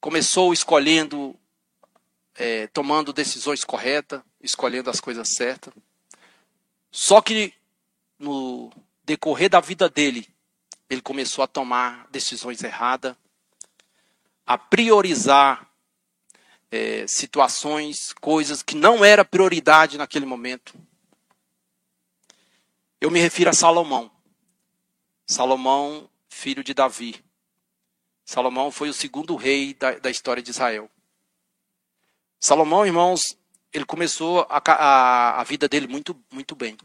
Começou 0.00 0.52
escolhendo, 0.52 1.34
é, 2.36 2.66
tomando 2.68 3.12
decisões 3.12 3.64
corretas, 3.64 4.20
escolhendo 4.40 4.90
as 4.90 5.00
coisas 5.00 5.28
certas. 5.28 5.74
Só 6.90 7.20
que 7.20 7.52
no 8.18 8.70
decorrer 9.04 9.50
da 9.50 9.60
vida 9.60 9.88
dele, 9.88 10.28
ele 10.88 11.00
começou 11.00 11.42
a 11.42 11.48
tomar 11.48 12.06
decisões 12.10 12.62
erradas, 12.62 13.14
a 14.46 14.56
priorizar 14.56 15.68
é, 16.70 17.06
situações, 17.06 18.12
coisas 18.20 18.62
que 18.62 18.74
não 18.74 19.04
era 19.04 19.24
prioridade 19.24 19.98
naquele 19.98 20.26
momento. 20.26 20.74
Eu 23.00 23.10
me 23.10 23.20
refiro 23.20 23.50
a 23.50 23.52
Salomão. 23.52 24.10
Salomão, 25.26 26.10
filho 26.28 26.64
de 26.64 26.74
Davi. 26.74 27.24
Salomão 28.24 28.70
foi 28.70 28.88
o 28.88 28.94
segundo 28.94 29.36
rei 29.36 29.74
da, 29.74 29.92
da 29.98 30.10
história 30.10 30.42
de 30.42 30.50
Israel. 30.50 30.90
Salomão, 32.40 32.84
irmãos, 32.84 33.38
ele 33.72 33.84
começou 33.84 34.46
a, 34.48 34.60
a, 34.64 35.40
a 35.40 35.44
vida 35.44 35.68
dele 35.68 35.86
muito, 35.86 36.18
muito 36.30 36.54
bem. 36.54 36.76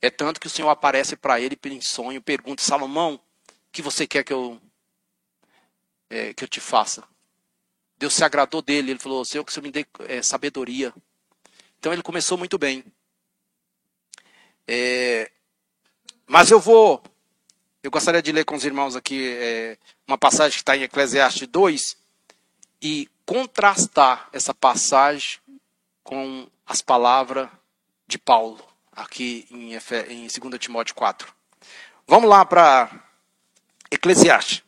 É 0.00 0.10
tanto 0.10 0.40
que 0.40 0.46
o 0.46 0.50
Senhor 0.50 0.68
aparece 0.68 1.16
para 1.16 1.40
ele 1.40 1.58
em 1.64 1.80
sonho, 1.80 2.20
pergunta: 2.20 2.62
Salomão, 2.62 3.14
o 3.14 3.20
que 3.72 3.82
você 3.82 4.06
quer 4.06 4.24
que 4.24 4.32
eu 4.32 4.60
é, 6.10 6.34
que 6.34 6.44
eu 6.44 6.48
te 6.48 6.60
faça. 6.60 7.04
Deus 7.96 8.14
se 8.14 8.24
agradou 8.24 8.60
dele, 8.60 8.90
ele 8.90 8.98
falou, 8.98 9.24
Senhor, 9.24 9.44
que 9.44 9.50
o 9.50 9.54
Senhor 9.54 9.64
me 9.64 9.70
dê 9.70 9.86
é, 10.00 10.20
sabedoria. 10.22 10.92
Então 11.78 11.92
ele 11.92 12.02
começou 12.02 12.36
muito 12.36 12.58
bem. 12.58 12.84
É, 14.66 15.30
mas 16.26 16.50
eu 16.50 16.58
vou, 16.58 17.02
eu 17.82 17.90
gostaria 17.90 18.22
de 18.22 18.32
ler 18.32 18.44
com 18.44 18.54
os 18.54 18.64
irmãos 18.64 18.96
aqui 18.96 19.36
é, 19.38 19.78
uma 20.08 20.18
passagem 20.18 20.52
que 20.52 20.62
está 20.62 20.76
em 20.76 20.82
Eclesiastes 20.82 21.46
2 21.46 21.96
e 22.82 23.08
contrastar 23.26 24.28
essa 24.32 24.54
passagem 24.54 25.38
com 26.02 26.48
as 26.66 26.80
palavras 26.80 27.48
de 28.06 28.18
Paulo, 28.18 28.62
aqui 28.92 29.46
em, 29.50 29.74
em 29.74 30.26
2 30.26 30.58
Timóteo 30.58 30.94
4. 30.94 31.32
Vamos 32.06 32.28
lá 32.28 32.44
para 32.44 32.90
Eclesiastes. 33.90 34.63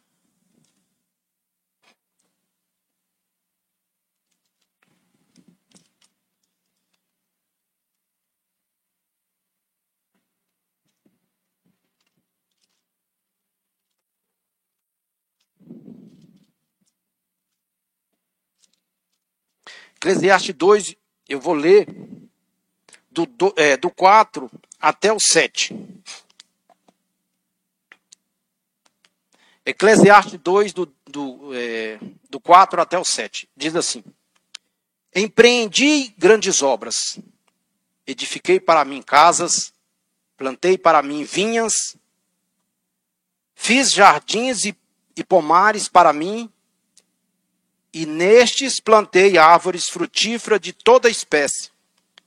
Eclesiastes 20.06 20.54
2, 20.54 20.96
eu 21.28 21.40
vou 21.40 21.52
ler 21.52 21.88
do, 23.10 23.26
do, 23.26 23.52
é, 23.56 23.76
do 23.76 23.90
4 23.90 24.48
até 24.78 25.12
o 25.12 25.18
7. 25.18 25.76
Eclesiastes 29.64 30.38
2, 30.38 30.72
do, 30.72 30.94
do, 31.06 31.52
é, 31.52 31.98
do 32.30 32.38
4 32.38 32.80
até 32.80 32.96
o 32.96 33.04
7. 33.04 33.48
Diz 33.56 33.74
assim: 33.74 34.04
Empreendi 35.12 36.14
grandes 36.16 36.62
obras, 36.62 37.18
edifiquei 38.06 38.60
para 38.60 38.84
mim 38.84 39.02
casas, 39.02 39.72
plantei 40.36 40.78
para 40.78 41.02
mim 41.02 41.24
vinhas, 41.24 41.96
fiz 43.56 43.90
jardins 43.90 44.64
e, 44.64 44.76
e 45.16 45.24
pomares 45.24 45.88
para 45.88 46.12
mim, 46.12 46.48
e 47.96 48.04
nestes 48.04 48.78
plantei 48.78 49.38
árvores 49.38 49.88
frutíferas 49.88 50.60
de 50.60 50.70
toda 50.70 51.08
espécie. 51.08 51.70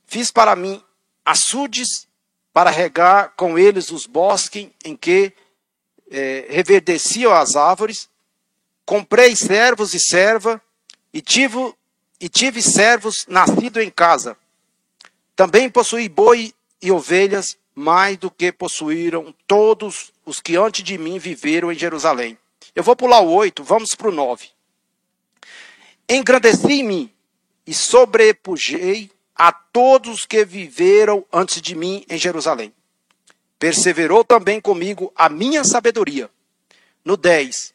Fiz 0.04 0.28
para 0.28 0.56
mim 0.56 0.82
açudes 1.24 2.08
para 2.52 2.70
regar 2.70 3.34
com 3.36 3.56
eles 3.56 3.92
os 3.92 4.04
bosques 4.04 4.68
em 4.84 4.96
que 4.96 5.32
é, 6.10 6.46
reverdeciam 6.50 7.32
as 7.32 7.54
árvores. 7.54 8.08
Comprei 8.84 9.36
servos 9.36 9.94
e 9.94 10.00
serva 10.00 10.60
e 11.14 11.22
tive, 11.22 11.72
e 12.20 12.28
tive 12.28 12.60
servos 12.60 13.24
nascidos 13.28 13.80
em 13.80 13.90
casa. 13.90 14.36
Também 15.36 15.70
possuí 15.70 16.08
boi 16.08 16.52
e 16.82 16.90
ovelhas, 16.90 17.56
mais 17.76 18.16
do 18.16 18.28
que 18.28 18.50
possuíram 18.50 19.32
todos 19.46 20.12
os 20.26 20.40
que 20.40 20.56
antes 20.56 20.82
de 20.82 20.98
mim 20.98 21.20
viveram 21.20 21.70
em 21.70 21.78
Jerusalém. 21.78 22.36
Eu 22.74 22.82
vou 22.82 22.96
pular 22.96 23.20
o 23.20 23.30
8, 23.30 23.62
vamos 23.62 23.94
para 23.94 24.08
o 24.08 24.12
9. 24.12 24.50
Engrandeci-me 26.12 27.14
e 27.64 27.72
sobrepujei 27.72 29.12
a 29.32 29.52
todos 29.52 30.26
que 30.26 30.44
viveram 30.44 31.24
antes 31.32 31.62
de 31.62 31.76
mim 31.76 32.04
em 32.10 32.18
Jerusalém. 32.18 32.74
Perseverou 33.60 34.24
também 34.24 34.60
comigo 34.60 35.12
a 35.14 35.28
minha 35.28 35.62
sabedoria. 35.62 36.28
No 37.04 37.16
10. 37.16 37.72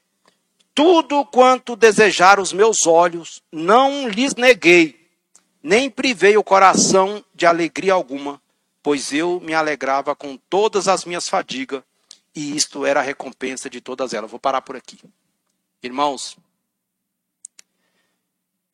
Tudo 0.74 1.24
quanto 1.26 1.78
desejaram 1.78 2.44
os 2.44 2.52
meus 2.52 2.86
olhos, 2.86 3.42
não 3.50 4.10
lhes 4.10 4.36
neguei, 4.36 5.08
nem 5.64 5.90
privei 5.90 6.36
o 6.36 6.44
coração 6.44 7.24
de 7.34 7.46
alegria 7.46 7.94
alguma, 7.94 8.42
pois 8.84 9.14
eu 9.14 9.40
me 9.40 9.54
alegrava 9.54 10.14
com 10.14 10.36
todas 10.50 10.90
as 10.90 11.06
minhas 11.06 11.30
fadigas, 11.30 11.82
e 12.36 12.54
isto 12.54 12.86
era 12.86 13.00
a 13.00 13.04
recompensa 13.04 13.70
de 13.70 13.80
todas 13.80 14.14
elas. 14.14 14.30
Vou 14.30 14.42
parar 14.42 14.62
por 14.62 14.76
aqui. 14.76 15.00
Irmãos, 15.82 16.36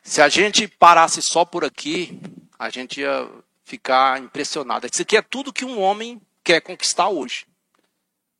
se 0.01 0.21
a 0.21 0.29
gente 0.29 0.67
parasse 0.67 1.21
só 1.21 1.45
por 1.45 1.63
aqui, 1.63 2.19
a 2.57 2.69
gente 2.69 3.01
ia 3.01 3.29
ficar 3.63 4.19
impressionado. 4.19 4.87
Isso 4.91 5.01
aqui 5.01 5.15
é 5.15 5.21
tudo 5.21 5.53
que 5.53 5.63
um 5.63 5.79
homem 5.79 6.21
quer 6.43 6.61
conquistar 6.61 7.09
hoje. 7.09 7.45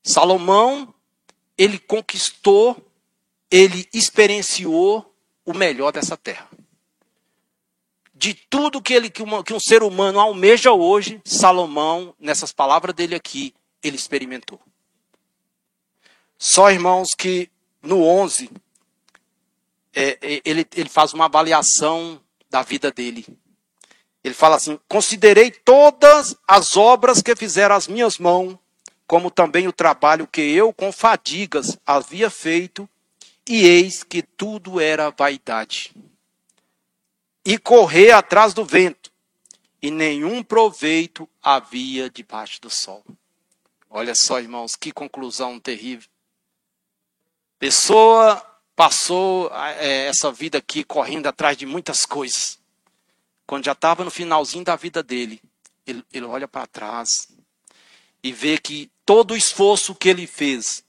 Salomão, 0.04 0.94
ele 1.58 1.78
conquistou, 1.78 2.76
ele 3.50 3.88
experienciou 3.94 5.14
o 5.46 5.54
melhor 5.54 5.92
dessa 5.92 6.18
terra. 6.18 6.50
De 8.14 8.34
tudo 8.34 8.82
que, 8.82 8.94
ele, 8.94 9.10
que, 9.10 9.24
uma, 9.24 9.44
que 9.44 9.54
um 9.54 9.60
ser 9.60 9.84
humano 9.84 10.20
almeja 10.20 10.72
hoje, 10.72 11.22
Salomão, 11.24 12.14
nessas 12.20 12.52
palavras 12.52 12.94
dele 12.94 13.16
aqui, 13.16 13.54
ele 13.82 13.96
experimentou. 13.96 14.60
Só, 16.38 16.72
irmãos, 16.72 17.14
que 17.16 17.50
no 17.82 18.04
11, 18.04 18.50
é, 19.94 20.18
é, 20.22 20.42
ele, 20.46 20.66
ele 20.76 20.90
faz 20.90 21.14
uma 21.14 21.26
avaliação 21.26 22.22
da 22.50 22.62
vida 22.62 22.92
dele. 22.92 23.26
Ele 24.24 24.34
fala 24.34 24.56
assim: 24.56 24.80
Considerei 24.88 25.52
todas 25.52 26.36
as 26.48 26.78
obras 26.78 27.22
que 27.22 27.36
fizeram 27.36 27.76
as 27.76 27.88
minhas 27.88 28.18
mãos, 28.18 28.58
como 29.08 29.30
também 29.30 29.68
o 29.68 29.74
trabalho 29.74 30.28
que 30.28 30.42
eu 30.42 30.72
com 30.72 30.92
fadigas 30.92 31.78
havia 31.86 32.30
feito, 32.30 32.88
e 33.48 33.66
eis 33.66 34.04
que 34.04 34.22
tudo 34.22 34.80
era 34.80 35.10
vaidade. 35.10 35.94
E 37.44 37.58
correr 37.58 38.12
atrás 38.12 38.54
do 38.54 38.64
vento, 38.64 39.12
e 39.82 39.90
nenhum 39.90 40.44
proveito 40.44 41.28
havia 41.42 42.10
debaixo 42.10 42.62
do 42.62 42.70
sol. 42.70 43.04
Olha 43.90 44.14
só, 44.16 44.40
irmãos, 44.40 44.76
que 44.76 44.92
conclusão 44.92 45.60
terrível. 45.60 46.08
Pessoa 47.60 48.51
passou 48.82 49.52
é, 49.78 50.08
essa 50.08 50.32
vida 50.32 50.58
aqui 50.58 50.84
correndo 50.84 51.28
atrás 51.28 51.56
de 51.56 51.68
muitas 51.68 52.04
coisas. 52.04 52.60
Quando 53.46 53.66
já 53.66 53.74
estava 53.74 54.04
no 54.04 54.10
finalzinho 54.10 54.66
da 54.66 54.76
vida 54.76 55.04
dele, 55.04 55.40
ele, 55.86 56.04
ele 56.12 56.26
olha 56.26 56.48
para 56.48 56.66
trás 56.66 57.28
e 58.24 58.32
vê 58.32 58.58
que 58.58 58.90
todo 59.06 59.36
o 59.36 59.38
esforço 59.38 59.94
que 59.94 60.10
ele 60.10 60.26
fez, 60.26 60.84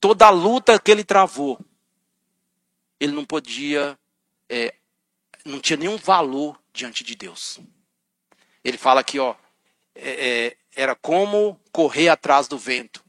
toda 0.00 0.26
a 0.26 0.30
luta 0.30 0.76
que 0.76 0.90
ele 0.90 1.04
travou, 1.04 1.60
ele 2.98 3.12
não 3.12 3.24
podia, 3.24 3.96
é, 4.48 4.74
não 5.44 5.60
tinha 5.60 5.76
nenhum 5.76 5.98
valor 5.98 6.60
diante 6.72 7.04
de 7.04 7.14
Deus. 7.14 7.60
Ele 8.64 8.76
fala 8.76 9.02
aqui, 9.02 9.20
ó, 9.20 9.36
é, 9.94 10.46
é, 10.46 10.56
era 10.74 10.96
como 10.96 11.60
correr 11.70 12.08
atrás 12.08 12.48
do 12.48 12.58
vento. 12.58 13.04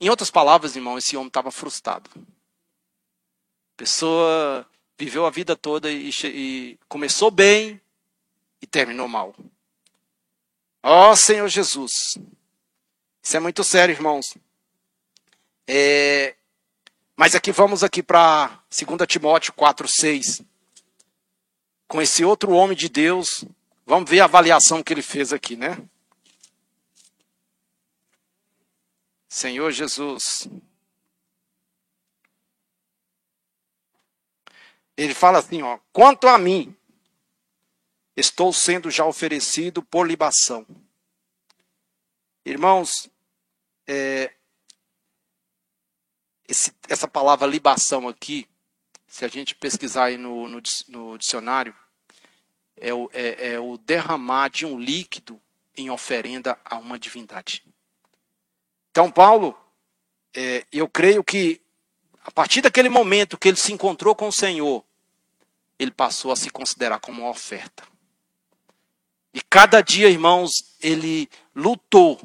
Em 0.00 0.10
outras 0.10 0.32
palavras, 0.32 0.74
irmão, 0.74 0.98
esse 0.98 1.16
homem 1.16 1.28
estava 1.28 1.52
frustrado. 1.52 2.10
Pessoa 3.78 4.68
viveu 4.98 5.24
a 5.24 5.30
vida 5.30 5.54
toda 5.54 5.88
e, 5.88 6.10
e 6.24 6.78
começou 6.88 7.30
bem 7.30 7.80
e 8.60 8.66
terminou 8.66 9.06
mal. 9.06 9.36
Ó 10.82 11.12
oh, 11.12 11.16
Senhor 11.16 11.48
Jesus. 11.48 11.92
Isso 13.22 13.36
é 13.36 13.38
muito 13.38 13.62
sério, 13.62 13.92
irmãos. 13.92 14.36
É, 15.64 16.34
mas 17.16 17.36
aqui 17.36 17.52
vamos 17.52 17.84
aqui 17.84 18.02
para 18.02 18.60
2 18.68 19.06
Timóteo 19.06 19.52
4, 19.52 19.86
6. 19.86 20.42
Com 21.86 22.02
esse 22.02 22.24
outro 22.24 22.50
homem 22.50 22.76
de 22.76 22.88
Deus, 22.88 23.44
vamos 23.86 24.10
ver 24.10 24.18
a 24.18 24.24
avaliação 24.24 24.82
que 24.82 24.92
ele 24.92 25.02
fez 25.02 25.32
aqui, 25.32 25.54
né? 25.54 25.80
Senhor 29.28 29.70
Jesus. 29.70 30.48
Ele 34.98 35.14
fala 35.14 35.38
assim, 35.38 35.62
ó, 35.62 35.78
quanto 35.92 36.26
a 36.26 36.36
mim, 36.36 36.76
estou 38.16 38.52
sendo 38.52 38.90
já 38.90 39.04
oferecido 39.04 39.80
por 39.80 40.04
libação. 40.04 40.66
Irmãos, 42.44 43.08
é, 43.86 44.34
esse, 46.48 46.74
essa 46.88 47.06
palavra 47.06 47.46
libação 47.46 48.08
aqui, 48.08 48.48
se 49.06 49.24
a 49.24 49.28
gente 49.28 49.54
pesquisar 49.54 50.06
aí 50.06 50.16
no, 50.16 50.48
no, 50.48 50.60
no 50.88 51.16
dicionário, 51.16 51.76
é 52.76 52.92
o, 52.92 53.08
é, 53.12 53.52
é 53.52 53.60
o 53.60 53.78
derramar 53.78 54.48
de 54.48 54.66
um 54.66 54.80
líquido 54.80 55.40
em 55.76 55.90
oferenda 55.90 56.58
a 56.64 56.76
uma 56.76 56.98
divindade. 56.98 57.64
Então, 58.90 59.12
Paulo, 59.12 59.56
é, 60.34 60.66
eu 60.72 60.88
creio 60.88 61.22
que 61.22 61.62
a 62.28 62.30
partir 62.30 62.60
daquele 62.60 62.90
momento 62.90 63.38
que 63.38 63.48
ele 63.48 63.56
se 63.56 63.72
encontrou 63.72 64.14
com 64.14 64.28
o 64.28 64.32
Senhor, 64.32 64.84
ele 65.78 65.90
passou 65.90 66.30
a 66.30 66.36
se 66.36 66.50
considerar 66.50 67.00
como 67.00 67.22
uma 67.22 67.30
oferta. 67.30 67.84
E 69.32 69.40
cada 69.40 69.80
dia, 69.80 70.10
irmãos, 70.10 70.76
ele 70.78 71.26
lutou 71.56 72.20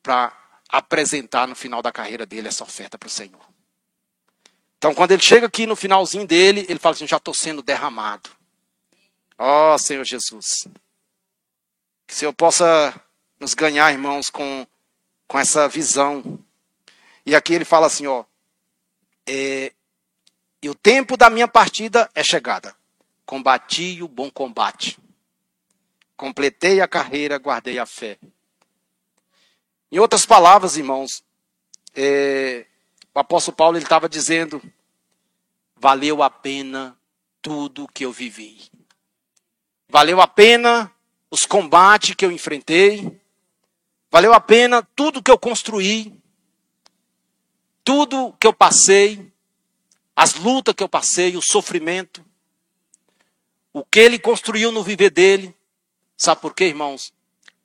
para 0.00 0.32
apresentar 0.68 1.48
no 1.48 1.56
final 1.56 1.82
da 1.82 1.90
carreira 1.90 2.24
dele 2.24 2.46
essa 2.46 2.62
oferta 2.62 2.96
para 2.96 3.08
o 3.08 3.10
Senhor. 3.10 3.40
Então, 4.76 4.94
quando 4.94 5.10
ele 5.10 5.22
chega 5.22 5.48
aqui 5.48 5.66
no 5.66 5.74
finalzinho 5.74 6.24
dele, 6.24 6.64
ele 6.68 6.78
fala 6.78 6.94
assim: 6.94 7.08
já 7.08 7.16
estou 7.16 7.34
sendo 7.34 7.60
derramado. 7.60 8.30
Ó 9.36 9.74
oh, 9.74 9.78
Senhor 9.78 10.04
Jesus. 10.04 10.68
Que 12.06 12.14
o 12.14 12.16
Senhor 12.16 12.32
possa 12.32 12.94
nos 13.40 13.54
ganhar, 13.54 13.90
irmãos, 13.90 14.30
com, 14.30 14.64
com 15.26 15.36
essa 15.36 15.68
visão. 15.68 16.38
E 17.26 17.34
aqui 17.34 17.54
ele 17.54 17.64
fala 17.64 17.88
assim: 17.88 18.06
ó. 18.06 18.24
É, 19.28 19.72
e 20.62 20.70
o 20.70 20.74
tempo 20.74 21.16
da 21.16 21.28
minha 21.28 21.46
partida 21.46 22.10
é 22.14 22.24
chegada. 22.24 22.74
Combati 23.26 24.02
o 24.02 24.08
bom 24.08 24.30
combate. 24.30 24.98
Completei 26.16 26.80
a 26.80 26.88
carreira, 26.88 27.38
guardei 27.38 27.78
a 27.78 27.84
fé. 27.84 28.18
Em 29.92 29.98
outras 29.98 30.24
palavras, 30.24 30.78
irmãos, 30.78 31.22
é, 31.94 32.66
o 33.14 33.18
apóstolo 33.18 33.56
Paulo 33.56 33.76
ele 33.76 33.84
estava 33.84 34.08
dizendo: 34.08 34.62
valeu 35.76 36.22
a 36.22 36.30
pena 36.30 36.98
tudo 37.42 37.86
que 37.88 38.04
eu 38.04 38.12
vivi. 38.12 38.70
Valeu 39.88 40.20
a 40.20 40.26
pena 40.26 40.92
os 41.30 41.44
combates 41.44 42.14
que 42.14 42.24
eu 42.24 42.32
enfrentei. 42.32 43.20
Valeu 44.10 44.32
a 44.32 44.40
pena 44.40 44.82
tudo 44.96 45.22
que 45.22 45.30
eu 45.30 45.38
construí. 45.38 46.18
Tudo 47.88 48.36
que 48.38 48.46
eu 48.46 48.52
passei. 48.52 49.32
As 50.14 50.34
lutas 50.34 50.74
que 50.74 50.82
eu 50.82 50.88
passei, 50.90 51.38
o 51.38 51.40
sofrimento. 51.40 52.22
O 53.72 53.82
que 53.82 53.98
ele 53.98 54.18
construiu 54.18 54.70
no 54.70 54.82
viver 54.82 55.08
dele. 55.08 55.56
Sabe 56.14 56.38
por 56.38 56.54
quê, 56.54 56.66
irmãos? 56.66 57.14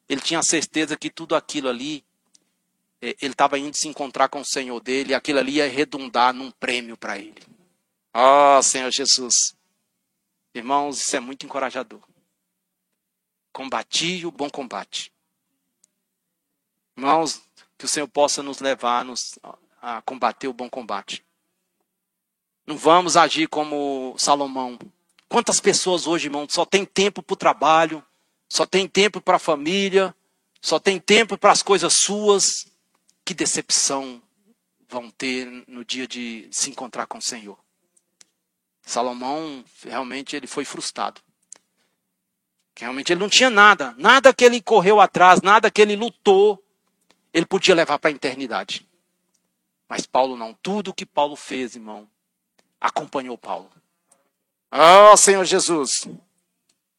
Ele 0.08 0.22
tinha 0.22 0.42
certeza 0.42 0.96
que 0.96 1.10
tudo 1.10 1.36
aquilo 1.36 1.68
ali, 1.68 2.06
é, 3.02 3.18
ele 3.22 3.34
estava 3.34 3.60
indo 3.60 3.76
se 3.76 3.90
encontrar 3.90 4.30
com 4.30 4.40
o 4.40 4.46
Senhor 4.46 4.80
dele, 4.80 5.12
e 5.12 5.14
aquilo 5.14 5.40
ali 5.40 5.56
ia 5.56 5.68
redundar 5.68 6.34
num 6.34 6.52
prêmio 6.52 6.96
para 6.96 7.18
ele. 7.18 7.44
Oh, 8.14 8.64
Senhor 8.64 8.92
Jesus. 8.94 9.54
Irmãos, 10.56 11.02
isso 11.02 11.18
é 11.18 11.20
muito 11.20 11.46
encorajador. 11.46 12.00
Combati 13.52 14.26
o 14.26 14.32
bom 14.32 14.50
combate. 14.50 15.12
Irmãos, 16.96 17.42
que 17.78 17.84
o 17.84 17.90
Senhor 17.90 18.08
possa 18.08 18.42
nos 18.42 18.62
levar 18.62 19.04
nos, 19.04 19.38
a 19.84 20.02
combater 20.02 20.48
o 20.48 20.54
bom 20.54 20.68
combate. 20.68 21.24
Não 22.66 22.76
vamos 22.76 23.16
agir 23.16 23.48
como 23.48 24.16
Salomão, 24.18 24.80
Quantas 25.34 25.60
pessoas 25.60 26.06
hoje, 26.06 26.28
irmão, 26.28 26.46
só 26.48 26.64
tem 26.64 26.86
tempo 26.86 27.24
para 27.24 27.34
o 27.34 27.36
trabalho, 27.36 28.06
só 28.48 28.68
tem 28.68 28.88
tempo 28.88 29.20
para 29.20 29.38
a 29.38 29.40
família, 29.40 30.16
só 30.62 30.78
tem 30.78 31.00
tempo 31.00 31.40
para 31.40 31.52
as 31.52 31.64
coisas 31.64 31.92
suas. 31.94 32.68
Que 33.26 33.34
decepção 33.34 34.22
vão 34.88 35.10
ter 35.10 35.48
no 35.68 35.84
dia 35.84 36.06
de 36.06 36.48
se 36.52 36.70
encontrar 36.70 37.08
com 37.08 37.18
o 37.18 37.22
Senhor. 37.22 37.58
Salomão, 38.84 39.66
realmente, 39.84 40.36
ele 40.36 40.46
foi 40.46 40.66
frustrado. 40.66 41.20
Realmente 42.78 43.12
ele 43.12 43.20
não 43.20 43.30
tinha 43.30 43.50
nada, 43.50 43.96
nada 43.98 44.32
que 44.32 44.46
ele 44.46 44.62
correu 44.62 45.02
atrás, 45.02 45.42
nada 45.42 45.72
que 45.72 45.82
ele 45.82 45.96
lutou, 45.96 46.64
ele 47.34 47.48
podia 47.48 47.74
levar 47.74 47.98
para 47.98 48.12
a 48.12 48.14
eternidade. 48.14 48.88
Mas 49.88 50.06
Paulo 50.06 50.36
não, 50.36 50.54
tudo 50.54 50.94
que 50.94 51.06
Paulo 51.06 51.36
fez, 51.36 51.76
irmão, 51.76 52.10
acompanhou 52.80 53.38
Paulo. 53.38 53.70
Oh, 54.72 55.16
Senhor 55.16 55.46
Jesus. 55.46 56.08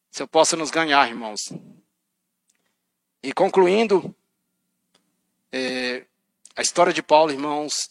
Se 0.09 0.23
eu 0.23 0.27
possa 0.27 0.55
nos 0.55 0.71
ganhar, 0.71 1.07
irmãos. 1.09 1.51
E 3.21 3.33
concluindo, 3.33 4.15
é, 5.51 6.05
a 6.55 6.61
história 6.61 6.93
de 6.93 7.03
Paulo, 7.03 7.31
irmãos, 7.31 7.89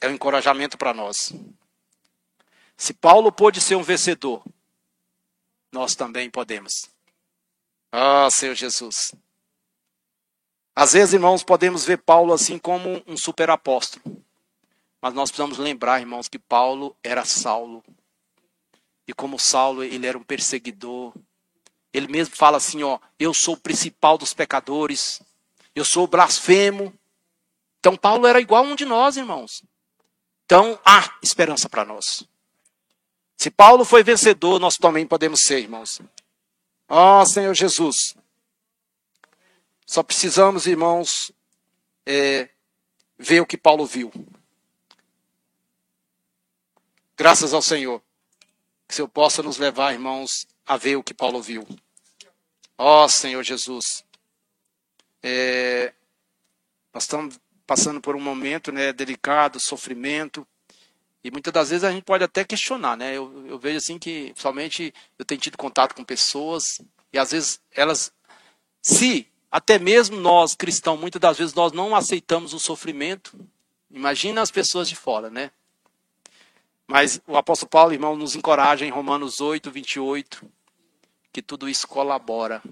é 0.00 0.08
um 0.08 0.12
encorajamento 0.12 0.76
para 0.76 0.92
nós. 0.92 1.32
Se 2.76 2.92
Paulo 2.92 3.32
pôde 3.32 3.60
ser 3.60 3.76
um 3.76 3.82
vencedor, 3.82 4.44
nós 5.72 5.94
também 5.94 6.28
podemos. 6.28 6.90
Ah, 7.90 8.28
Senhor 8.30 8.54
Jesus. 8.54 9.14
Às 10.76 10.92
vezes, 10.92 11.14
irmãos, 11.14 11.44
podemos 11.44 11.84
ver 11.84 11.98
Paulo 11.98 12.32
assim 12.32 12.58
como 12.58 13.02
um 13.06 13.16
super 13.16 13.48
apóstolo. 13.48 14.23
Mas 15.04 15.12
nós 15.12 15.30
precisamos 15.30 15.58
lembrar, 15.58 16.00
irmãos, 16.00 16.28
que 16.28 16.38
Paulo 16.38 16.96
era 17.04 17.26
Saulo 17.26 17.84
e 19.06 19.12
como 19.12 19.38
Saulo, 19.38 19.84
ele 19.84 20.06
era 20.06 20.16
um 20.16 20.22
perseguidor. 20.22 21.12
Ele 21.92 22.08
mesmo 22.08 22.34
fala 22.34 22.56
assim, 22.56 22.82
ó, 22.82 22.98
eu 23.18 23.34
sou 23.34 23.52
o 23.52 23.60
principal 23.60 24.16
dos 24.16 24.32
pecadores. 24.32 25.20
Eu 25.74 25.84
sou 25.84 26.06
blasfemo. 26.06 26.90
Então 27.80 27.98
Paulo 27.98 28.26
era 28.26 28.40
igual 28.40 28.64
a 28.64 28.66
um 28.66 28.74
de 28.74 28.86
nós, 28.86 29.18
irmãos. 29.18 29.62
Então 30.46 30.80
há 30.82 31.18
esperança 31.22 31.68
para 31.68 31.84
nós. 31.84 32.26
Se 33.36 33.50
Paulo 33.50 33.84
foi 33.84 34.02
vencedor, 34.02 34.58
nós 34.58 34.78
também 34.78 35.06
podemos 35.06 35.40
ser, 35.40 35.58
irmãos. 35.58 36.00
Ó 36.88 37.20
oh, 37.20 37.26
Senhor 37.26 37.52
Jesus. 37.52 38.16
Só 39.84 40.02
precisamos, 40.02 40.66
irmãos, 40.66 41.30
é, 42.06 42.48
ver 43.18 43.42
o 43.42 43.46
que 43.46 43.58
Paulo 43.58 43.84
viu. 43.84 44.10
Graças 47.16 47.54
ao 47.54 47.62
Senhor. 47.62 48.00
Que 48.88 48.94
o 48.94 48.96
Senhor 48.96 49.08
possa 49.08 49.42
nos 49.42 49.56
levar, 49.56 49.92
irmãos, 49.92 50.46
a 50.66 50.76
ver 50.76 50.96
o 50.96 51.02
que 51.02 51.14
Paulo 51.14 51.40
viu. 51.40 51.66
Ó 52.76 53.04
oh, 53.04 53.08
Senhor 53.08 53.42
Jesus. 53.42 54.04
É... 55.22 55.92
nós 56.92 57.04
estamos 57.04 57.38
passando 57.66 58.00
por 58.00 58.14
um 58.14 58.20
momento 58.20 58.72
né, 58.72 58.92
delicado, 58.92 59.60
sofrimento. 59.60 60.46
E 61.22 61.30
muitas 61.30 61.52
das 61.52 61.70
vezes 61.70 61.84
a 61.84 61.90
gente 61.90 62.04
pode 62.04 62.24
até 62.24 62.44
questionar, 62.44 62.96
né? 62.96 63.16
Eu, 63.16 63.46
eu 63.46 63.58
vejo 63.58 63.78
assim 63.78 63.98
que, 63.98 64.34
somente 64.36 64.92
eu 65.18 65.24
tenho 65.24 65.40
tido 65.40 65.56
contato 65.56 65.94
com 65.94 66.04
pessoas 66.04 66.80
e 67.12 67.18
às 67.18 67.30
vezes 67.30 67.60
elas, 67.70 68.12
se 68.82 69.26
até 69.50 69.78
mesmo 69.78 70.16
nós 70.16 70.54
cristãos, 70.54 71.00
muitas 71.00 71.20
das 71.20 71.38
vezes 71.38 71.54
nós 71.54 71.72
não 71.72 71.96
aceitamos 71.96 72.52
o 72.52 72.58
sofrimento, 72.58 73.38
imagina 73.90 74.42
as 74.42 74.50
pessoas 74.50 74.88
de 74.88 74.96
fora, 74.96 75.30
né? 75.30 75.50
Mas 76.86 77.20
o 77.26 77.36
apóstolo 77.36 77.70
Paulo, 77.70 77.92
irmão, 77.92 78.16
nos 78.16 78.36
encoraja 78.36 78.84
em 78.84 78.90
Romanos 78.90 79.40
8, 79.40 79.70
28, 79.70 80.50
que 81.32 81.40
tudo 81.40 81.68
isso 81.68 81.88
colabora 81.88 82.62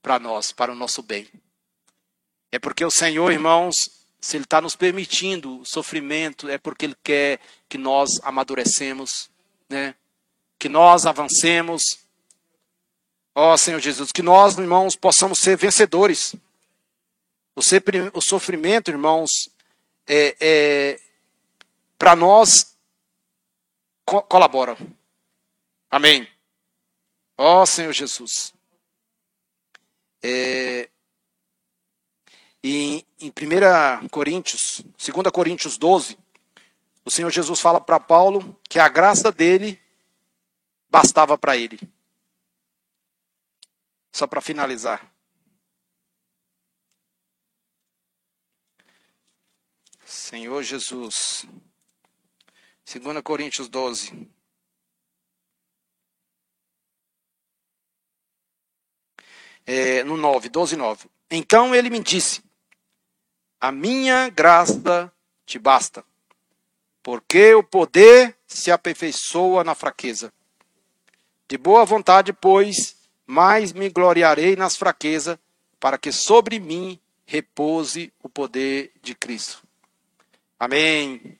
para 0.00 0.18
nós, 0.18 0.52
para 0.52 0.70
o 0.70 0.76
nosso 0.76 1.02
bem. 1.02 1.28
É 2.52 2.58
porque 2.58 2.84
o 2.84 2.90
Senhor, 2.90 3.32
irmãos, 3.32 3.90
se 4.20 4.36
Ele 4.36 4.44
está 4.44 4.60
nos 4.60 4.76
permitindo 4.76 5.64
sofrimento, 5.64 6.48
é 6.48 6.56
porque 6.56 6.86
Ele 6.86 6.96
quer 7.02 7.40
que 7.68 7.76
nós 7.76 8.20
amadurecemos, 8.22 9.28
né? 9.68 9.94
que 10.58 10.68
nós 10.68 11.06
avancemos. 11.06 11.98
Ó 13.34 13.52
oh, 13.52 13.58
Senhor 13.58 13.80
Jesus, 13.80 14.12
que 14.12 14.22
nós, 14.22 14.56
irmãos, 14.56 14.96
possamos 14.96 15.38
ser 15.40 15.56
vencedores. 15.56 16.34
O, 17.54 18.20
sofrimento, 18.20 18.90
irmãos, 18.90 19.30
é, 20.06 20.36
é 20.38 21.00
para 21.98 22.16
nós 22.16 22.76
co 24.04 24.22
colabora. 24.22 24.76
Amém. 25.90 26.28
Ó 27.36 27.62
oh, 27.62 27.66
Senhor 27.66 27.92
Jesus. 27.92 28.54
É, 30.22 30.88
e 32.68 33.06
em 33.20 33.28
1 33.30 34.08
Coríntios, 34.08 34.82
2 34.98 35.30
Coríntios 35.32 35.78
12, 35.78 36.18
o 37.04 37.10
Senhor 37.12 37.30
Jesus 37.30 37.60
fala 37.60 37.80
para 37.80 38.00
Paulo 38.00 38.58
que 38.68 38.80
a 38.80 38.88
graça 38.88 39.30
dele 39.30 39.80
bastava 40.90 41.38
para 41.38 41.56
ele. 41.56 41.78
Só 44.10 44.26
para 44.26 44.40
finalizar. 44.40 45.08
Senhor 50.04 50.60
Jesus. 50.64 51.46
2 52.86 53.20
Coríntios 53.22 53.68
12. 53.68 54.28
É, 59.66 60.04
no 60.04 60.16
9, 60.16 60.48
12 60.48 60.74
e 60.74 60.78
9. 60.78 61.10
Então 61.30 61.74
ele 61.74 61.90
me 61.90 61.98
disse: 61.98 62.40
a 63.60 63.72
minha 63.72 64.28
graça 64.28 65.12
te 65.44 65.58
basta, 65.58 66.04
porque 67.02 67.54
o 67.54 67.64
poder 67.64 68.36
se 68.46 68.70
aperfeiçoa 68.70 69.64
na 69.64 69.74
fraqueza. 69.74 70.32
De 71.48 71.58
boa 71.58 71.84
vontade, 71.84 72.32
pois, 72.32 72.96
mais 73.26 73.72
me 73.72 73.88
gloriarei 73.88 74.54
nas 74.54 74.76
fraquezas, 74.76 75.38
para 75.80 75.98
que 75.98 76.12
sobre 76.12 76.60
mim 76.60 77.00
repouse 77.24 78.12
o 78.22 78.28
poder 78.28 78.92
de 79.02 79.14
Cristo. 79.14 79.66
Amém. 80.58 81.36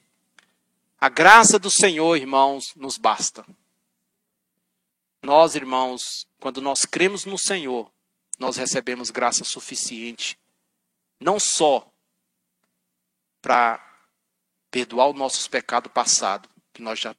A 0.99 1.09
graça 1.09 1.59
do 1.59 1.71
Senhor, 1.71 2.17
irmãos, 2.17 2.75
nos 2.75 2.97
basta. 2.97 3.45
Nós, 5.23 5.55
irmãos, 5.55 6.27
quando 6.41 6.63
nós 6.63 6.87
cremos 6.87 7.25
no 7.25 7.37
Senhor, 7.37 7.91
nós 8.39 8.57
recebemos 8.57 9.11
graça 9.11 9.45
suficiente, 9.45 10.39
não 11.21 11.39
só 11.39 11.87
para 13.43 13.83
perdoar 14.71 15.09
os 15.09 15.17
nossos 15.17 15.49
pecados 15.49 15.93
passados 15.93 16.51
que 16.73 16.83
nós 16.83 16.99
já 16.99 17.15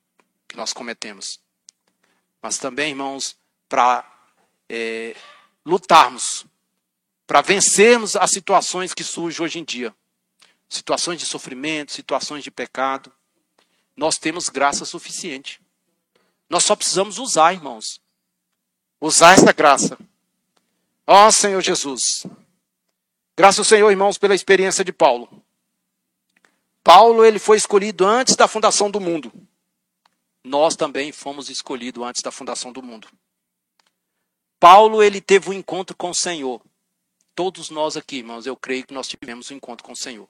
que 0.48 0.56
nós 0.56 0.72
cometemos, 0.72 1.42
mas 2.42 2.58
também, 2.58 2.92
irmãos, 2.92 3.36
para 3.68 4.10
é, 4.70 5.14
lutarmos, 5.66 6.46
para 7.26 7.42
vencermos 7.42 8.16
as 8.16 8.32
situações 8.32 8.94
que 8.94 9.04
surgem 9.04 9.44
hoje 9.44 9.60
em 9.60 9.66
dia, 9.66 9.94
situações 10.70 11.20
de 11.20 11.26
sofrimento, 11.26 11.92
situações 11.92 12.46
de 12.46 12.50
pecado, 12.50 13.12
nós 13.98 14.20
temos 14.20 14.48
graça 14.48 14.86
suficiente. 14.86 15.60
Nós 16.48 16.64
só 16.64 16.76
precisamos 16.76 17.18
usar, 17.18 17.54
irmãos, 17.54 18.00
usar 19.02 19.34
essa 19.34 19.52
graça. 19.52 19.98
Ó 21.06 21.32
Senhor 21.32 21.62
Jesus. 21.62 22.26
Graças 23.36 23.60
ao 23.60 23.66
Senhor, 23.66 23.90
irmãos, 23.90 24.18
pela 24.18 24.36
experiência 24.36 24.86
de 24.86 24.94
Paulo. 24.94 25.44
Paulo 26.84 27.26
ele 27.26 27.40
foi 27.40 27.58
escolhido 27.58 28.06
antes 28.06 28.36
da 28.36 28.48
fundação 28.48 28.90
do 28.90 29.02
mundo. 29.02 29.32
Nós 30.44 30.76
também 30.76 31.12
fomos 31.12 31.50
escolhidos 31.50 32.04
antes 32.04 32.22
da 32.22 32.32
fundação 32.32 32.72
do 32.72 32.82
mundo. 32.82 33.10
Paulo 34.60 35.04
ele 35.04 35.20
teve 35.20 35.50
um 35.50 35.54
encontro 35.54 35.96
com 35.96 36.12
o 36.12 36.16
Senhor. 36.16 36.62
Todos 37.36 37.70
nós 37.70 37.98
aqui, 37.98 38.18
irmãos, 38.18 38.46
eu 38.46 38.56
creio 38.56 38.86
que 38.86 38.94
nós 38.94 39.08
tivemos 39.08 39.52
um 39.52 39.56
encontro 39.56 39.84
com 39.84 39.92
o 39.92 39.96
Senhor. 39.96 40.28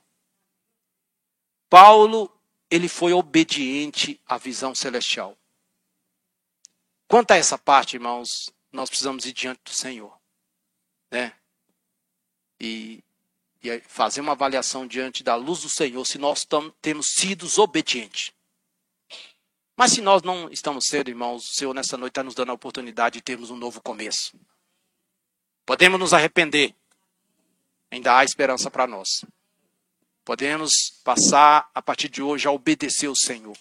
Paulo 1.69 2.31
ele 2.69 2.87
foi 2.87 3.13
obediente 3.13 4.19
à 4.25 4.37
visão 4.37 4.75
celestial. 4.75 5.37
Quanto 7.07 7.31
a 7.31 7.37
essa 7.37 7.57
parte, 7.57 7.95
irmãos, 7.95 8.51
nós 8.71 8.89
precisamos 8.89 9.25
ir 9.25 9.33
diante 9.33 9.61
do 9.63 9.71
Senhor, 9.71 10.17
né? 11.11 11.33
E 12.59 13.03
e 13.63 13.79
fazer 13.81 14.21
uma 14.21 14.33
avaliação 14.33 14.87
diante 14.87 15.23
da 15.23 15.35
luz 15.35 15.61
do 15.61 15.69
Senhor 15.69 16.05
se 16.05 16.17
nós 16.17 16.45
tam, 16.45 16.69
temos 16.81 17.07
sido 17.09 17.47
obedientes. 17.61 18.31
Mas 19.75 19.91
se 19.91 20.01
nós 20.01 20.21
não 20.23 20.49
estamos 20.49 20.85
sendo, 20.87 21.09
irmãos, 21.09 21.49
o 21.49 21.53
Senhor 21.53 21.73
nessa 21.73 21.97
noite 21.97 22.11
está 22.11 22.23
nos 22.23 22.33
dando 22.33 22.51
a 22.51 22.55
oportunidade 22.55 23.15
de 23.15 23.21
termos 23.21 23.51
um 23.51 23.55
novo 23.55 23.81
começo. 23.81 24.39
Podemos 25.65 25.99
nos 25.99 26.13
arrepender. 26.13 26.73
Ainda 27.91 28.17
há 28.17 28.23
esperança 28.23 28.71
para 28.71 28.87
nós. 28.87 29.23
Podemos 30.27 30.99
passar 31.05 31.71
a 31.73 31.81
partir 31.81 32.09
de 32.09 32.21
hoje 32.21 32.49
a 32.49 32.51
obedecer 32.51 33.07
o 33.07 33.15
Senhor. 33.15 33.57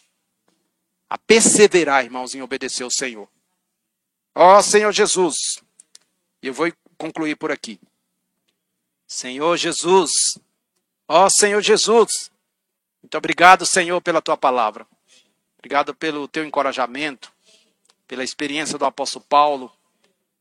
A 1.09 1.17
perseverar, 1.17 2.05
irmãos, 2.05 2.35
em 2.35 2.43
obedecer 2.43 2.83
o 2.83 2.91
Senhor. 2.91 3.29
Ó 4.35 4.59
oh, 4.59 4.62
Senhor 4.64 4.91
Jesus. 4.91 5.62
Eu 6.43 6.53
vou 6.53 6.73
concluir 6.99 7.37
por 7.37 7.53
aqui. 7.53 7.79
Senhor 9.07 9.57
Jesus, 9.57 10.11
ó 11.07 11.29
Senhor 11.31 11.62
Jesus, 11.62 12.33
muito 13.01 13.17
obrigado, 13.17 13.64
Senhor, 13.64 14.01
pela 14.01 14.21
tua 14.21 14.37
palavra. 14.37 14.85
Obrigado 15.59 15.95
pelo 15.95 16.27
teu 16.27 16.45
encorajamento, 16.45 17.33
pela 18.09 18.25
experiência 18.25 18.77
do 18.77 18.85
apóstolo 18.85 19.25
Paulo, 19.29 19.73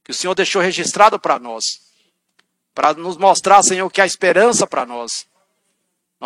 que 0.03 0.09
o 0.09 0.15
Senhor 0.15 0.33
deixou 0.33 0.59
registrado 0.59 1.19
para 1.19 1.37
nós, 1.37 1.63
para 2.73 2.95
nos 2.95 3.15
mostrar, 3.15 3.61
Senhor, 3.61 3.87
que 3.91 4.01
há 4.01 4.07
esperança 4.07 4.65
para 4.65 4.87
nós. 4.87 5.27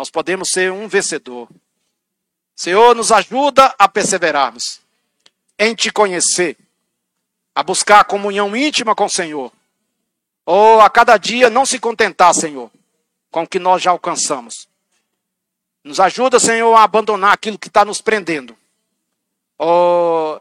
Nós 0.00 0.08
podemos 0.08 0.48
ser 0.48 0.72
um 0.72 0.88
vencedor. 0.88 1.46
Senhor, 2.56 2.96
nos 2.96 3.12
ajuda 3.12 3.74
a 3.78 3.86
perseverarmos 3.86 4.80
em 5.58 5.74
te 5.74 5.92
conhecer, 5.92 6.56
a 7.54 7.62
buscar 7.62 8.00
a 8.00 8.04
comunhão 8.04 8.56
íntima 8.56 8.94
com 8.94 9.04
o 9.04 9.10
Senhor 9.10 9.52
ou 10.46 10.80
a 10.80 10.88
cada 10.88 11.18
dia 11.18 11.50
não 11.50 11.66
se 11.66 11.78
contentar, 11.78 12.32
Senhor, 12.34 12.70
com 13.30 13.42
o 13.42 13.46
que 13.46 13.58
nós 13.58 13.82
já 13.82 13.90
alcançamos. 13.90 14.66
Nos 15.84 16.00
ajuda, 16.00 16.40
Senhor, 16.40 16.74
a 16.74 16.82
abandonar 16.82 17.34
aquilo 17.34 17.58
que 17.58 17.68
está 17.68 17.84
nos 17.84 18.00
prendendo. 18.00 18.56
Oh, 19.58 20.40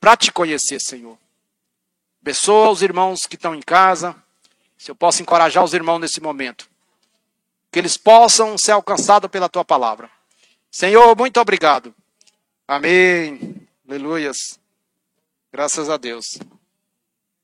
para 0.00 0.16
te 0.16 0.32
conhecer, 0.32 0.80
Senhor. 0.80 1.16
Abençoa 2.20 2.70
os 2.70 2.82
irmãos 2.82 3.24
que 3.24 3.36
estão 3.36 3.54
em 3.54 3.62
casa. 3.62 4.16
Se 4.76 4.90
eu 4.90 4.96
posso 4.96 5.22
encorajar 5.22 5.62
os 5.62 5.74
irmãos 5.74 6.00
nesse 6.00 6.20
momento. 6.20 6.68
Que 7.70 7.78
eles 7.78 7.96
possam 7.96 8.58
ser 8.58 8.72
alcançados 8.72 9.30
pela 9.30 9.48
tua 9.48 9.64
palavra. 9.64 10.10
Senhor, 10.70 11.16
muito 11.16 11.40
obrigado. 11.40 11.94
Amém. 12.66 13.66
Aleluias. 13.88 14.60
Graças 15.52 15.88
a 15.88 15.96
Deus. 15.96 16.38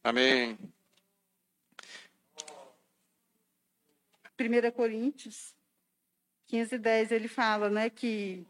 Amém. 0.03 0.59
1 4.39 4.71
Coríntios 4.73 5.55
15, 6.47 6.79
10, 6.79 7.11
ele 7.11 7.29
fala, 7.29 7.69
né, 7.69 7.91
que 7.91 8.47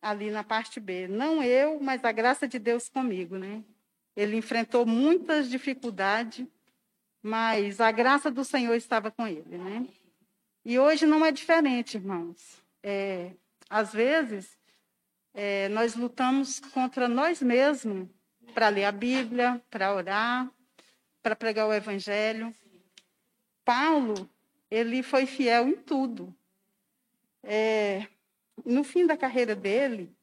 ali 0.00 0.30
na 0.30 0.44
parte 0.44 0.80
B, 0.80 1.08
não 1.08 1.42
eu, 1.42 1.80
mas 1.80 2.04
a 2.04 2.12
graça 2.12 2.46
de 2.46 2.58
Deus 2.58 2.88
comigo, 2.88 3.36
né? 3.36 3.62
Ele 4.16 4.36
enfrentou 4.36 4.86
muitas 4.86 5.50
dificuldades, 5.50 6.46
mas 7.22 7.80
a 7.80 7.90
graça 7.90 8.30
do 8.30 8.44
Senhor 8.44 8.74
estava 8.74 9.10
com 9.10 9.26
ele, 9.26 9.58
né? 9.58 9.86
E 10.64 10.78
hoje 10.78 11.04
não 11.04 11.24
é 11.24 11.30
diferente, 11.30 11.96
irmãos. 11.96 12.62
É, 12.82 13.32
às 13.68 13.92
vezes, 13.92 14.58
é, 15.34 15.68
nós 15.68 15.94
lutamos 15.94 16.58
contra 16.58 17.06
nós 17.06 17.42
mesmos 17.42 18.08
para 18.54 18.68
ler 18.68 18.84
a 18.84 18.92
Bíblia, 18.92 19.60
para 19.70 19.94
orar, 19.94 20.50
para 21.22 21.36
pregar 21.36 21.66
o 21.66 21.72
Evangelho. 21.72 22.54
Paulo, 23.64 24.28
ele 24.70 25.02
foi 25.02 25.26
fiel 25.26 25.68
em 25.68 25.76
tudo. 25.76 26.34
É, 27.42 28.06
no 28.64 28.82
fim 28.84 29.06
da 29.06 29.16
carreira 29.16 29.54
dele, 29.54 30.14